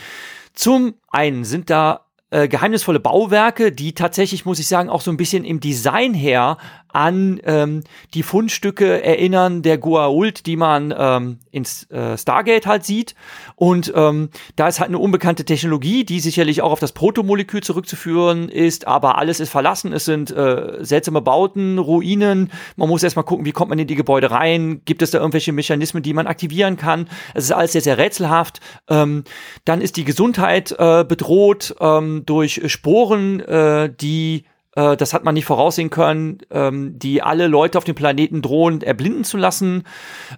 [0.54, 5.18] Zum einen sind da äh, geheimnisvolle Bauwerke, die tatsächlich, muss ich sagen, auch so ein
[5.18, 6.58] bisschen im Design her
[6.89, 7.83] an ähm,
[8.13, 13.15] die Fundstücke erinnern der Goa'uld, die man ähm, ins äh, Stargate halt sieht.
[13.55, 18.49] Und ähm, da ist halt eine unbekannte Technologie, die sicherlich auch auf das Protomolekül zurückzuführen
[18.49, 19.93] ist, aber alles ist verlassen.
[19.93, 22.51] Es sind äh, seltsame Bauten, Ruinen.
[22.75, 24.81] Man muss erstmal gucken, wie kommt man in die Gebäude rein?
[24.85, 27.07] Gibt es da irgendwelche Mechanismen, die man aktivieren kann?
[27.33, 28.59] Es ist alles sehr, sehr rätselhaft.
[28.89, 29.23] Ähm,
[29.65, 34.45] dann ist die Gesundheit äh, bedroht ähm, durch Sporen, äh, die
[34.76, 38.82] äh, das hat man nicht voraussehen können, ähm, die alle Leute auf dem Planeten drohen,
[38.82, 39.84] erblinden zu lassen.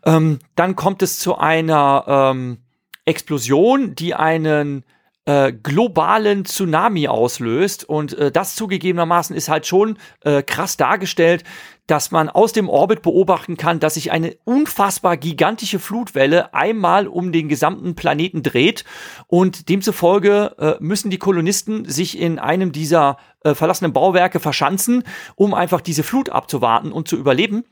[0.06, 2.60] Ähm, dann kommt es zu einer ähm,
[3.06, 4.84] Explosion, die einen
[5.26, 7.88] äh, globalen Tsunami auslöst.
[7.88, 11.44] Und äh, das zugegebenermaßen ist halt schon äh, krass dargestellt,
[11.92, 17.34] dass man aus dem Orbit beobachten kann, dass sich eine unfassbar gigantische Flutwelle einmal um
[17.34, 18.86] den gesamten Planeten dreht.
[19.28, 25.04] Und demzufolge äh, müssen die Kolonisten sich in einem dieser äh, verlassenen Bauwerke verschanzen,
[25.36, 27.66] um einfach diese Flut abzuwarten und zu überleben.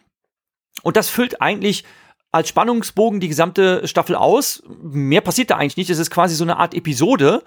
[0.83, 1.85] Und das füllt eigentlich
[2.31, 4.61] als Spannungsbogen die gesamte Staffel aus.
[4.81, 5.89] Mehr passiert da eigentlich nicht.
[5.89, 7.43] Es ist quasi so eine Art Episode.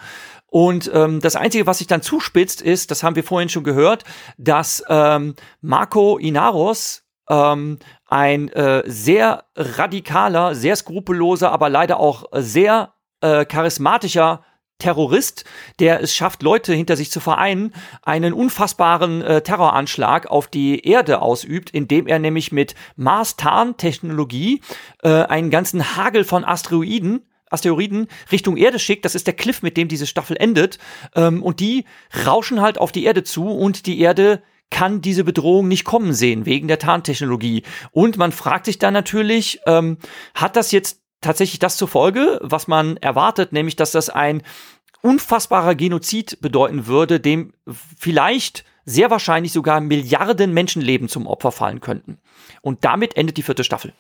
[0.47, 4.05] Und ähm, das Einzige, was sich dann zuspitzt, ist, das haben wir vorhin schon gehört,
[4.37, 12.93] dass ähm, Marco Inaros ähm, ein äh, sehr radikaler, sehr skrupelloser, aber leider auch sehr
[13.21, 14.45] äh, charismatischer
[14.83, 15.45] Terrorist,
[15.79, 17.73] der es schafft, Leute hinter sich zu vereinen,
[18.03, 24.61] einen unfassbaren äh, Terroranschlag auf die Erde ausübt, indem er nämlich mit Mars-Tarn-Technologie
[25.05, 29.05] äh, einen ganzen Hagel von Asteroiden Asteroiden Richtung Erde schickt.
[29.05, 30.79] Das ist der Cliff, mit dem diese Staffel endet.
[31.15, 31.85] Ähm, und die
[32.27, 36.47] rauschen halt auf die Erde zu und die Erde kann diese Bedrohung nicht kommen sehen,
[36.47, 37.63] wegen der Tarntechnologie.
[37.91, 39.99] Und man fragt sich dann natürlich, ähm,
[40.35, 44.43] hat das jetzt tatsächlich das zur Folge, was man erwartet, nämlich dass das ein
[45.03, 47.53] unfassbarer Genozid bedeuten würde, dem
[47.99, 52.19] vielleicht sehr wahrscheinlich sogar Milliarden Menschenleben zum Opfer fallen könnten.
[52.63, 53.93] Und damit endet die vierte Staffel.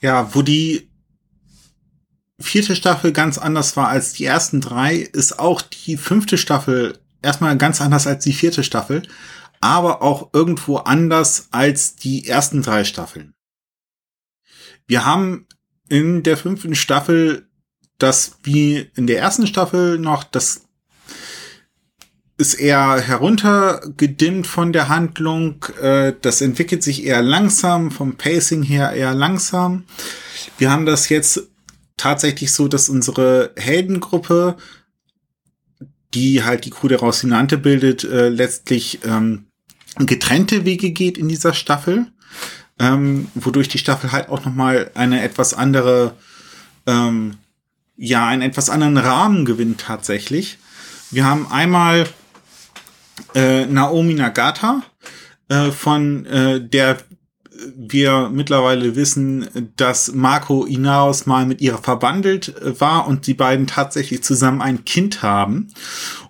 [0.00, 0.90] Ja, wo die
[2.40, 7.56] vierte Staffel ganz anders war als die ersten drei, ist auch die fünfte Staffel erstmal
[7.56, 9.02] ganz anders als die vierte Staffel,
[9.60, 13.34] aber auch irgendwo anders als die ersten drei Staffeln.
[14.86, 15.46] Wir haben
[15.88, 17.48] in der fünften Staffel
[18.02, 20.62] das wie in der ersten Staffel noch das
[22.38, 25.64] ist eher heruntergedimmt von der Handlung.
[25.80, 29.84] Äh, das entwickelt sich eher langsam, vom Pacing her eher langsam.
[30.58, 31.48] Wir haben das jetzt
[31.96, 34.56] tatsächlich so, dass unsere Heldengruppe,
[36.14, 39.46] die halt die Crew der Rocinante bildet, äh, letztlich ähm,
[39.98, 42.06] getrennte Wege geht in dieser Staffel,
[42.78, 46.16] ähm, wodurch die Staffel halt auch noch mal eine etwas andere,
[46.86, 47.36] ähm,
[47.96, 50.58] ja, einen etwas anderen Rahmen gewinnt tatsächlich.
[51.10, 52.06] Wir haben einmal
[53.34, 54.82] äh, Naomi Nagata,
[55.48, 56.98] äh, von äh, der
[57.76, 63.66] wir mittlerweile wissen, dass Marco Inaos mal mit ihr verbandelt äh, war und die beiden
[63.66, 65.68] tatsächlich zusammen ein Kind haben.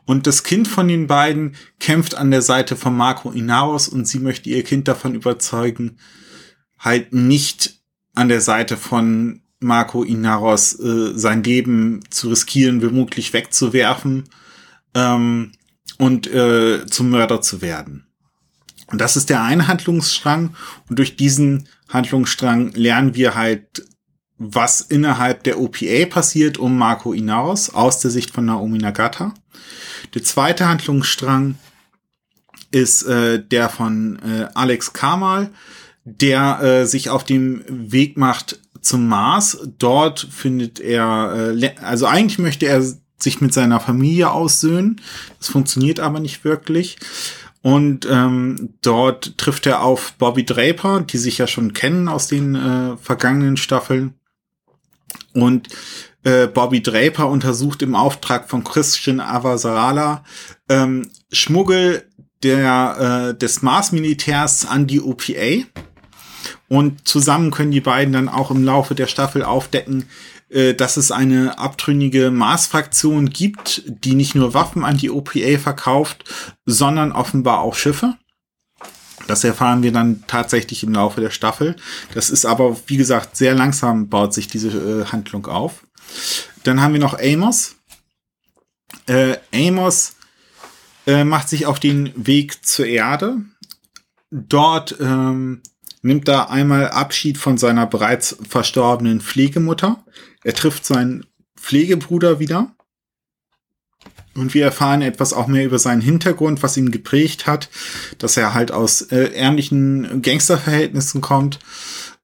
[0.05, 4.19] Und das Kind von den beiden kämpft an der Seite von Marco Inaos und sie
[4.19, 5.99] möchte ihr Kind davon überzeugen,
[6.79, 7.81] halt nicht
[8.15, 14.25] an der Seite von Marco Inaros äh, sein Leben zu riskieren, womöglich wegzuwerfen
[14.95, 15.53] ähm,
[15.99, 18.07] und äh, zum Mörder zu werden.
[18.89, 20.55] Und das ist der eine Handlungsstrang.
[20.89, 23.87] Und durch diesen Handlungsstrang lernen wir halt,
[24.39, 29.35] was innerhalb der OPA passiert um Marco Inaros aus der Sicht von Naomi Nagata.
[30.15, 31.57] Der zweite Handlungsstrang
[32.71, 35.51] ist äh, der von äh, Alex Kamal,
[36.05, 39.59] der äh, sich auf dem Weg macht zum Mars.
[39.79, 42.83] Dort findet er, äh, also eigentlich möchte er
[43.19, 45.01] sich mit seiner Familie aussöhnen.
[45.39, 46.99] Das funktioniert aber nicht wirklich.
[47.63, 52.57] Und ähm, dort trifft er auf Bobby Draper, die sich ja schon kennen aus den
[52.57, 54.15] äh, vergangenen Staffeln.
[55.33, 55.69] Und
[56.25, 60.25] äh, Bobby Draper untersucht im Auftrag von Christian Avasarala
[60.69, 62.05] ähm, Schmuggel
[62.43, 65.65] der, äh, des Mars-Militärs an die OPA.
[66.73, 70.09] Und zusammen können die beiden dann auch im Laufe der Staffel aufdecken,
[70.49, 76.25] äh, dass es eine abtrünnige Mars-Fraktion gibt, die nicht nur Waffen an die OPA verkauft,
[76.65, 78.15] sondern offenbar auch Schiffe.
[79.27, 81.77] Das erfahren wir dann tatsächlich im Laufe der Staffel.
[82.15, 85.87] Das ist aber, wie gesagt, sehr langsam baut sich diese äh, Handlung auf.
[86.63, 87.75] Dann haben wir noch Amos.
[89.07, 90.15] Äh, Amos
[91.07, 93.43] äh, macht sich auf den Weg zur Erde.
[94.31, 95.61] Dort ähm,
[96.03, 100.05] nimmt er einmal Abschied von seiner bereits verstorbenen Pflegemutter.
[100.43, 101.27] Er trifft seinen
[101.57, 102.75] Pflegebruder wieder.
[104.35, 107.69] Und wir erfahren etwas auch mehr über seinen Hintergrund, was ihn geprägt hat,
[108.19, 111.59] dass er halt aus äh, ärmlichen Gangsterverhältnissen kommt.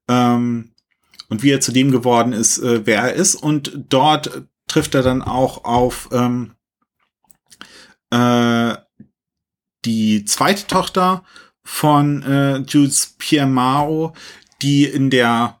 [0.07, 0.71] Ähm,
[1.29, 3.35] und wie er zu dem geworden ist, äh, wer er ist.
[3.35, 6.55] Und dort trifft er dann auch auf ähm,
[8.09, 8.75] äh,
[9.85, 11.23] die zweite Tochter
[11.69, 14.13] von äh, Jules Pierre Mao,
[14.61, 15.59] die in der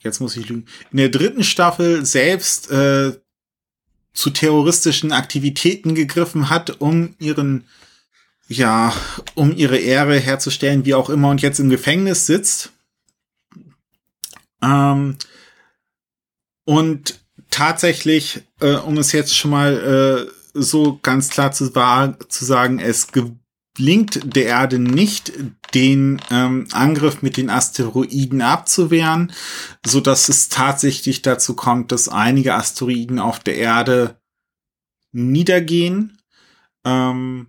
[0.00, 3.12] jetzt muss ich lügen, in der dritten Staffel selbst äh,
[4.12, 7.64] zu terroristischen Aktivitäten gegriffen hat, um ihren,
[8.48, 8.92] ja,
[9.34, 12.72] um ihre Ehre herzustellen, wie auch immer, und jetzt im Gefängnis sitzt.
[14.62, 15.16] Ähm,
[16.64, 17.20] und
[17.50, 23.08] tatsächlich, äh, um es jetzt schon mal äh, so ganz klar zu, zu sagen, es
[23.78, 25.32] gelingt der Erde nicht,
[25.72, 29.32] den ähm, Angriff mit den Asteroiden abzuwehren,
[29.86, 34.20] so dass es tatsächlich dazu kommt, dass einige Asteroiden auf der Erde
[35.12, 36.18] niedergehen.
[36.84, 37.46] Ähm,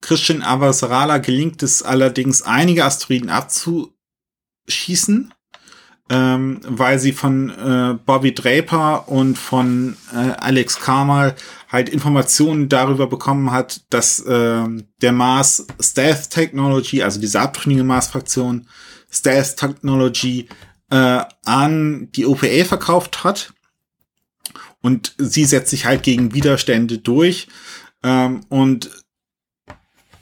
[0.00, 5.34] Christian Avasarala gelingt es allerdings, einige Asteroiden abzuschießen,
[6.10, 11.34] ähm, weil sie von äh, Bobby Draper und von äh, Alex Kamal
[11.70, 14.64] halt Informationen darüber bekommen hat, dass äh,
[15.00, 18.66] der Mars Stealth Technology, also diese abtrünnige Mars-Fraktion,
[19.10, 20.48] Stealth Technology
[20.90, 23.54] äh, an die OPA verkauft hat.
[24.82, 27.48] Und sie setzt sich halt gegen Widerstände durch.
[28.02, 28.90] Ähm, und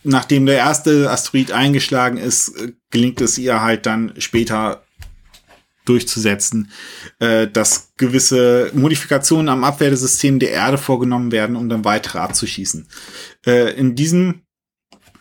[0.04, 2.54] nachdem der erste Asteroid eingeschlagen ist,
[2.90, 4.84] gelingt es ihr halt dann später
[5.84, 6.70] durchzusetzen,
[7.18, 12.86] äh, dass gewisse Modifikationen am Abwehrsystem der Erde vorgenommen werden, um dann weitere abzuschießen.
[13.46, 14.42] Äh, in diesem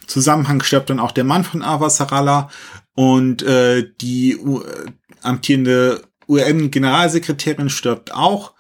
[0.07, 2.49] Zusammenhang stirbt dann auch der Mann von Avasarala
[2.95, 4.61] und äh, die U
[5.21, 8.53] amtierende UN-Generalsekretärin stirbt auch,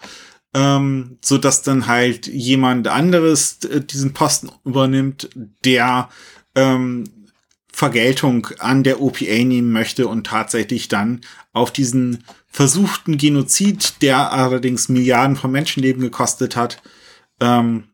[0.53, 5.29] ähm, so dass dann halt jemand anderes äh, diesen Posten übernimmt,
[5.65, 6.09] der
[6.55, 7.05] ähm,
[7.73, 11.21] Vergeltung an der OPA nehmen möchte und tatsächlich dann
[11.53, 16.81] auf diesen versuchten Genozid, der allerdings Milliarden von Menschenleben gekostet hat,
[17.39, 17.85] ähm,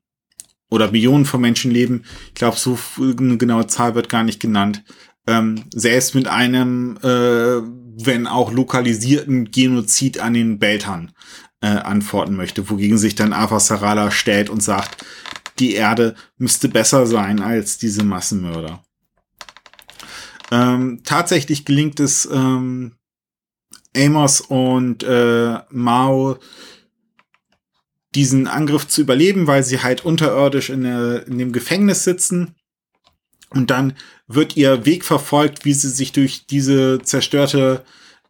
[0.70, 4.84] oder Millionen von Menschenleben, ich glaube, so eine genaue Zahl wird gar nicht genannt,
[5.26, 7.62] ähm, selbst mit einem, äh,
[8.04, 11.12] wenn auch lokalisierten Genozid an den Beltern
[11.62, 15.06] äh, antworten möchte, wogegen sich dann Ava Sarala stellt und sagt,
[15.60, 18.84] die Erde müsste besser sein als diese Massenmörder.
[20.52, 22.94] Ähm, tatsächlich gelingt es ähm,
[23.96, 26.38] Amos und äh, Mao
[28.16, 32.56] diesen Angriff zu überleben, weil sie halt unterirdisch in, der, in dem Gefängnis sitzen.
[33.50, 33.94] Und dann
[34.28, 37.84] wird ihr Weg verfolgt, wie sie sich durch diese zerstörte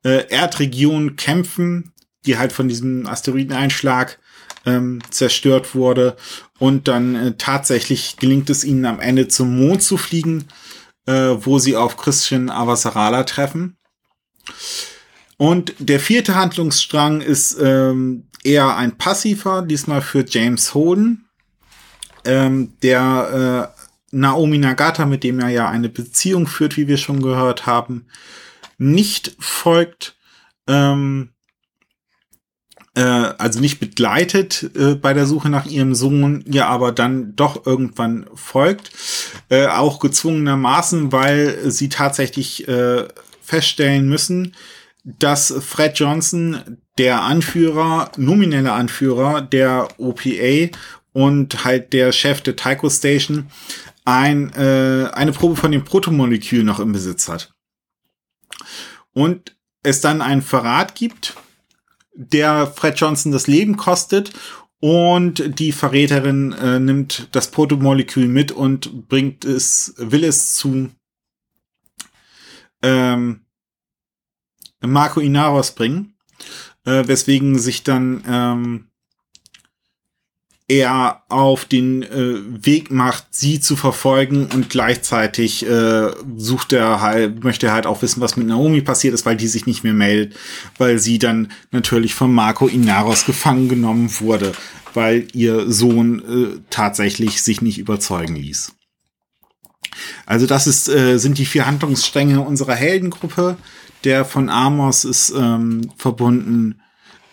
[0.03, 1.93] äh, Erdregion kämpfen,
[2.25, 4.19] die halt von diesem Asteroideneinschlag
[4.65, 6.17] ähm, zerstört wurde.
[6.59, 10.45] Und dann äh, tatsächlich gelingt es ihnen am Ende zum Mond zu fliegen,
[11.07, 13.77] äh, wo sie auf Christian Avasarala treffen.
[15.37, 21.29] Und der vierte Handlungsstrang ist ähm, eher ein passiver, diesmal für James Holden,
[22.25, 23.77] ähm, der äh,
[24.11, 28.07] Naomi Nagata, mit dem er ja eine Beziehung führt, wie wir schon gehört haben,
[28.77, 30.17] nicht folgt,
[30.67, 31.36] ähm, äh,
[33.01, 38.27] also nicht begleitet äh, bei der Suche nach ihrem Sohn, ihr aber dann doch irgendwann
[38.33, 38.91] folgt,
[39.49, 43.07] äh, auch gezwungenermaßen, weil sie tatsächlich äh,
[43.41, 44.55] feststellen müssen,
[45.03, 50.75] dass Fred Johnson, der Anführer, nominelle Anführer der OPA
[51.13, 53.47] und halt der Chef der Tycho Station,
[54.05, 57.53] ein, äh, eine Probe von dem Protomolekül noch im Besitz hat.
[59.13, 61.35] Und es dann einen Verrat gibt,
[62.17, 64.33] der Fred Johnson das Leben kostet
[64.79, 70.89] und die Verräterin äh, nimmt das Protomolekül mit und bringt es, will es zu
[72.83, 73.45] ähm,
[74.81, 76.15] Marco Inaros bringen,
[76.85, 78.87] äh, weswegen sich dann ähm,
[80.67, 87.43] er auf den äh, Weg macht, sie zu verfolgen und gleichzeitig äh, sucht er halt,
[87.43, 89.93] möchte er halt auch wissen, was mit Naomi passiert ist, weil die sich nicht mehr
[89.93, 90.37] meldet,
[90.77, 94.51] weil sie dann natürlich von Marco Inaros gefangen genommen wurde,
[94.93, 98.73] weil ihr Sohn äh, tatsächlich sich nicht überzeugen ließ.
[100.25, 103.57] Also das ist, äh, sind die vier Handlungsstränge unserer Heldengruppe.
[104.03, 106.81] Der von Amos ist ähm, verbunden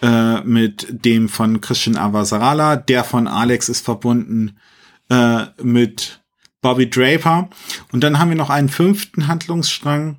[0.03, 2.77] äh, mit dem von Christian Avasarala.
[2.77, 4.59] Der von Alex ist verbunden
[5.11, 6.23] äh, mit
[6.61, 7.51] Bobby Draper.
[7.93, 10.19] Und dann haben wir noch einen fünften Handlungsstrang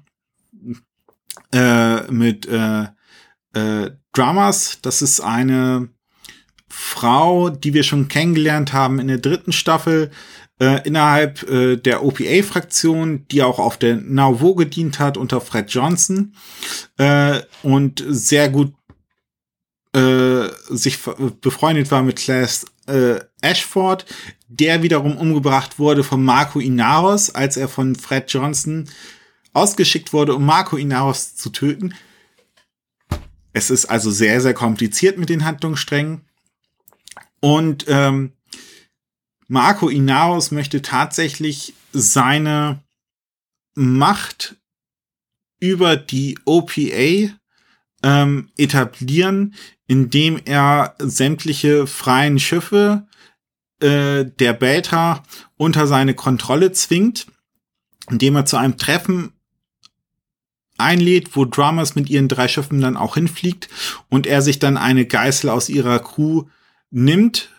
[1.51, 2.83] äh, mit äh,
[3.53, 4.79] äh, Dramas.
[4.81, 5.89] Das ist eine
[6.69, 10.11] Frau, die wir schon kennengelernt haben in der dritten Staffel
[10.59, 16.33] äh, innerhalb äh, der OPA-Fraktion, die auch auf der Nauvoo gedient hat unter Fred Johnson
[16.97, 18.73] äh, und sehr gut
[19.95, 20.99] äh, sich
[21.39, 24.05] befreundet war mit Class äh, Ashford,
[24.49, 28.89] der wiederum umgebracht wurde von Marco Inaros, als er von Fred Johnson
[29.53, 31.95] ausgeschickt wurde, um Marco Inaros zu töten.
[33.53, 36.25] Es ist also sehr, sehr kompliziert mit den Handlungssträngen.
[37.39, 38.33] Und ähm,
[39.47, 42.83] Marco Inaros möchte tatsächlich seine
[43.75, 44.57] Macht
[45.61, 47.33] über die OPA
[48.05, 49.55] ähm, etablieren,
[49.87, 53.07] indem er sämtliche freien Schiffe
[53.79, 55.23] äh, der Beta
[55.57, 57.25] unter seine Kontrolle zwingt,
[58.09, 59.33] indem er zu einem Treffen
[60.77, 63.69] einlädt, wo Dramas mit ihren drei Schiffen dann auch hinfliegt
[64.09, 66.43] und er sich dann eine Geißel aus ihrer Crew
[66.91, 67.49] nimmt,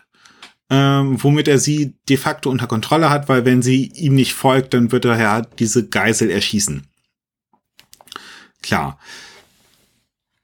[0.69, 4.73] ähm, womit er sie de facto unter Kontrolle hat, weil wenn sie ihm nicht folgt,
[4.73, 6.87] dann wird er ja diese Geisel erschießen.
[8.61, 8.97] Klar.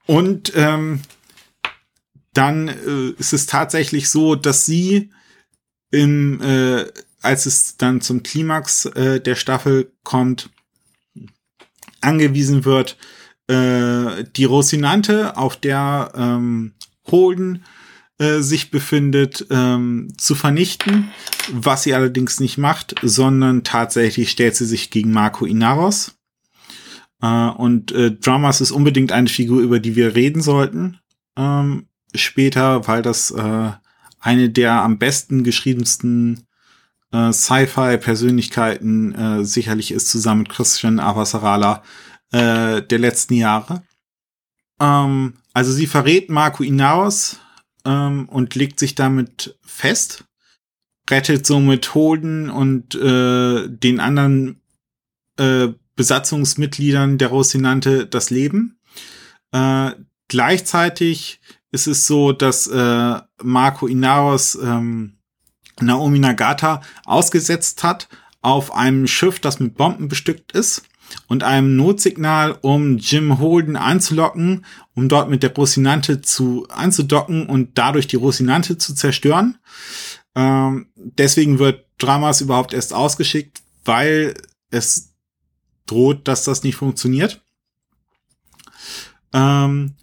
[0.05, 1.01] Und ähm,
[2.33, 5.11] dann äh, ist es tatsächlich so, dass sie
[5.91, 6.85] im, äh,
[7.21, 10.49] als es dann zum Klimax äh, der Staffel kommt,
[12.01, 12.97] angewiesen wird,
[13.47, 16.73] äh, die Rosinante, auf der ähm,
[17.09, 17.63] Holden
[18.17, 21.11] äh, sich befindet, ähm, zu vernichten,
[21.51, 26.15] was sie allerdings nicht macht, sondern tatsächlich stellt sie sich gegen Marco Inaros.
[27.23, 30.99] Äh, und äh, Dramas ist unbedingt eine Figur, über die wir reden sollten.
[31.37, 33.71] Ähm, später, weil das äh,
[34.19, 36.45] eine der am besten geschriebensten
[37.11, 41.81] äh, Sci-Fi-Persönlichkeiten äh, sicherlich ist, zusammen mit Christian Avasarala
[42.31, 43.83] äh, der letzten Jahre.
[44.81, 47.39] Ähm, also sie verrät Marco Inaos
[47.85, 50.25] ähm, und legt sich damit fest,
[51.09, 54.61] rettet somit Holden und äh, den anderen
[55.37, 58.79] äh, Besatzungsmitgliedern der Rosinante das Leben.
[59.51, 59.91] Äh,
[60.27, 61.39] gleichzeitig
[61.71, 65.17] ist es so, dass äh, Marco Inaros ähm,
[65.79, 68.07] Naomi Nagata ausgesetzt hat
[68.41, 70.83] auf einem Schiff, das mit Bomben bestückt ist
[71.27, 74.65] und einem Notsignal, um Jim Holden anzulocken,
[74.95, 79.57] um dort mit der Rosinante zu anzudocken und dadurch die Rosinante zu zerstören.
[80.35, 84.33] Ähm, deswegen wird Dramas überhaupt erst ausgeschickt, weil
[84.71, 85.12] es
[85.85, 87.41] droht, dass das nicht funktioniert.
[89.33, 89.95] Ähm,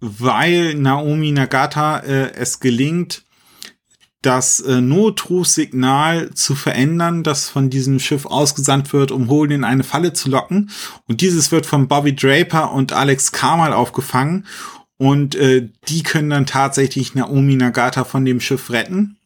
[0.00, 3.24] weil Naomi Nagata äh, es gelingt,
[4.22, 9.84] das äh, Notrufsignal zu verändern, das von diesem Schiff ausgesandt wird, um Holden in eine
[9.84, 10.70] Falle zu locken.
[11.06, 14.46] Und dieses wird von Bobby Draper und Alex Carmal aufgefangen.
[14.98, 19.16] Und äh, die können dann tatsächlich Naomi Nagata von dem Schiff retten.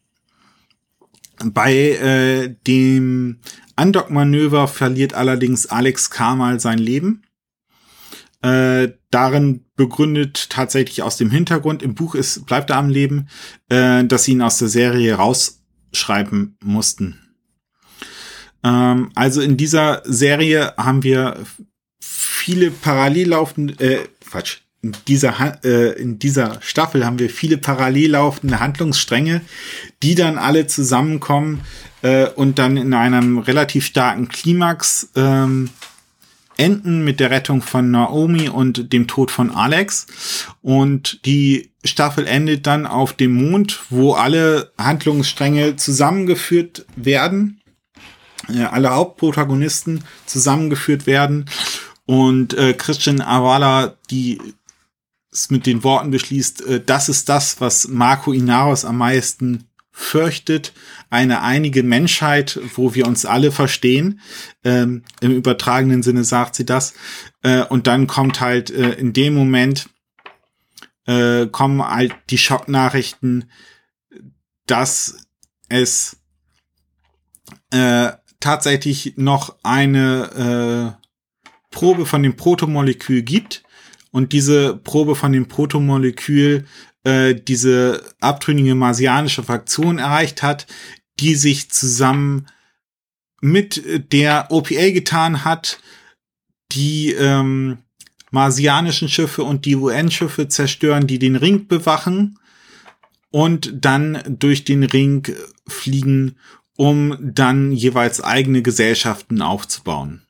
[1.43, 3.39] Bei äh, dem
[3.77, 7.23] Undock-Manöver verliert allerdings Alex Carmal sein Leben.
[8.41, 13.27] Äh, darin begründet tatsächlich aus dem Hintergrund, im Buch ist, bleibt er am Leben,
[13.69, 17.19] äh, dass sie ihn aus der Serie rausschreiben mussten.
[18.63, 21.37] Ähm, also in dieser Serie haben wir
[21.99, 28.11] viele parallel laufende, äh, Quatsch, in dieser, äh, in dieser Staffel haben wir viele parallel
[28.11, 29.41] laufende Handlungsstränge,
[30.03, 31.61] die dann alle zusammenkommen
[32.05, 35.71] äh, und dann in einem relativ starken Klimax ähm,
[36.55, 40.05] enden mit der Rettung von Naomi und dem Tod von Alex.
[40.61, 47.61] Und die Staffel endet dann auf dem Mond, wo alle Handlungsstränge zusammengeführt werden.
[48.53, 51.45] Äh, alle Hauptprotagonisten zusammengeführt werden.
[52.05, 54.39] Und äh, Christian Avala, die
[55.31, 59.65] es mit den Worten beschließt, äh, das ist das, was Marco Inaros am meisten
[59.97, 60.73] fürchtet
[61.09, 64.19] eine einige Menschheit, wo wir uns alle verstehen.
[64.65, 66.93] Ähm, Im übertragenen Sinne sagt sie das.
[67.43, 69.89] Äh, und dann kommt halt äh, in dem Moment
[71.07, 73.49] äh, kommen halt die Schocknachrichten,
[74.65, 75.25] dass
[75.69, 76.17] es
[77.71, 81.05] äh, tatsächlich noch eine äh,
[81.71, 83.63] Probe von dem Protomolekül gibt.
[84.11, 86.65] Und diese Probe von dem Protomolekül
[87.05, 90.67] äh, diese abtrünnige marsianische Fraktion erreicht hat,
[91.19, 92.47] die sich zusammen
[93.41, 95.79] mit der OPA getan hat,
[96.71, 97.77] die ähm,
[98.31, 102.39] marsianischen Schiffe und die UN-Schiffe zerstören, die den Ring bewachen
[103.29, 105.27] und dann durch den Ring
[105.67, 106.37] fliegen,
[106.75, 110.25] um dann jeweils eigene Gesellschaften aufzubauen.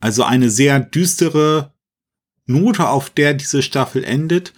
[0.00, 1.73] Also eine sehr düstere
[2.46, 4.52] Note, auf der diese Staffel endet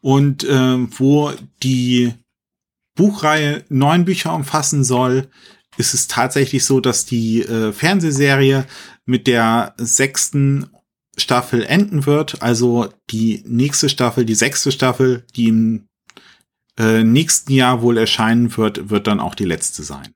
[0.00, 1.32] und äh, wo
[1.62, 2.14] die
[2.96, 5.28] Buchreihe neun Bücher umfassen soll,
[5.76, 8.66] ist es tatsächlich so, dass die äh, Fernsehserie
[9.06, 10.68] mit der sechsten
[11.16, 12.42] Staffel enden wird.
[12.42, 15.86] Also die nächste Staffel, die sechste Staffel, die im
[16.78, 20.12] äh, nächsten Jahr wohl erscheinen wird, wird dann auch die letzte sein.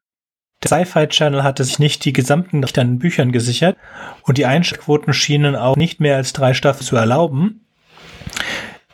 [0.63, 3.77] Der Sci-Fi Channel hatte sich nicht die gesamten Rechte an Büchern gesichert
[4.23, 7.63] und die Einschaltquoten schienen auch nicht mehr als drei Staffeln zu erlauben.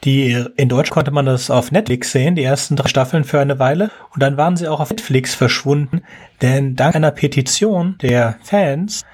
[0.05, 3.59] Die, in Deutsch konnte man das auf Netflix sehen, die ersten drei Staffeln für eine
[3.59, 3.91] Weile.
[4.15, 6.03] Und dann waren sie auch auf Netflix verschwunden,
[6.41, 9.05] denn dank einer Petition der Fans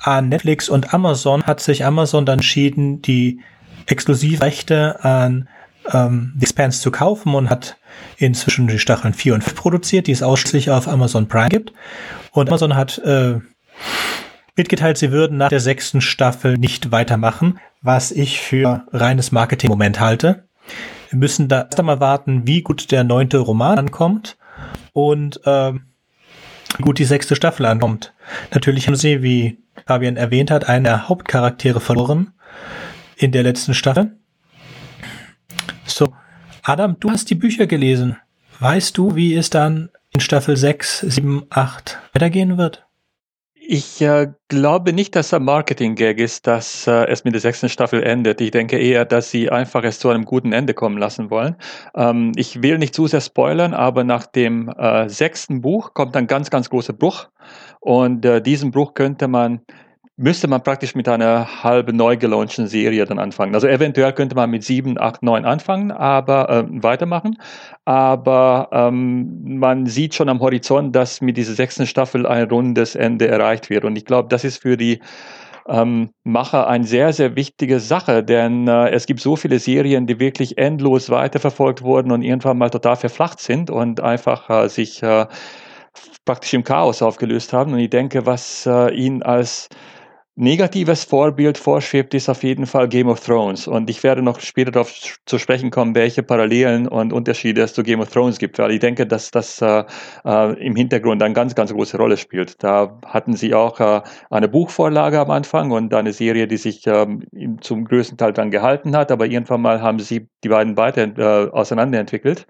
[0.00, 3.40] an Netflix und Amazon hat sich Amazon dann entschieden, die
[3.86, 5.48] Exklusivrechte an
[5.92, 7.76] ähm, The Expanse zu kaufen und hat
[8.16, 11.72] inzwischen die Staffeln 4 und 5 produziert, die es ausschließlich auf Amazon Prime gibt.
[12.32, 13.40] Und Amazon hat äh,
[14.56, 20.44] mitgeteilt, sie würden nach der sechsten Staffel nicht weitermachen, was ich für reines Marketing-Moment halte.
[21.10, 24.36] Wir müssen da erst einmal warten, wie gut der neunte Roman ankommt
[24.92, 25.72] und äh,
[26.76, 28.12] wie gut die sechste Staffel ankommt.
[28.52, 32.34] Natürlich haben sie, wie Fabian erwähnt hat, einen der Hauptcharaktere verloren
[33.16, 34.17] in der letzten Staffel.
[35.88, 36.08] So,
[36.62, 38.16] Adam, du hast die Bücher gelesen.
[38.60, 42.84] Weißt du, wie es dann in Staffel 6, 7, 8 weitergehen wird?
[43.70, 48.02] Ich äh, glaube nicht, dass er Marketing-Gag ist, dass äh, es mit der sechsten Staffel
[48.02, 48.40] endet.
[48.40, 51.56] Ich denke eher, dass sie einfach es zu einem guten Ende kommen lassen wollen.
[51.94, 56.26] Ähm, ich will nicht zu sehr spoilern, aber nach dem äh, sechsten Buch kommt ein
[56.26, 57.28] ganz, ganz großer Bruch.
[57.80, 59.60] Und äh, diesen Bruch könnte man
[60.18, 63.54] müsste man praktisch mit einer halben neu gelaunchten Serie dann anfangen.
[63.54, 67.38] Also eventuell könnte man mit 7, 8, 9 anfangen, aber äh, weitermachen.
[67.84, 73.28] Aber ähm, man sieht schon am Horizont, dass mit dieser sechsten Staffel ein rundes Ende
[73.28, 73.84] erreicht wird.
[73.84, 74.98] Und ich glaube, das ist für die
[75.68, 80.18] ähm, Macher eine sehr, sehr wichtige Sache, denn äh, es gibt so viele Serien, die
[80.18, 85.26] wirklich endlos weiterverfolgt wurden und irgendwann mal total verflacht sind und einfach äh, sich äh,
[86.24, 87.72] praktisch im Chaos aufgelöst haben.
[87.72, 89.68] Und ich denke, was äh, ihn als
[90.38, 93.66] negatives Vorbild vorschwebt, ist auf jeden Fall Game of Thrones.
[93.66, 94.92] Und ich werde noch später darauf
[95.26, 98.78] zu sprechen kommen, welche Parallelen und Unterschiede es zu Game of Thrones gibt, weil ich
[98.78, 99.84] denke, dass das äh,
[100.24, 102.62] äh, im Hintergrund eine ganz, ganz große Rolle spielt.
[102.62, 107.24] Da hatten sie auch äh, eine Buchvorlage am Anfang und eine Serie, die sich ähm,
[107.60, 111.50] zum größten Teil dann gehalten hat, aber irgendwann mal haben sie die beiden weiter äh,
[111.50, 112.46] auseinanderentwickelt.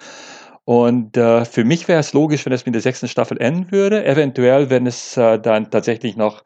[0.67, 4.05] Und äh, für mich wäre es logisch, wenn es mit der sechsten Staffel enden würde.
[4.05, 6.43] Eventuell, wenn es äh, dann tatsächlich noch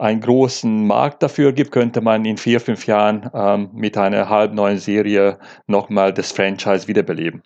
[0.00, 4.52] einen großen Markt dafür gibt, könnte man in vier, fünf Jahren ähm, mit einer halb
[4.54, 7.42] neuen Serie nochmal das Franchise wiederbeleben.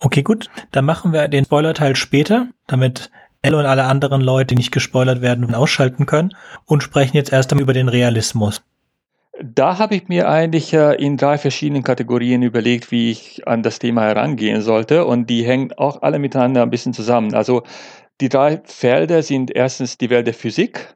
[0.00, 0.50] Okay, gut.
[0.70, 3.10] Dann machen wir den Spoiler-Teil später, damit
[3.42, 7.52] Elle und alle anderen Leute, die nicht gespoilert werden, ausschalten können und sprechen jetzt erst
[7.52, 8.62] einmal über den Realismus.
[9.42, 13.80] Da habe ich mir eigentlich äh, in drei verschiedenen Kategorien überlegt, wie ich an das
[13.80, 15.04] Thema herangehen sollte.
[15.04, 17.34] Und die hängen auch alle miteinander ein bisschen zusammen.
[17.34, 17.64] Also
[18.20, 20.94] die drei Felder sind erstens die Welt der Physik,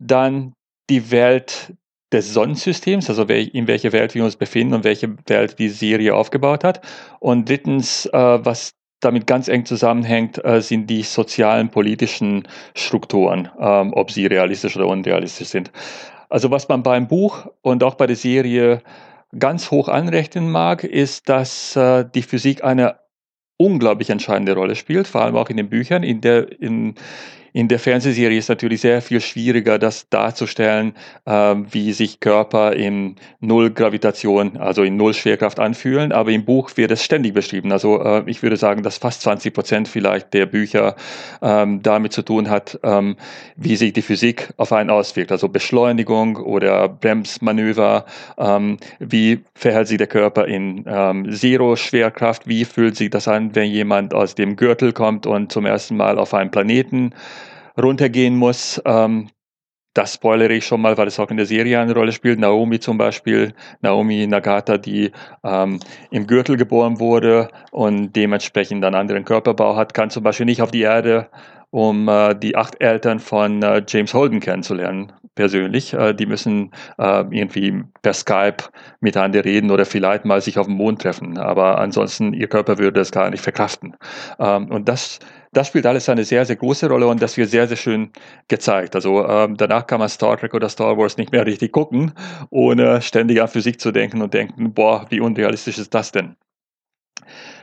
[0.00, 0.54] dann
[0.88, 1.74] die Welt
[2.12, 6.64] des Sonnensystems, also in welcher Welt wir uns befinden und welche Welt die Serie aufgebaut
[6.64, 6.80] hat.
[7.20, 13.92] Und drittens, äh, was damit ganz eng zusammenhängt, äh, sind die sozialen, politischen Strukturen, ähm,
[13.94, 15.70] ob sie realistisch oder unrealistisch sind.
[16.28, 18.82] Also was man beim Buch und auch bei der Serie
[19.38, 22.98] ganz hoch anrechnen mag, ist, dass äh, die Physik eine
[23.56, 26.02] unglaublich entscheidende Rolle spielt, vor allem auch in den Büchern.
[26.02, 26.94] In der, in,
[27.52, 30.94] in der Fernsehserie ist natürlich sehr viel schwieriger, das darzustellen,
[31.24, 31.32] äh,
[31.70, 36.12] wie sich Körper in Null Gravitation, also in Null Schwerkraft anfühlen.
[36.12, 37.72] Aber im Buch wird es ständig beschrieben.
[37.72, 40.96] Also äh, ich würde sagen, dass fast 20 Prozent vielleicht der Bücher
[41.42, 43.16] ähm, damit zu tun hat, ähm,
[43.56, 45.32] wie sich die Physik auf einen auswirkt.
[45.32, 48.04] Also Beschleunigung oder Bremsmanöver.
[48.38, 52.46] Ähm, wie verhält sich der Körper in ähm, Zero Schwerkraft?
[52.46, 56.18] Wie fühlt sich das an, wenn jemand aus dem Gürtel kommt und zum ersten Mal
[56.18, 57.12] auf einem Planeten
[57.76, 58.80] runtergehen muss.
[58.84, 59.28] Ähm,
[59.94, 62.38] das spoilere ich schon mal, weil es auch in der Serie eine Rolle spielt.
[62.38, 65.10] Naomi zum Beispiel, Naomi Nagata, die
[65.42, 70.62] ähm, im Gürtel geboren wurde und dementsprechend einen anderen Körperbau hat, kann zum Beispiel nicht
[70.62, 71.28] auf die Erde,
[71.70, 75.92] um äh, die acht Eltern von äh, James Holden kennenzulernen, persönlich.
[75.92, 78.58] Äh, die müssen äh, irgendwie per Skype
[79.00, 81.36] miteinander reden oder vielleicht mal sich auf dem Mond treffen.
[81.36, 83.96] Aber ansonsten, ihr Körper würde das gar nicht verkraften.
[84.38, 85.18] Ähm, und das
[85.52, 88.12] das spielt alles eine sehr, sehr große Rolle und das wird sehr, sehr schön
[88.48, 88.94] gezeigt.
[88.94, 92.12] Also ähm, danach kann man Star Trek oder Star Wars nicht mehr richtig gucken,
[92.50, 96.36] ohne ständig an Physik zu denken und denken, boah, wie unrealistisch ist das denn?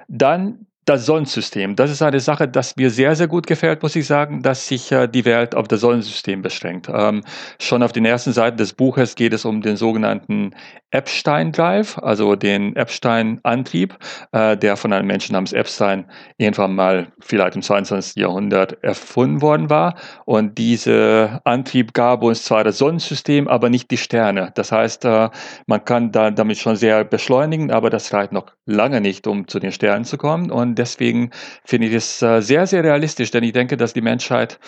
[0.09, 1.75] Dann das Sonnensystem.
[1.75, 4.91] Das ist eine Sache, das mir sehr, sehr gut gefällt, muss ich sagen, dass sich
[4.91, 6.89] äh, die Welt auf das Sonnensystem beschränkt.
[6.91, 7.23] Ähm,
[7.59, 10.55] schon auf den ersten Seiten des Buches geht es um den sogenannten
[10.91, 13.97] Epstein Drive, also den Epstein-Antrieb,
[14.31, 16.05] äh, der von einem Menschen namens Epstein
[16.38, 18.15] irgendwann mal vielleicht im 22.
[18.15, 19.95] Jahrhundert erfunden worden war.
[20.23, 24.51] Und dieser Antrieb gab uns zwar das Sonnensystem, aber nicht die Sterne.
[24.55, 25.29] Das heißt, äh,
[25.65, 29.59] man kann da damit schon sehr beschleunigen, aber das reicht noch lange nicht, um zu
[29.59, 30.49] den Sternen zu kommen.
[30.49, 31.32] Und deswegen
[31.65, 34.59] finde ich es äh, sehr, sehr realistisch, denn ich denke, dass die Menschheit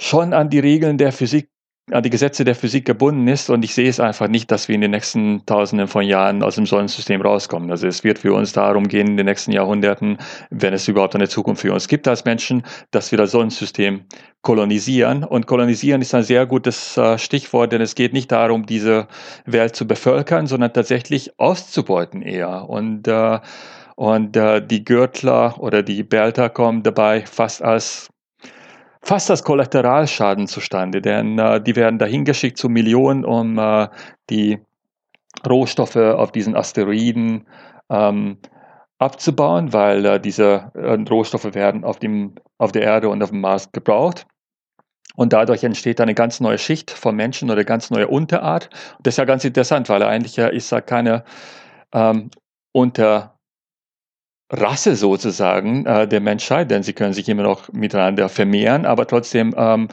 [0.00, 1.48] schon an die Regeln der Physik
[1.92, 4.74] an die Gesetze der Physik gebunden ist und ich sehe es einfach nicht, dass wir
[4.74, 7.70] in den nächsten Tausenden von Jahren aus dem Sonnensystem rauskommen.
[7.70, 10.18] Also es wird für uns darum gehen, in den nächsten Jahrhunderten,
[10.50, 14.04] wenn es überhaupt eine Zukunft für uns gibt als Menschen, dass wir das Sonnensystem
[14.42, 15.24] kolonisieren.
[15.24, 19.08] Und kolonisieren ist ein sehr gutes äh, Stichwort, denn es geht nicht darum, diese
[19.46, 22.68] Welt zu bevölkern, sondern tatsächlich auszubeuten eher.
[22.68, 23.40] Und äh,
[23.98, 28.08] und äh, die Gürtler oder die Belter kommen dabei fast als
[29.02, 33.88] fast als Kollateralschaden zustande, denn äh, die werden dahin geschickt zu Millionen, um äh,
[34.30, 34.60] die
[35.44, 37.48] Rohstoffe auf diesen Asteroiden
[37.90, 38.38] ähm,
[39.00, 43.40] abzubauen, weil äh, diese äh, Rohstoffe werden auf, dem, auf der Erde und auf dem
[43.40, 44.28] Mars gebraucht.
[45.16, 48.70] Und dadurch entsteht eine ganz neue Schicht von Menschen oder ganz neue Unterart.
[49.00, 51.24] Das ist ja ganz interessant, weil eigentlich ja ist da keine
[51.92, 52.30] ähm,
[52.70, 53.37] unter
[54.50, 59.54] Rasse sozusagen äh, der Menschheit, denn sie können sich immer noch miteinander vermehren, aber trotzdem
[59.56, 59.88] ähm,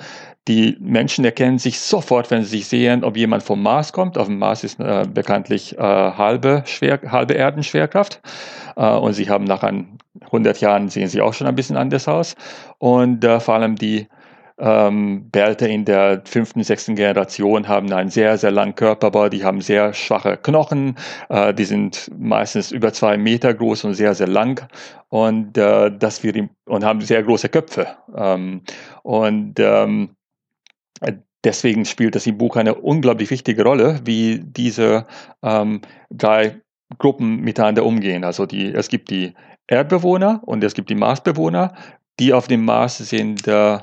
[0.47, 4.17] die Menschen erkennen sich sofort, wenn sie sich sehen, ob jemand vom Mars kommt.
[4.17, 8.21] Auf dem Mars ist äh, bekanntlich äh, halbe, Schwer, halbe Erdenschwerkraft.
[8.75, 12.35] Äh, und sie haben nach 100 Jahren sehen sie auch schon ein bisschen anders aus.
[12.77, 14.07] Und äh, vor allem die
[14.57, 19.61] ähm, Bärte in der fünften, sechsten Generation haben einen sehr, sehr langen Körperbau, die haben
[19.61, 20.95] sehr schwache Knochen,
[21.29, 24.67] äh, die sind meistens über zwei Meter groß und sehr, sehr lang
[25.09, 27.87] und, äh, das wir, und haben sehr große Köpfe.
[28.15, 28.61] Ähm,
[29.03, 30.15] und ähm,
[31.43, 35.05] deswegen spielt das im Buch eine unglaublich wichtige Rolle, wie diese
[35.43, 36.61] ähm, drei
[36.97, 38.23] Gruppen miteinander umgehen.
[38.23, 39.33] Also die, es gibt die
[39.67, 41.73] Erdbewohner und es gibt die Marsbewohner.
[42.19, 43.79] Die auf dem Mars sind äh,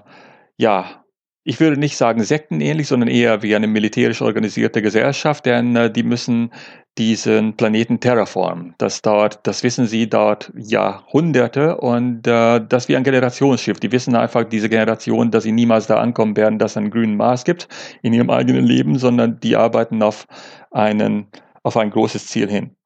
[0.57, 1.03] ja,
[1.45, 6.05] ich würde nicht sagen sektenähnlich, sondern eher wie eine militärisch organisierte Gesellschaft, denn äh, die
[6.05, 6.53] müssen
[6.99, 8.75] diesen Planeten terraformen.
[8.79, 13.81] Das dauert, das wissen sie, dauert Jahrhunderte und äh, das wie ein Generationsschiff.
[13.81, 17.17] Die wissen einfach, diese Generation, dass sie niemals da ankommen werden, dass es einen grünen
[17.17, 17.69] Mars gibt
[18.03, 20.27] in ihrem eigenen Leben, sondern die arbeiten auf
[20.71, 21.27] einen,
[21.63, 22.77] auf ein großes Ziel hin.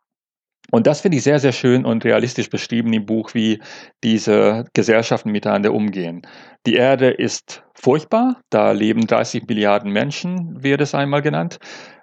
[0.73, 3.61] Und das finde ich sehr, sehr schön und realistisch beschrieben im Buch, wie
[4.03, 6.23] diese Gesellschaften miteinander umgehen.
[6.67, 11.61] Die Erde ist furchtbar, da leben 30 Milliarden Menschen, wird es einmal genannt.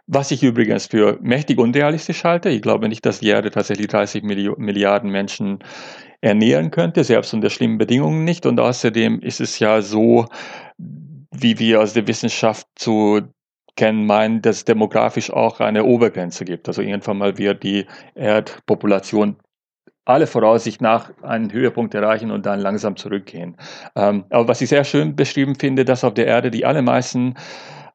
[0.07, 2.49] Was ich übrigens für mächtig unrealistisch halte.
[2.49, 5.59] Ich glaube nicht, dass die Erde tatsächlich 30 Milliarden Menschen
[6.21, 8.45] ernähren könnte, selbst unter schlimmen Bedingungen nicht.
[8.45, 10.27] Und außerdem ist es ja so,
[10.77, 13.21] wie wir aus der Wissenschaft zu
[13.75, 16.67] kennen, meinen, dass es demografisch auch eine Obergrenze gibt.
[16.67, 17.85] Also irgendwann mal wird die
[18.15, 19.37] Erdpopulation
[20.05, 23.55] alle Voraussicht nach einen Höhepunkt erreichen und dann langsam zurückgehen.
[23.95, 27.35] Ähm, aber was ich sehr schön beschrieben finde, dass auf der Erde die allermeisten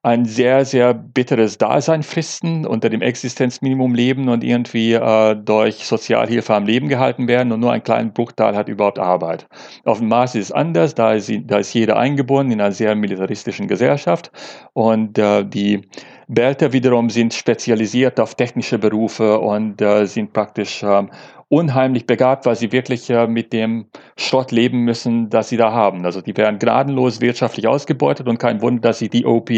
[0.03, 6.55] ein sehr, sehr bitteres Dasein fristen, unter dem Existenzminimum leben und irgendwie äh, durch Sozialhilfe
[6.55, 9.49] am Leben gehalten werden und nur ein kleiner Bruchteil hat überhaupt Arbeit.
[9.85, 12.95] Auf dem Mars ist es anders, da ist, da ist jeder eingebunden in einer sehr
[12.95, 14.31] militaristischen Gesellschaft
[14.73, 15.89] und äh, die
[16.29, 21.07] Belter wiederum sind spezialisiert auf technische Berufe und äh, sind praktisch äh,
[21.49, 23.87] unheimlich begabt, weil sie wirklich äh, mit dem
[24.19, 26.05] Schrott leben müssen, das sie da haben.
[26.05, 29.51] Also die werden gnadenlos wirtschaftlich ausgebeutet und kein Wunder, dass sie die OP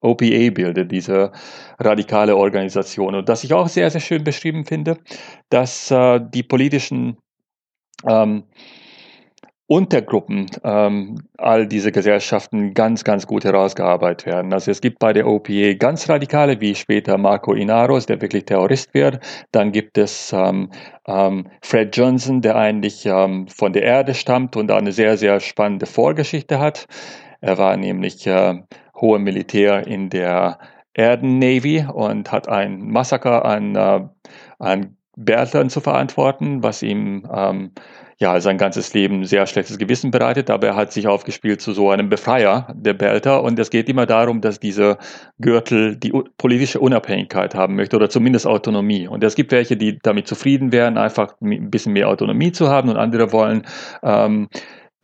[0.00, 1.32] OPA bildet, diese
[1.80, 3.16] radikale Organisation.
[3.16, 4.98] Und das ich auch sehr, sehr schön beschrieben finde,
[5.48, 7.16] dass äh, die politischen
[8.06, 8.44] ähm,
[9.70, 14.54] Untergruppen ähm, all diese Gesellschaften ganz, ganz gut herausgearbeitet werden.
[14.54, 18.94] Also es gibt bei der OPA ganz radikale, wie später Marco Inaros, der wirklich Terrorist
[18.94, 19.20] wird.
[19.52, 20.70] Dann gibt es ähm,
[21.06, 25.84] ähm, Fred Johnson, der eigentlich ähm, von der Erde stammt und eine sehr, sehr spannende
[25.84, 26.86] Vorgeschichte hat.
[27.42, 28.62] Er war nämlich äh,
[28.98, 30.60] hohe Militär in der
[30.94, 34.00] Erden Navy und hat ein Massaker an, äh,
[34.58, 37.72] an Bertern zu verantworten, was ihm ähm,
[38.18, 41.90] ja sein ganzes Leben sehr schlechtes Gewissen bereitet, aber er hat sich aufgespielt zu so
[41.90, 44.98] einem Befreier der Belter und es geht immer darum, dass diese
[45.38, 49.06] Gürtel die politische Unabhängigkeit haben möchte oder zumindest Autonomie.
[49.06, 52.88] Und es gibt welche, die damit zufrieden wären, einfach ein bisschen mehr Autonomie zu haben
[52.88, 53.64] und andere wollen
[54.02, 54.48] ähm,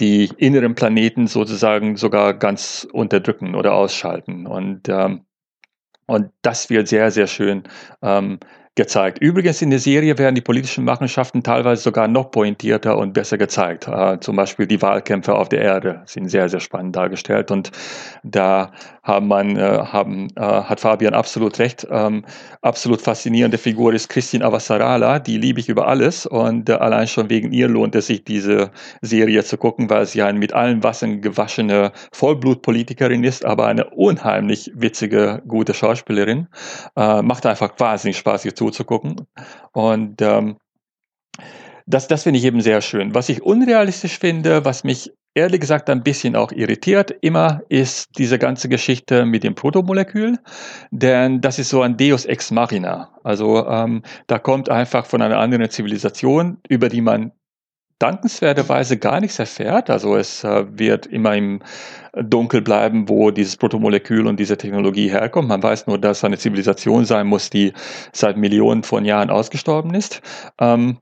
[0.01, 4.49] die inneren Planeten sozusagen sogar ganz unterdrücken oder ausschalten.
[4.49, 5.24] Und, ähm,
[6.07, 7.62] und das wird sehr, sehr schön
[8.03, 8.41] ähm,
[8.74, 9.18] gezeigt.
[9.18, 13.86] Übrigens in der Serie werden die politischen Machenschaften teilweise sogar noch pointierter und besser gezeigt.
[13.86, 17.70] Äh, zum Beispiel die Wahlkämpfe auf der Erde sind sehr, sehr spannend dargestellt und
[18.24, 18.72] da
[19.05, 21.86] haben man, äh, haben, äh, hat Fabian absolut recht.
[21.90, 22.24] Ähm,
[22.62, 27.28] absolut faszinierende Figur ist Christine Avasarala, die liebe ich über alles und äh, allein schon
[27.28, 28.70] wegen ihr lohnt es sich, diese
[29.02, 34.72] Serie zu gucken, weil sie eine mit allen Wassern gewaschene Vollblutpolitikerin ist, aber eine unheimlich
[34.74, 36.48] witzige, gute Schauspielerin.
[36.97, 39.26] Äh, macht einfach wahnsinnig Spaß, ihr zuzugucken.
[39.72, 40.56] Und ähm,
[41.86, 43.14] das, das finde ich eben sehr schön.
[43.14, 48.39] Was ich unrealistisch finde, was mich ehrlich gesagt ein bisschen auch irritiert immer, ist diese
[48.39, 50.39] ganze Geschichte mit dem Protomolekül,
[50.90, 53.11] denn das ist so ein Deus ex machina.
[53.24, 57.32] Also ähm, da kommt einfach von einer anderen Zivilisation, über die man
[57.98, 59.89] dankenswerterweise gar nichts erfährt.
[59.89, 61.61] Also es äh, wird immer im
[62.12, 65.48] Dunkel bleiben, wo dieses Protomolekül und diese Technologie herkommt.
[65.48, 67.73] Man weiß nur, dass es eine Zivilisation sein muss, die
[68.12, 70.23] seit Millionen von Jahren ausgestorben ist.
[70.61, 70.98] Ähm,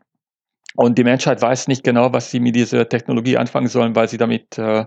[0.77, 4.19] und die Menschheit weiß nicht genau, was sie mit dieser Technologie anfangen sollen, weil sie
[4.19, 4.85] damit äh,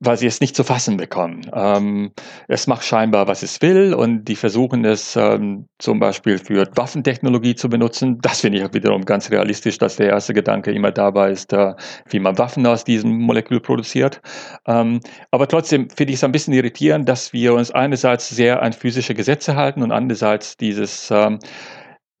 [0.00, 1.42] weil sie es nicht zu fassen bekommen.
[1.52, 2.12] Ähm,
[2.46, 7.56] es macht scheinbar, was es will und die versuchen es ähm, zum Beispiel für Waffentechnologie
[7.56, 8.18] zu benutzen.
[8.20, 11.74] Das finde ich auch wiederum ganz realistisch, dass der erste Gedanke immer dabei ist, äh,
[12.08, 14.20] wie man Waffen aus diesem Molekül produziert.
[14.66, 15.00] Ähm,
[15.32, 19.14] aber trotzdem finde ich es ein bisschen irritierend, dass wir uns einerseits sehr an physische
[19.14, 21.40] Gesetze halten und andererseits dieses ähm,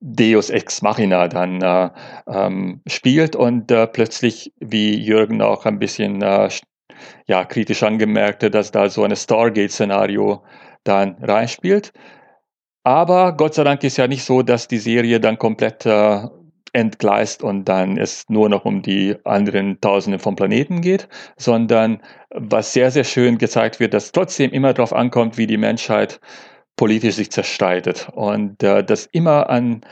[0.00, 1.90] Deus ex machina dann äh,
[2.28, 6.48] ähm, spielt und äh, plötzlich, wie Jürgen auch ein bisschen äh,
[7.26, 10.42] ja, kritisch angemerkte, dass da so ein Stargate-Szenario
[10.84, 11.92] dann reinspielt.
[12.84, 16.26] Aber Gott sei Dank ist ja nicht so, dass die Serie dann komplett äh,
[16.72, 22.00] entgleist und dann es nur noch um die anderen Tausende von Planeten geht, sondern
[22.30, 26.20] was sehr, sehr schön gezeigt wird, dass trotzdem immer darauf ankommt, wie die Menschheit
[26.78, 29.82] politisch sich zerstreitet und äh, das immer an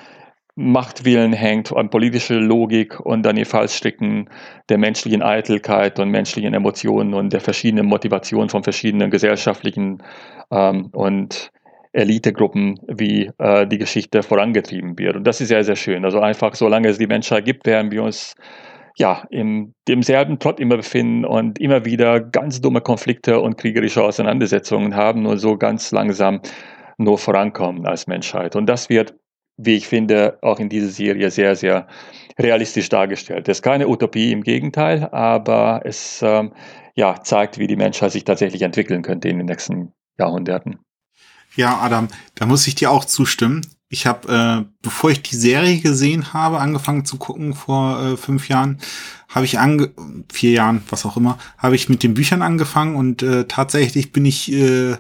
[0.55, 4.31] Machtwillen hängt, an politische Logik und an den Fallstricken
[4.71, 10.03] der menschlichen Eitelkeit und menschlichen Emotionen und der verschiedenen Motivationen von verschiedenen gesellschaftlichen
[10.51, 11.51] ähm, und
[11.93, 15.17] Elitegruppen, wie äh, die Geschichte vorangetrieben wird.
[15.17, 16.07] Und das ist sehr, sehr schön.
[16.07, 18.35] Also einfach, solange es die Menschheit gibt, werden wir uns
[18.99, 24.97] ja, in demselben Plot immer befinden und immer wieder ganz dumme Konflikte und kriegerische Auseinandersetzungen
[24.97, 26.41] haben und so ganz langsam
[26.99, 28.57] nur vorankommen als Menschheit.
[28.57, 29.15] Und das wird
[29.57, 31.87] wie ich finde, auch in dieser Serie sehr, sehr
[32.39, 33.49] realistisch dargestellt.
[33.49, 36.53] Das ist keine Utopie, im Gegenteil, aber es ähm,
[36.95, 40.79] ja, zeigt, wie die Menschheit sich tatsächlich entwickeln könnte in den nächsten Jahrhunderten.
[41.55, 43.67] Ja, Adam, da muss ich dir auch zustimmen.
[43.89, 48.49] Ich habe, äh, bevor ich die Serie gesehen habe, angefangen zu gucken vor äh, fünf
[48.49, 48.79] Jahren,
[49.29, 49.93] habe ich ange
[50.31, 54.25] vier Jahren, was auch immer, habe ich mit den Büchern angefangen und äh, tatsächlich bin
[54.27, 54.97] ich äh,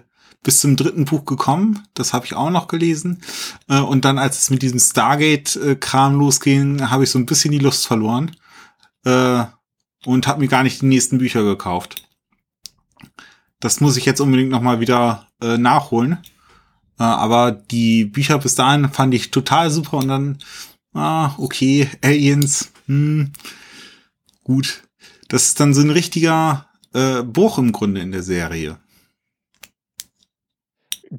[0.47, 1.83] bis zum dritten Buch gekommen.
[1.95, 3.21] Das habe ich auch noch gelesen.
[3.69, 7.59] Äh, und dann, als es mit diesem Stargate-Kram losging, habe ich so ein bisschen die
[7.59, 8.31] Lust verloren
[9.05, 9.43] äh,
[10.05, 12.09] und habe mir gar nicht die nächsten Bücher gekauft.
[13.59, 16.19] Das muss ich jetzt unbedingt noch mal wieder äh, nachholen.
[17.01, 20.39] Äh, aber die Bücher bis dahin fand ich total super und dann,
[20.95, 23.33] ah, okay, Aliens, hm,
[24.45, 24.85] gut.
[25.27, 28.79] Das ist dann so ein richtiger äh, Bruch im Grunde in der Serie.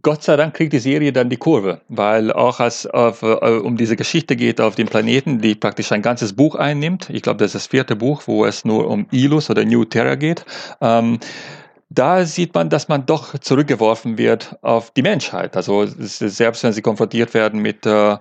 [0.02, 3.78] Gott sei Dank kriegt die Serie dann die Kurve, weil auch als auf, äh, um
[3.78, 7.10] diese Geschichte geht auf dem Planeten, die praktisch ein ganzes Buch einnimmt.
[7.10, 10.15] Ich glaube, das ist das vierte Buch, wo es nur um Ilus oder New Terra
[10.15, 10.45] geht.
[10.82, 11.19] Ähm,
[11.90, 15.56] da sieht man, dass man doch zurückgeworfen wird auf die Menschheit.
[15.56, 18.18] Also selbst wenn sie konfrontiert werden mit äh,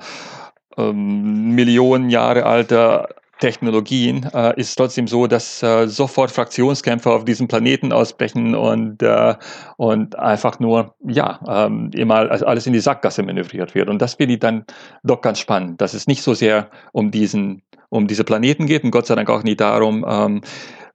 [0.76, 3.08] ähm, Millionen Jahre alter
[3.40, 9.34] Technologien, äh, ist trotzdem so, dass äh, sofort Fraktionskämpfer auf diesem Planeten ausbrechen und, äh,
[9.76, 13.88] und einfach nur, ja, ähm, immer alles in die Sackgasse manövriert wird.
[13.88, 14.64] Und das finde ich dann
[15.02, 18.90] doch ganz spannend, dass es nicht so sehr um diesen, um diese Planeten geht und
[18.90, 20.40] Gott sei Dank auch nicht darum, ähm,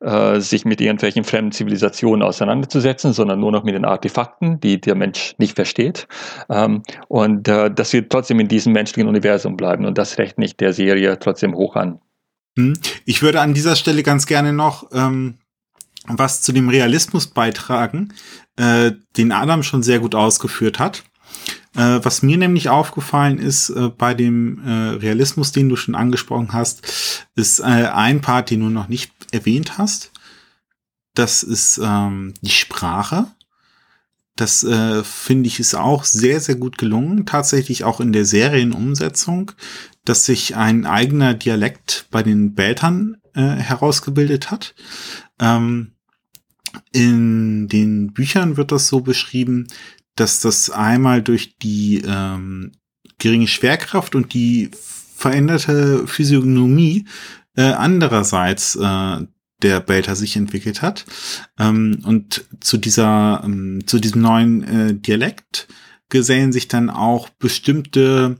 [0.01, 4.95] äh, sich mit irgendwelchen fremden Zivilisationen auseinanderzusetzen, sondern nur noch mit den Artefakten, die der
[4.95, 6.07] Mensch nicht versteht.
[6.49, 9.85] Ähm, und äh, dass wir trotzdem in diesem menschlichen Universum bleiben.
[9.85, 11.99] Und das rechne ich der Serie trotzdem hoch an.
[12.57, 12.73] Hm.
[13.05, 15.35] Ich würde an dieser Stelle ganz gerne noch ähm,
[16.05, 18.13] was zu dem Realismus beitragen,
[18.55, 21.03] äh, den Adam schon sehr gut ausgeführt hat.
[21.75, 26.53] Äh, was mir nämlich aufgefallen ist äh, bei dem äh, Realismus, den du schon angesprochen
[26.53, 30.11] hast, ist äh, ein Part, den du noch nicht erwähnt hast.
[31.13, 33.27] Das ist ähm, die Sprache.
[34.35, 37.25] Das äh, finde ich ist auch sehr, sehr gut gelungen.
[37.25, 39.51] Tatsächlich auch in der Serienumsetzung
[40.05, 44.75] dass sich ein eigener Dialekt bei den Beltern äh, herausgebildet hat.
[45.39, 45.93] Ähm,
[46.91, 49.67] in den Büchern wird das so beschrieben,
[50.15, 52.71] dass das einmal durch die ähm,
[53.17, 54.71] geringe Schwerkraft und die
[55.15, 57.05] veränderte Physiognomie
[57.55, 59.25] äh, andererseits äh,
[59.61, 61.05] der Belter sich entwickelt hat.
[61.59, 65.67] Ähm, und zu dieser, ähm, zu diesem neuen äh, Dialekt
[66.09, 68.37] gesellen sich dann auch bestimmte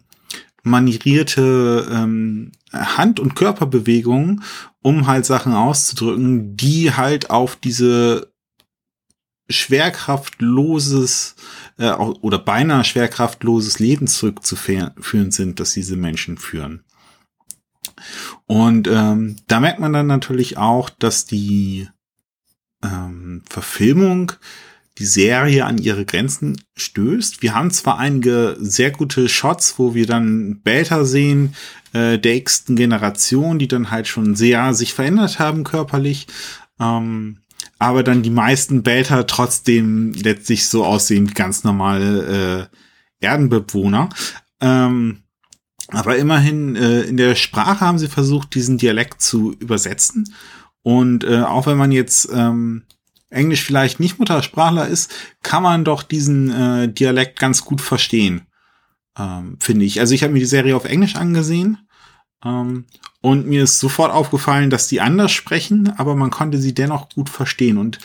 [0.63, 4.43] manierierte ähm, Hand- und Körperbewegungen,
[4.81, 8.31] um halt Sachen auszudrücken, die halt auf diese
[9.49, 11.35] schwerkraftloses
[11.77, 16.83] äh, oder beinahe schwerkraftloses Leben zurückzuführen sind, dass diese Menschen führen.
[18.45, 21.89] Und ähm, da merkt man dann natürlich auch, dass die
[22.83, 24.33] ähm, Verfilmung
[25.01, 27.41] die Serie an ihre Grenzen stößt.
[27.41, 31.55] Wir haben zwar einige sehr gute Shots, wo wir dann Beta sehen,
[31.93, 36.27] äh, der nächsten Generation, die dann halt schon sehr sich verändert haben körperlich,
[36.79, 37.39] ähm,
[37.79, 42.69] aber dann die meisten Beta trotzdem letztlich so aussehen wie ganz normale
[43.21, 44.09] äh, Erdenbewohner.
[44.59, 45.23] Ähm,
[45.87, 50.31] aber immerhin äh, in der Sprache haben sie versucht, diesen Dialekt zu übersetzen.
[50.83, 52.83] Und äh, auch wenn man jetzt ähm,
[53.31, 58.41] Englisch vielleicht nicht Muttersprachler ist, kann man doch diesen äh, Dialekt ganz gut verstehen,
[59.17, 59.99] ähm, finde ich.
[59.99, 61.77] Also ich habe mir die Serie auf Englisch angesehen
[62.45, 62.85] ähm,
[63.21, 67.29] und mir ist sofort aufgefallen, dass die anders sprechen, aber man konnte sie dennoch gut
[67.29, 67.77] verstehen.
[67.77, 67.99] Und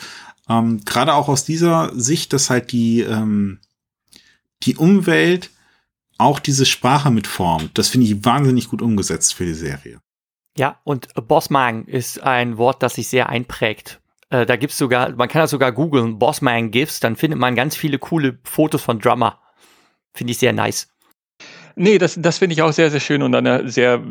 [0.49, 3.59] ähm, gerade auch aus dieser Sicht, dass halt die, ähm,
[4.63, 5.51] die Umwelt
[6.17, 9.99] auch diese Sprache mitformt, das finde ich wahnsinnig gut umgesetzt für die Serie.
[10.57, 13.99] Ja, und Bossmang ist ein Wort, das sich sehr einprägt
[14.29, 17.75] äh, da gibt's sogar, man kann das sogar googeln, Bossman GIFs, dann findet man ganz
[17.75, 19.41] viele coole Fotos von Drummer.
[20.13, 20.89] Finde ich sehr nice.
[21.75, 24.03] Nee, das, das finde ich auch sehr, sehr schön und ein sehr,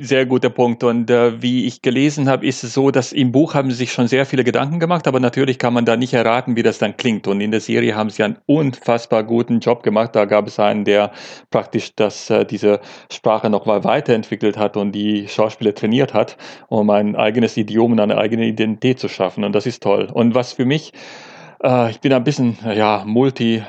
[0.00, 0.84] sehr guter Punkt.
[0.84, 3.92] Und äh, wie ich gelesen habe, ist es so, dass im Buch haben sie sich
[3.92, 6.96] schon sehr viele Gedanken gemacht, aber natürlich kann man da nicht erraten, wie das dann
[6.96, 7.26] klingt.
[7.26, 10.14] Und in der Serie haben sie einen unfassbar guten Job gemacht.
[10.14, 11.12] Da gab es einen, der
[11.50, 16.36] praktisch das, äh, diese Sprache noch mal weiterentwickelt hat und die Schauspieler trainiert hat,
[16.68, 19.44] um ein eigenes Idiom und eine eigene Identität zu schaffen.
[19.44, 20.08] Und das ist toll.
[20.12, 20.92] Und was für mich,
[21.62, 23.62] äh, ich bin ein bisschen, ja, multi-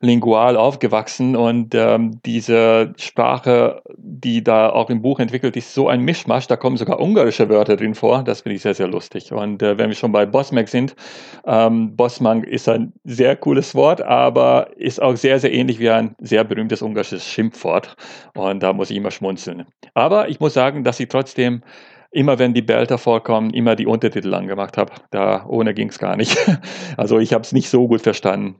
[0.00, 6.00] lingual aufgewachsen und ähm, diese Sprache, die da auch im Buch entwickelt ist, so ein
[6.00, 6.46] Mischmasch.
[6.46, 8.22] Da kommen sogar ungarische Wörter drin vor.
[8.24, 9.30] Das finde ich sehr, sehr lustig.
[9.30, 10.96] Und äh, wenn wir schon bei Bosmak sind,
[11.44, 16.14] ähm, Bosmank ist ein sehr cooles Wort, aber ist auch sehr, sehr ähnlich wie ein
[16.18, 17.94] sehr berühmtes ungarisches Schimpfwort.
[18.34, 19.66] Und da muss ich immer schmunzeln.
[19.92, 21.62] Aber ich muss sagen, dass sie trotzdem
[22.10, 24.92] immer wenn die Belter vorkommen, immer die Untertitel angemacht habe.
[25.10, 26.36] Da ohne ging es gar nicht.
[26.96, 28.56] Also ich habe es nicht so gut verstanden,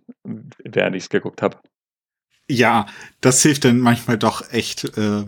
[0.64, 1.58] während ich es geguckt habe.
[2.48, 2.86] Ja,
[3.20, 5.24] das hilft dann manchmal doch echt, äh,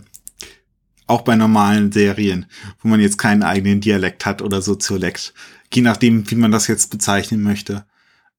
[1.06, 2.46] auch bei normalen Serien,
[2.80, 5.34] wo man jetzt keinen eigenen Dialekt hat oder Soziolekt.
[5.72, 7.84] Je nachdem, wie man das jetzt bezeichnen möchte.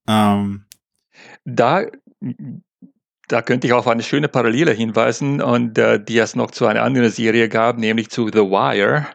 [0.07, 0.65] Ähm,
[1.45, 1.85] da
[3.33, 6.83] da könnte ich auf eine schöne Parallele hinweisen und äh, die es noch zu einer
[6.83, 9.07] anderen Serie gab, nämlich zu The Wire.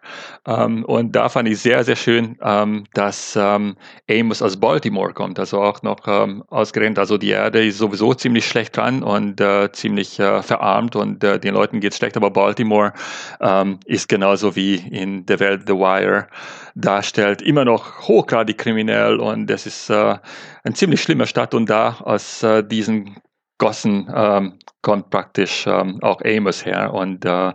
[0.44, 3.76] Ähm, und da fand ich sehr, sehr schön, ähm, dass ähm,
[4.10, 6.98] Amos aus Baltimore kommt, also auch noch ähm, ausgerechnet.
[6.98, 11.38] Also die Erde ist sowieso ziemlich schlecht dran und äh, ziemlich äh, verarmt und äh,
[11.38, 12.94] den Leuten geht es schlecht, aber Baltimore
[13.40, 16.26] ähm, ist genauso wie in der Welt The Wire
[16.74, 20.16] darstellt, immer noch hochgradig kriminell und es ist äh,
[20.64, 23.14] ein ziemlich schlimmer Stadt und da aus äh, diesen
[23.58, 27.52] Gossen ähm, kommt praktisch ähm, auch Amos her und äh,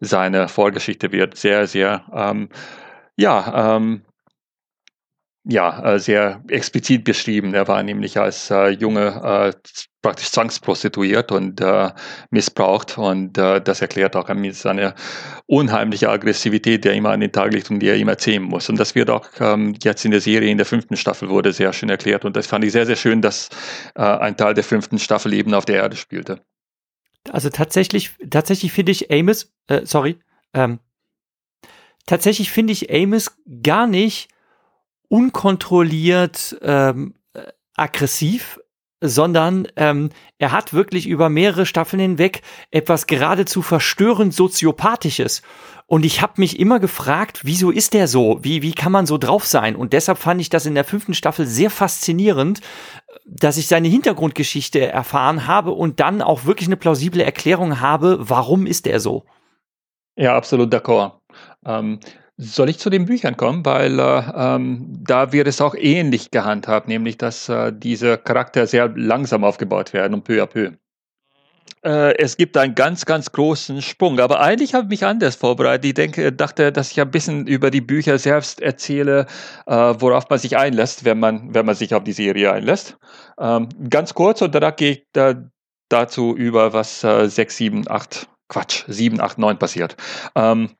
[0.00, 2.48] seine Vorgeschichte wird sehr, sehr, ähm,
[3.16, 4.02] ja, ähm,
[5.44, 7.54] ja, äh, sehr explizit beschrieben.
[7.54, 9.52] Er war nämlich als äh, Junge äh,
[10.00, 11.90] praktisch zwangsprostituiert und äh,
[12.30, 14.94] missbraucht und äh, das erklärt auch seine
[15.46, 18.68] unheimliche Aggressivität, der immer an den Tag liegt und die er immer zähmen muss.
[18.68, 21.72] Und das wird auch ähm, jetzt in der Serie in der fünften Staffel wurde sehr
[21.72, 23.50] schön erklärt und das fand ich sehr, sehr schön, dass
[23.94, 26.40] äh, ein Teil der fünften Staffel eben auf der Erde spielte.
[27.30, 30.18] Also tatsächlich, tatsächlich finde ich Amos, äh, sorry,
[30.52, 30.80] ähm,
[32.06, 34.28] tatsächlich finde ich Amos gar nicht
[35.08, 37.14] unkontrolliert ähm,
[37.76, 38.60] aggressiv,
[39.00, 45.42] sondern ähm, er hat wirklich über mehrere Staffeln hinweg etwas geradezu verstörend soziopathisches.
[45.86, 48.38] Und ich habe mich immer gefragt, wieso ist der so?
[48.42, 49.76] Wie, wie kann man so drauf sein?
[49.76, 52.60] Und deshalb fand ich das in der fünften Staffel sehr faszinierend,
[53.26, 58.64] dass ich seine Hintergrundgeschichte erfahren habe und dann auch wirklich eine plausible Erklärung habe, warum
[58.66, 59.24] ist er so.
[60.16, 61.12] Ja, absolut d'accord.
[61.66, 62.00] Ähm,
[62.36, 63.64] soll ich zu den Büchern kommen?
[63.64, 68.88] Weil äh, ähm, da wird es auch ähnlich gehandhabt, nämlich dass äh, diese Charakter sehr
[68.94, 70.72] langsam aufgebaut werden und peu à peu.
[71.84, 74.18] Äh, es gibt einen ganz, ganz großen Sprung.
[74.18, 75.84] Aber eigentlich habe ich mich anders vorbereitet.
[75.84, 79.26] Ich denke, dachte, dass ich ein bisschen über die Bücher selbst erzähle,
[79.66, 82.96] äh, worauf man sich einlässt, wenn man, wenn man sich auf die Serie einlässt.
[83.38, 85.34] Ähm, ganz kurz und danach gehe ich da,
[85.90, 89.96] dazu über, was äh, 6, 7, 8, Quatsch, 7, 8, 9 passiert.
[90.34, 90.70] Ähm,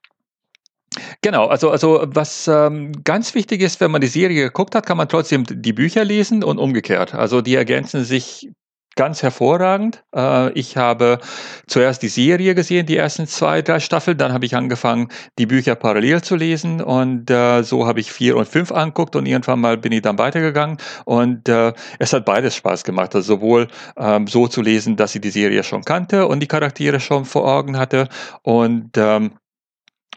[1.22, 4.96] Genau, also, also was ähm, ganz wichtig ist, wenn man die Serie geguckt hat, kann
[4.96, 7.14] man trotzdem die Bücher lesen und umgekehrt.
[7.14, 8.48] Also die ergänzen sich
[8.96, 10.04] ganz hervorragend.
[10.14, 11.18] Äh, ich habe
[11.66, 15.08] zuerst die Serie gesehen, die ersten zwei, drei Staffeln, dann habe ich angefangen,
[15.38, 19.26] die Bücher parallel zu lesen und äh, so habe ich vier und fünf anguckt und
[19.26, 23.14] irgendwann mal bin ich dann weitergegangen und äh, es hat beides Spaß gemacht.
[23.14, 27.00] Also sowohl ähm, so zu lesen, dass ich die Serie schon kannte und die Charaktere
[27.00, 28.08] schon vor Augen hatte
[28.42, 29.32] und ähm,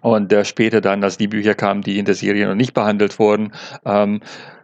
[0.01, 3.19] und äh, später dann, als die Bücher kamen, die in der Serie noch nicht behandelt
[3.19, 3.53] wurden,
[3.85, 4.21] ähm,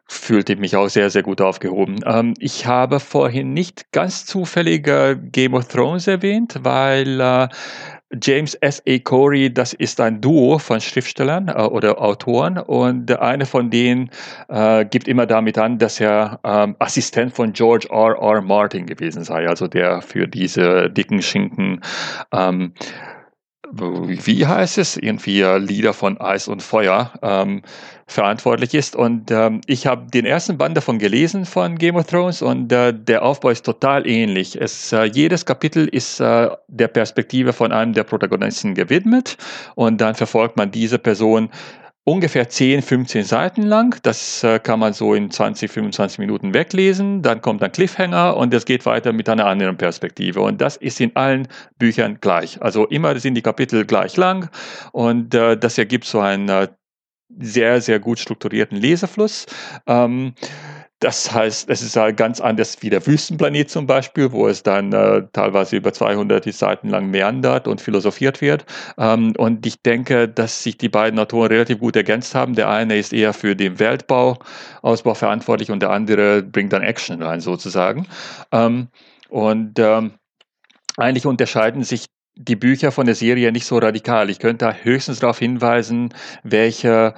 [0.07, 1.99] fühlte ich mich auch sehr, sehr gut aufgehoben.
[2.05, 7.47] Ähm, ich habe vorhin nicht ganz zufällig äh, Game of Thrones erwähnt, weil äh,
[8.22, 8.81] James S.
[8.88, 8.99] A.
[8.99, 14.11] Corey, das ist ein Duo von Schriftstellern äh, oder Autoren und einer von denen
[14.49, 18.15] äh, gibt immer damit an, dass er ähm, Assistent von George R.
[18.19, 18.41] R.
[18.41, 21.81] Martin gewesen sei, also der für diese dicken Schinken
[22.31, 22.73] ähm,
[23.72, 27.61] wie heißt es, irgendwie Lieder von Eis und Feuer ähm,
[28.07, 28.95] verantwortlich ist.
[28.95, 32.94] Und ähm, ich habe den ersten Band davon gelesen von Game of Thrones und äh,
[32.94, 34.60] der Aufbau ist total ähnlich.
[34.60, 39.38] Es, äh, jedes Kapitel ist äh, der Perspektive von einem der Protagonisten gewidmet
[39.76, 41.49] und dann verfolgt man diese Person
[42.05, 43.95] ungefähr 10, 15 Seiten lang.
[44.03, 47.21] Das äh, kann man so in 20, 25 Minuten weglesen.
[47.21, 50.41] Dann kommt ein Cliffhanger und es geht weiter mit einer anderen Perspektive.
[50.41, 51.47] Und das ist in allen
[51.77, 52.61] Büchern gleich.
[52.61, 54.49] Also immer sind die Kapitel gleich lang
[54.91, 56.67] und äh, das ergibt so einen äh,
[57.39, 59.45] sehr, sehr gut strukturierten Lesefluss.
[59.88, 60.34] Ähm,
[61.03, 64.93] das heißt, es ist halt ganz anders wie der Wüstenplanet zum Beispiel, wo es dann
[64.93, 68.65] äh, teilweise über 200 Seiten lang meandert und philosophiert wird.
[68.97, 72.55] Ähm, und ich denke, dass sich die beiden Autoren relativ gut ergänzt haben.
[72.55, 77.41] Der eine ist eher für den Weltbauausbau verantwortlich und der andere bringt dann Action rein
[77.41, 78.07] sozusagen.
[78.53, 78.88] Ähm,
[79.27, 80.13] und ähm,
[80.95, 82.05] eigentlich unterscheiden sich
[82.35, 84.30] die Bücher von der Serie nicht so radikal.
[84.30, 86.13] Ich könnte höchstens darauf hinweisen,
[86.43, 87.13] welche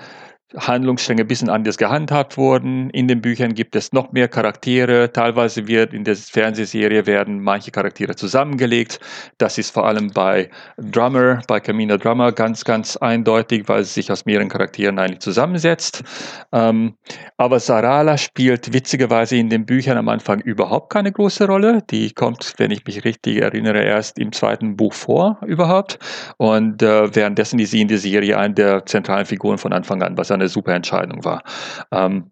[0.58, 2.90] Handlungsstränge ein bisschen anders gehandhabt wurden.
[2.92, 5.12] In den Büchern gibt es noch mehr Charaktere.
[5.12, 9.00] Teilweise wird in der Fernsehserie werden manche Charaktere zusammengelegt.
[9.38, 14.12] Das ist vor allem bei Drummer, bei Camina Drummer ganz, ganz eindeutig, weil sie sich
[14.12, 16.04] aus mehreren Charakteren eigentlich zusammensetzt.
[16.52, 16.96] Ähm,
[17.38, 21.84] aber Sarala spielt witzigerweise in den Büchern am Anfang überhaupt keine große Rolle.
[21.90, 26.00] Die kommt, wenn ich mich richtig erinnere, erst im zweiten Buch vor überhaupt.
[26.38, 30.18] Und äh, währenddessen ist sie in der Serie eine der zentralen Figuren von Anfang an,
[30.18, 31.44] was eine super Entscheidung war.
[31.92, 32.32] Ähm,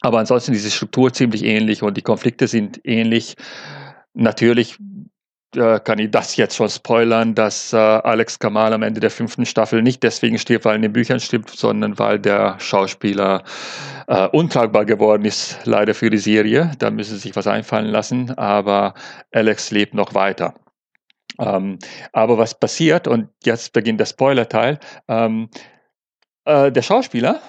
[0.00, 3.36] aber ansonsten ist die Struktur ziemlich ähnlich und die Konflikte sind ähnlich.
[4.12, 4.78] Natürlich
[5.56, 9.46] äh, kann ich das jetzt schon spoilern, dass äh, Alex Kamal am Ende der fünften
[9.46, 13.44] Staffel nicht deswegen stirbt, weil in den Büchern stirbt, sondern weil der Schauspieler
[14.06, 16.72] äh, untragbar geworden ist, leider für die Serie.
[16.78, 18.94] Da müssen sie sich was einfallen lassen, aber
[19.32, 20.54] Alex lebt noch weiter.
[21.38, 21.78] Ähm,
[22.12, 25.48] aber was passiert, und jetzt beginnt der Spoiler-Teil, ähm,
[26.44, 27.40] äh, der Schauspieler,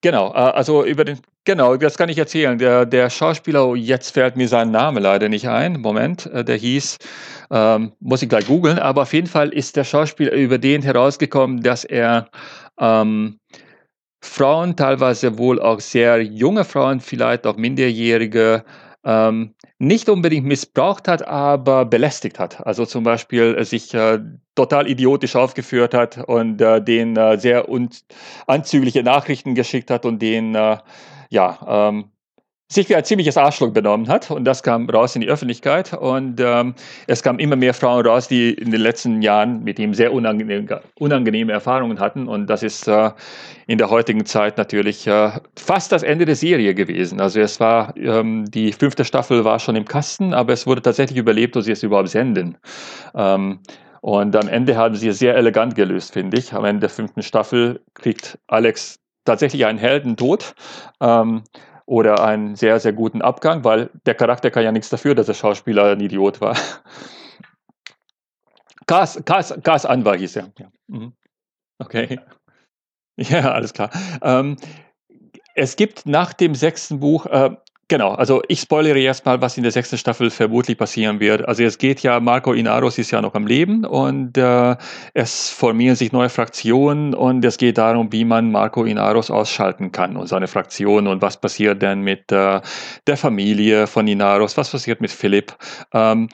[0.00, 2.56] genau, äh, also über den Genau, das kann ich erzählen.
[2.56, 5.80] Der, der Schauspieler, jetzt fällt mir sein Name leider nicht ein.
[5.80, 6.98] Moment, äh, der hieß,
[7.50, 11.60] ähm, muss ich gleich googeln, aber auf jeden Fall ist der Schauspieler über den herausgekommen,
[11.62, 12.28] dass er
[12.78, 13.40] ähm,
[14.22, 18.64] Frauen, teilweise wohl auch sehr junge Frauen, vielleicht auch Minderjährige,
[19.04, 22.64] ähm, nicht unbedingt missbraucht hat, aber belästigt hat.
[22.66, 24.20] Also zum Beispiel äh, sich äh,
[24.54, 27.66] total idiotisch aufgeführt hat und äh, den äh, sehr
[28.46, 30.78] anzügliche Nachrichten geschickt hat und den äh,
[31.30, 32.11] ja, ähm,
[32.72, 34.30] sich wie ein ziemliches Arschloch benommen hat.
[34.30, 35.92] Und das kam raus in die Öffentlichkeit.
[35.92, 36.74] Und ähm,
[37.06, 40.80] es kamen immer mehr Frauen raus, die in den letzten Jahren mit ihm sehr unangenehme,
[40.98, 42.28] unangenehme Erfahrungen hatten.
[42.28, 43.10] Und das ist äh,
[43.66, 47.20] in der heutigen Zeit natürlich äh, fast das Ende der Serie gewesen.
[47.20, 51.18] Also es war, ähm, die fünfte Staffel war schon im Kasten, aber es wurde tatsächlich
[51.18, 52.56] überlebt, dass sie es überhaupt senden.
[53.14, 53.60] Ähm,
[54.00, 56.52] und am Ende haben sie es sehr elegant gelöst, finde ich.
[56.52, 60.54] Am Ende der fünften Staffel kriegt Alex tatsächlich einen Heldentod
[61.00, 61.44] ähm,
[61.86, 65.34] oder einen sehr, sehr guten Abgang, weil der Charakter kann ja nichts dafür, dass der
[65.34, 66.56] Schauspieler ein Idiot war.
[68.86, 70.52] Kas, Kas, Kas Anwar hieß er.
[70.58, 70.70] Ja.
[70.88, 71.12] Mhm.
[71.78, 72.20] Okay.
[73.18, 73.90] Ja, alles klar.
[74.22, 74.56] Ähm,
[75.54, 77.50] es gibt nach dem sechsten Buch, äh,
[77.88, 81.46] Genau, also ich spoilere erstmal, was in der sechsten Staffel vermutlich passieren wird.
[81.46, 84.76] Also es geht ja, Marco Inaros ist ja noch am Leben und äh,
[85.12, 90.16] es formieren sich neue Fraktionen und es geht darum, wie man Marco Inaros ausschalten kann
[90.16, 92.62] und seine Fraktion und was passiert denn mit äh,
[93.06, 95.54] der Familie von Inaros, was passiert mit Philipp.
[95.92, 96.28] Ähm,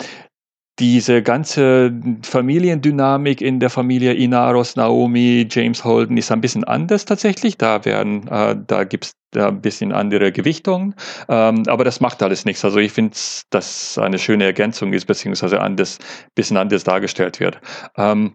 [0.78, 1.92] diese ganze
[2.22, 7.58] Familiendynamik in der Familie Inaros, Naomi, James Holden ist ein bisschen anders tatsächlich.
[7.58, 10.94] Da werden, äh, da gibt's da ein bisschen andere Gewichtungen,
[11.28, 12.64] ähm, aber das macht alles nichts.
[12.64, 13.16] Also ich finde,
[13.50, 15.98] dass eine schöne Ergänzung ist, beziehungsweise anders,
[16.34, 17.60] bisschen anders dargestellt wird.
[17.96, 18.34] Ähm,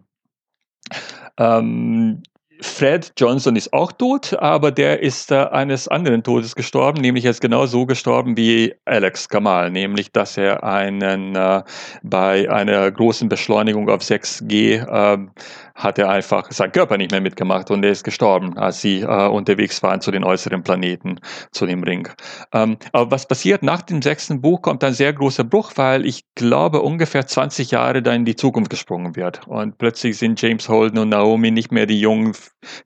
[1.38, 2.22] ähm,
[2.64, 7.32] Fred Johnson ist auch tot, aber der ist äh, eines anderen Todes gestorben, nämlich er
[7.32, 11.64] ist genau so gestorben wie Alex Kamal, nämlich dass er einen äh,
[12.04, 15.28] bei einer großen Beschleunigung auf 6G äh,
[15.76, 19.28] hat er einfach sein Körper nicht mehr mitgemacht und er ist gestorben, als sie äh,
[19.28, 21.20] unterwegs waren zu den äußeren Planeten,
[21.52, 22.08] zu dem Ring.
[22.54, 26.24] Ähm, aber was passiert nach dem sechsten Buch, kommt ein sehr großer Bruch, weil ich
[26.36, 29.48] glaube, ungefähr 20 Jahre da in die Zukunft gesprungen wird.
[29.48, 32.34] Und plötzlich sind James Holden und Naomi nicht mehr die jungen,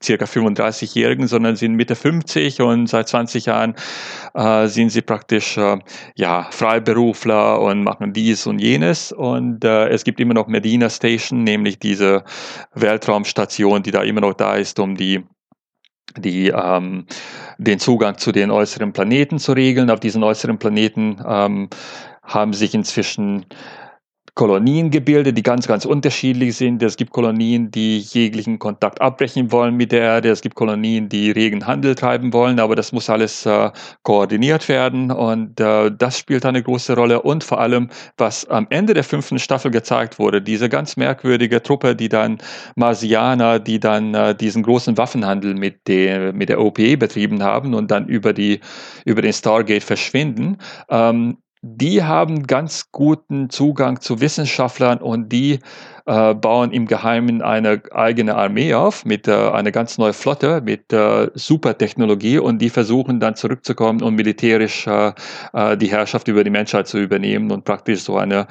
[0.04, 3.76] circa 35-Jährigen, sondern sind Mitte 50 und seit 20 Jahren
[4.34, 5.78] äh, sind sie praktisch äh,
[6.16, 9.12] ja, Freiberufler und machen dies und jenes.
[9.12, 12.24] Und äh, es gibt immer noch Medina Station, nämlich diese
[12.74, 15.24] Weltraumstation, die da immer noch da ist, um die
[16.18, 17.06] die ähm,
[17.58, 19.90] den Zugang zu den äußeren Planeten zu regeln.
[19.90, 21.70] Auf diesen äußeren Planeten ähm,
[22.24, 23.46] haben sich inzwischen
[24.38, 26.84] Kolonien gebildet, die ganz, ganz unterschiedlich sind.
[26.84, 30.30] Es gibt Kolonien, die jeglichen Kontakt abbrechen wollen mit der Erde.
[30.30, 33.72] Es gibt Kolonien, die regen Handel treiben wollen, aber das muss alles äh,
[34.04, 37.24] koordiniert werden und äh, das spielt eine große Rolle.
[37.24, 41.96] Und vor allem, was am Ende der fünften Staffel gezeigt wurde, diese ganz merkwürdige Truppe,
[41.96, 42.38] die dann
[42.76, 47.90] Marsianer, die dann äh, diesen großen Waffenhandel mit, der mit der OPE betrieben haben und
[47.90, 48.60] dann über, die,
[49.04, 50.60] über den Stargate verschwinden.
[50.90, 51.38] Ähm,
[51.76, 55.60] die haben ganz guten Zugang zu Wissenschaftlern und die
[56.06, 60.94] äh, bauen im Geheimen eine eigene Armee auf mit äh, einer ganz neuen Flotte, mit
[60.94, 65.12] äh, Supertechnologie und die versuchen dann zurückzukommen und militärisch äh,
[65.54, 68.48] äh, die Herrschaft über die Menschheit zu übernehmen und praktisch so eine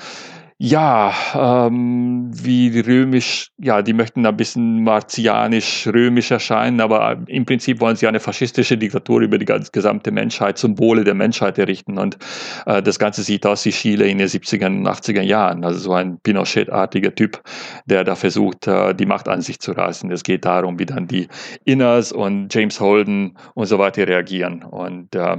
[0.59, 7.97] ja, ähm, wie römisch, ja, die möchten ein bisschen martianisch-römisch erscheinen, aber im Prinzip wollen
[7.97, 11.99] sie eine faschistische Diktatur über die gesamte Menschheit zum Wohle der Menschheit errichten.
[11.99, 12.17] Und
[12.65, 15.63] äh, das Ganze sieht aus wie Chile in den 70er und 80er Jahren.
[15.63, 17.43] Also so ein Pinochet-artiger Typ,
[17.85, 20.11] der da versucht, äh, die Macht an sich zu reißen.
[20.11, 21.29] Es geht darum, wie dann die
[21.67, 24.63] Inners und James Holden und so weiter reagieren.
[24.63, 25.37] Und äh,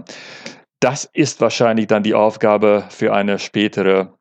[0.80, 4.14] das ist wahrscheinlich dann die Aufgabe für eine spätere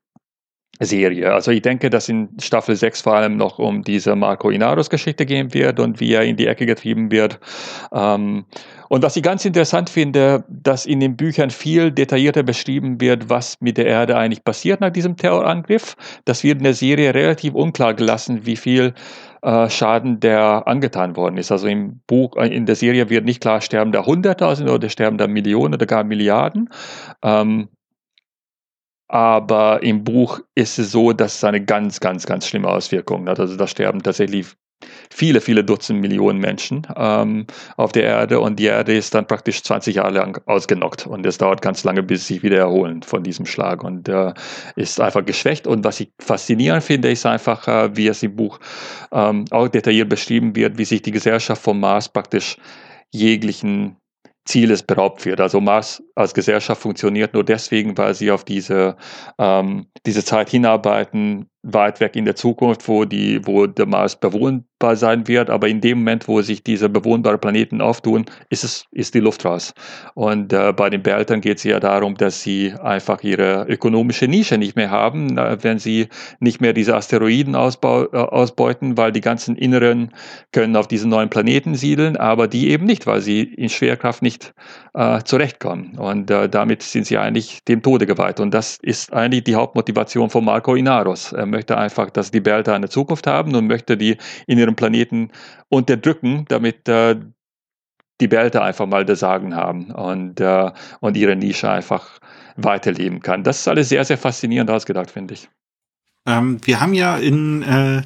[0.80, 1.32] Serie.
[1.32, 5.24] Also ich denke, dass in Staffel 6 vor allem noch um diese Marco Inaros Geschichte
[5.24, 7.38] gehen wird und wie er in die Ecke getrieben wird.
[7.92, 8.44] Ähm,
[8.88, 13.56] und was ich ganz interessant finde, dass in den Büchern viel detaillierter beschrieben wird, was
[13.60, 15.96] mit der Erde eigentlich passiert nach diesem Terrorangriff.
[16.24, 18.94] Das wird in der Serie relativ unklar gelassen, wie viel
[19.42, 21.50] äh, Schaden der angetan worden ist.
[21.50, 25.18] Also im Buch, äh, in der Serie wird nicht klar, sterben da Hunderttausende oder sterben
[25.18, 26.68] da Millionen oder gar Milliarden.
[27.22, 27.68] Ähm,
[29.08, 33.38] Aber im Buch ist es so, dass es eine ganz, ganz, ganz schlimme Auswirkung hat.
[33.38, 34.46] Also da sterben tatsächlich
[35.10, 37.46] viele, viele Dutzend Millionen Menschen ähm,
[37.76, 38.40] auf der Erde.
[38.40, 41.06] Und die Erde ist dann praktisch 20 Jahre lang ausgenockt.
[41.06, 43.84] Und es dauert ganz lange, bis sie sich wieder erholen von diesem Schlag.
[43.84, 44.34] Und äh,
[44.74, 45.66] ist einfach geschwächt.
[45.66, 48.58] Und was ich faszinierend finde, ist einfach, äh, wie es im Buch
[49.12, 52.56] ähm, auch detailliert beschrieben wird, wie sich die Gesellschaft vom Mars praktisch
[53.12, 53.96] jeglichen
[54.46, 55.40] Zieles beraubt wird.
[55.40, 58.96] Also Mars als Gesellschaft funktioniert nur deswegen, weil sie auf diese,
[59.38, 64.94] ähm, diese Zeit hinarbeiten, weit weg in der Zukunft, wo, die, wo der Mars bewohnbar
[64.94, 65.50] sein wird.
[65.50, 69.44] Aber in dem Moment, wo sich diese bewohnbaren Planeten auftun, ist, es, ist die Luft
[69.44, 69.74] raus.
[70.14, 74.58] Und äh, bei den Behältern geht es ja darum, dass sie einfach ihre ökonomische Nische
[74.58, 79.20] nicht mehr haben, äh, wenn sie nicht mehr diese Asteroiden ausbau, äh, ausbeuten, weil die
[79.20, 80.12] ganzen Inneren
[80.52, 84.54] können auf diesen neuen Planeten siedeln, aber die eben nicht, weil sie in Schwerkraft nicht
[84.94, 85.98] äh, zurechtkommen.
[85.98, 88.38] Und äh, damit sind sie eigentlich dem Tode geweiht.
[88.38, 91.32] Und das ist eigentlich die Hauptmotivation von Marco Inaros.
[91.32, 95.30] Er möchte einfach, dass die Behälter eine Zukunft haben und möchte die in ihrem Planeten
[95.70, 97.16] unterdrücken, damit äh,
[98.20, 100.70] die Behälter einfach mal das Sagen haben und, äh,
[101.00, 102.20] und ihre Nische einfach
[102.56, 103.42] weiterleben kann.
[103.42, 105.48] Das ist alles sehr, sehr faszinierend ausgedacht, finde ich.
[106.26, 108.02] Ähm, wir haben ja in äh,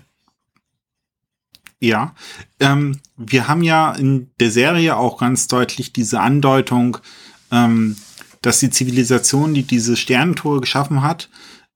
[1.80, 2.14] ja,
[2.60, 6.98] ähm, wir haben ja in der Serie auch ganz deutlich diese Andeutung,
[7.50, 7.96] ähm,
[8.42, 11.30] dass die Zivilisation, die diese Sternentore geschaffen hat,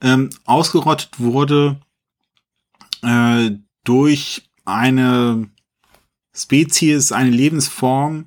[0.04, 1.80] ähm, ausgerottet wurde
[3.02, 3.50] äh,
[3.84, 5.48] durch eine
[6.34, 8.26] Spezies, eine Lebensform,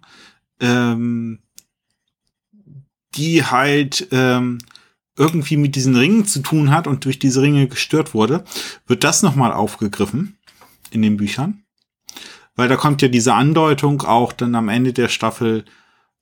[0.59, 1.39] ähm,
[3.15, 4.57] die halt ähm,
[5.15, 8.43] irgendwie mit diesen Ringen zu tun hat und durch diese Ringe gestört wurde,
[8.87, 10.37] wird das nochmal aufgegriffen
[10.91, 11.63] in den Büchern.
[12.55, 15.63] Weil da kommt ja diese Andeutung auch dann am Ende der Staffel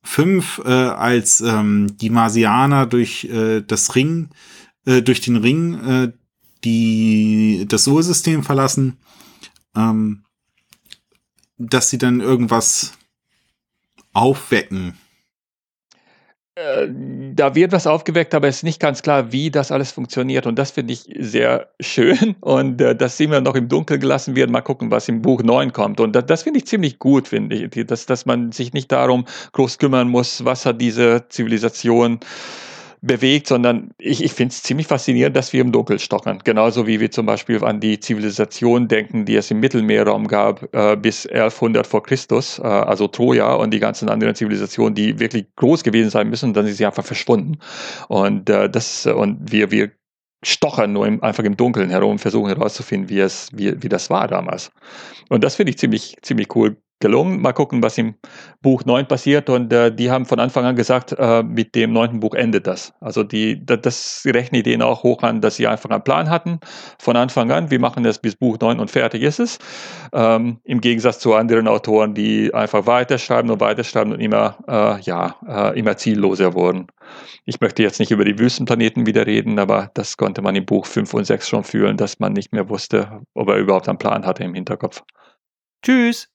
[0.03, 4.29] 5, äh, als ähm, die Marsianer durch äh, das Ring
[4.85, 6.11] äh, durch den Ring äh,
[6.65, 8.97] die das Solsystem verlassen,
[9.75, 10.23] ähm,
[11.57, 12.93] dass sie dann irgendwas
[14.13, 14.97] aufwecken.
[16.55, 16.87] Äh,
[17.33, 20.47] da wird was aufgeweckt, aber es ist nicht ganz klar, wie das alles funktioniert.
[20.47, 22.35] Und das finde ich sehr schön.
[22.39, 24.49] Und äh, das sehen wir noch im Dunkeln gelassen wird.
[24.49, 25.99] Mal gucken, was im Buch 9 kommt.
[25.99, 27.85] Und das, das finde ich ziemlich gut, finde ich.
[27.87, 32.21] Dass, dass man sich nicht darum groß kümmern muss, was hat diese Zivilisation
[33.05, 36.39] bewegt, sondern ich, ich finde es ziemlich faszinierend, dass wir im Dunkeln stochern.
[36.43, 40.95] Genauso wie wir zum Beispiel an die Zivilisation denken, die es im Mittelmeerraum gab äh,
[40.95, 45.83] bis 1100 vor Christus, äh, also Troja und die ganzen anderen Zivilisationen, die wirklich groß
[45.83, 47.59] gewesen sein müssen, dann sind sie einfach verschwunden.
[48.07, 49.91] Und äh, das und wir wir
[50.43, 54.27] stochern nur im, einfach im Dunkeln herum versuchen herauszufinden, wie es wie, wie das war
[54.27, 54.71] damals.
[55.29, 57.41] Und das finde ich ziemlich ziemlich cool gelungen.
[57.41, 58.15] Mal gucken, was im
[58.61, 59.49] Buch 9 passiert.
[59.49, 62.93] Und äh, die haben von Anfang an gesagt, äh, mit dem neunten Buch endet das.
[62.99, 66.59] Also die, das, das rechnen denen auch hoch an, dass sie einfach einen Plan hatten
[66.99, 67.69] von Anfang an.
[67.69, 69.59] Wir machen das bis Buch 9 und fertig ist es.
[70.13, 75.35] Ähm, Im Gegensatz zu anderen Autoren, die einfach weiterschreiben und weiterschreiben und immer, äh, ja,
[75.47, 76.87] äh, immer zielloser wurden.
[77.45, 80.85] Ich möchte jetzt nicht über die Wüstenplaneten wieder reden, aber das konnte man im Buch
[80.85, 84.25] 5 und 6 schon fühlen, dass man nicht mehr wusste, ob er überhaupt einen Plan
[84.25, 85.03] hatte im Hinterkopf.
[85.83, 86.34] Tschüss!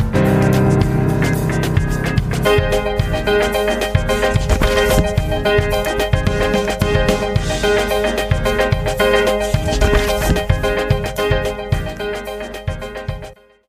[2.43, 2.90] Thank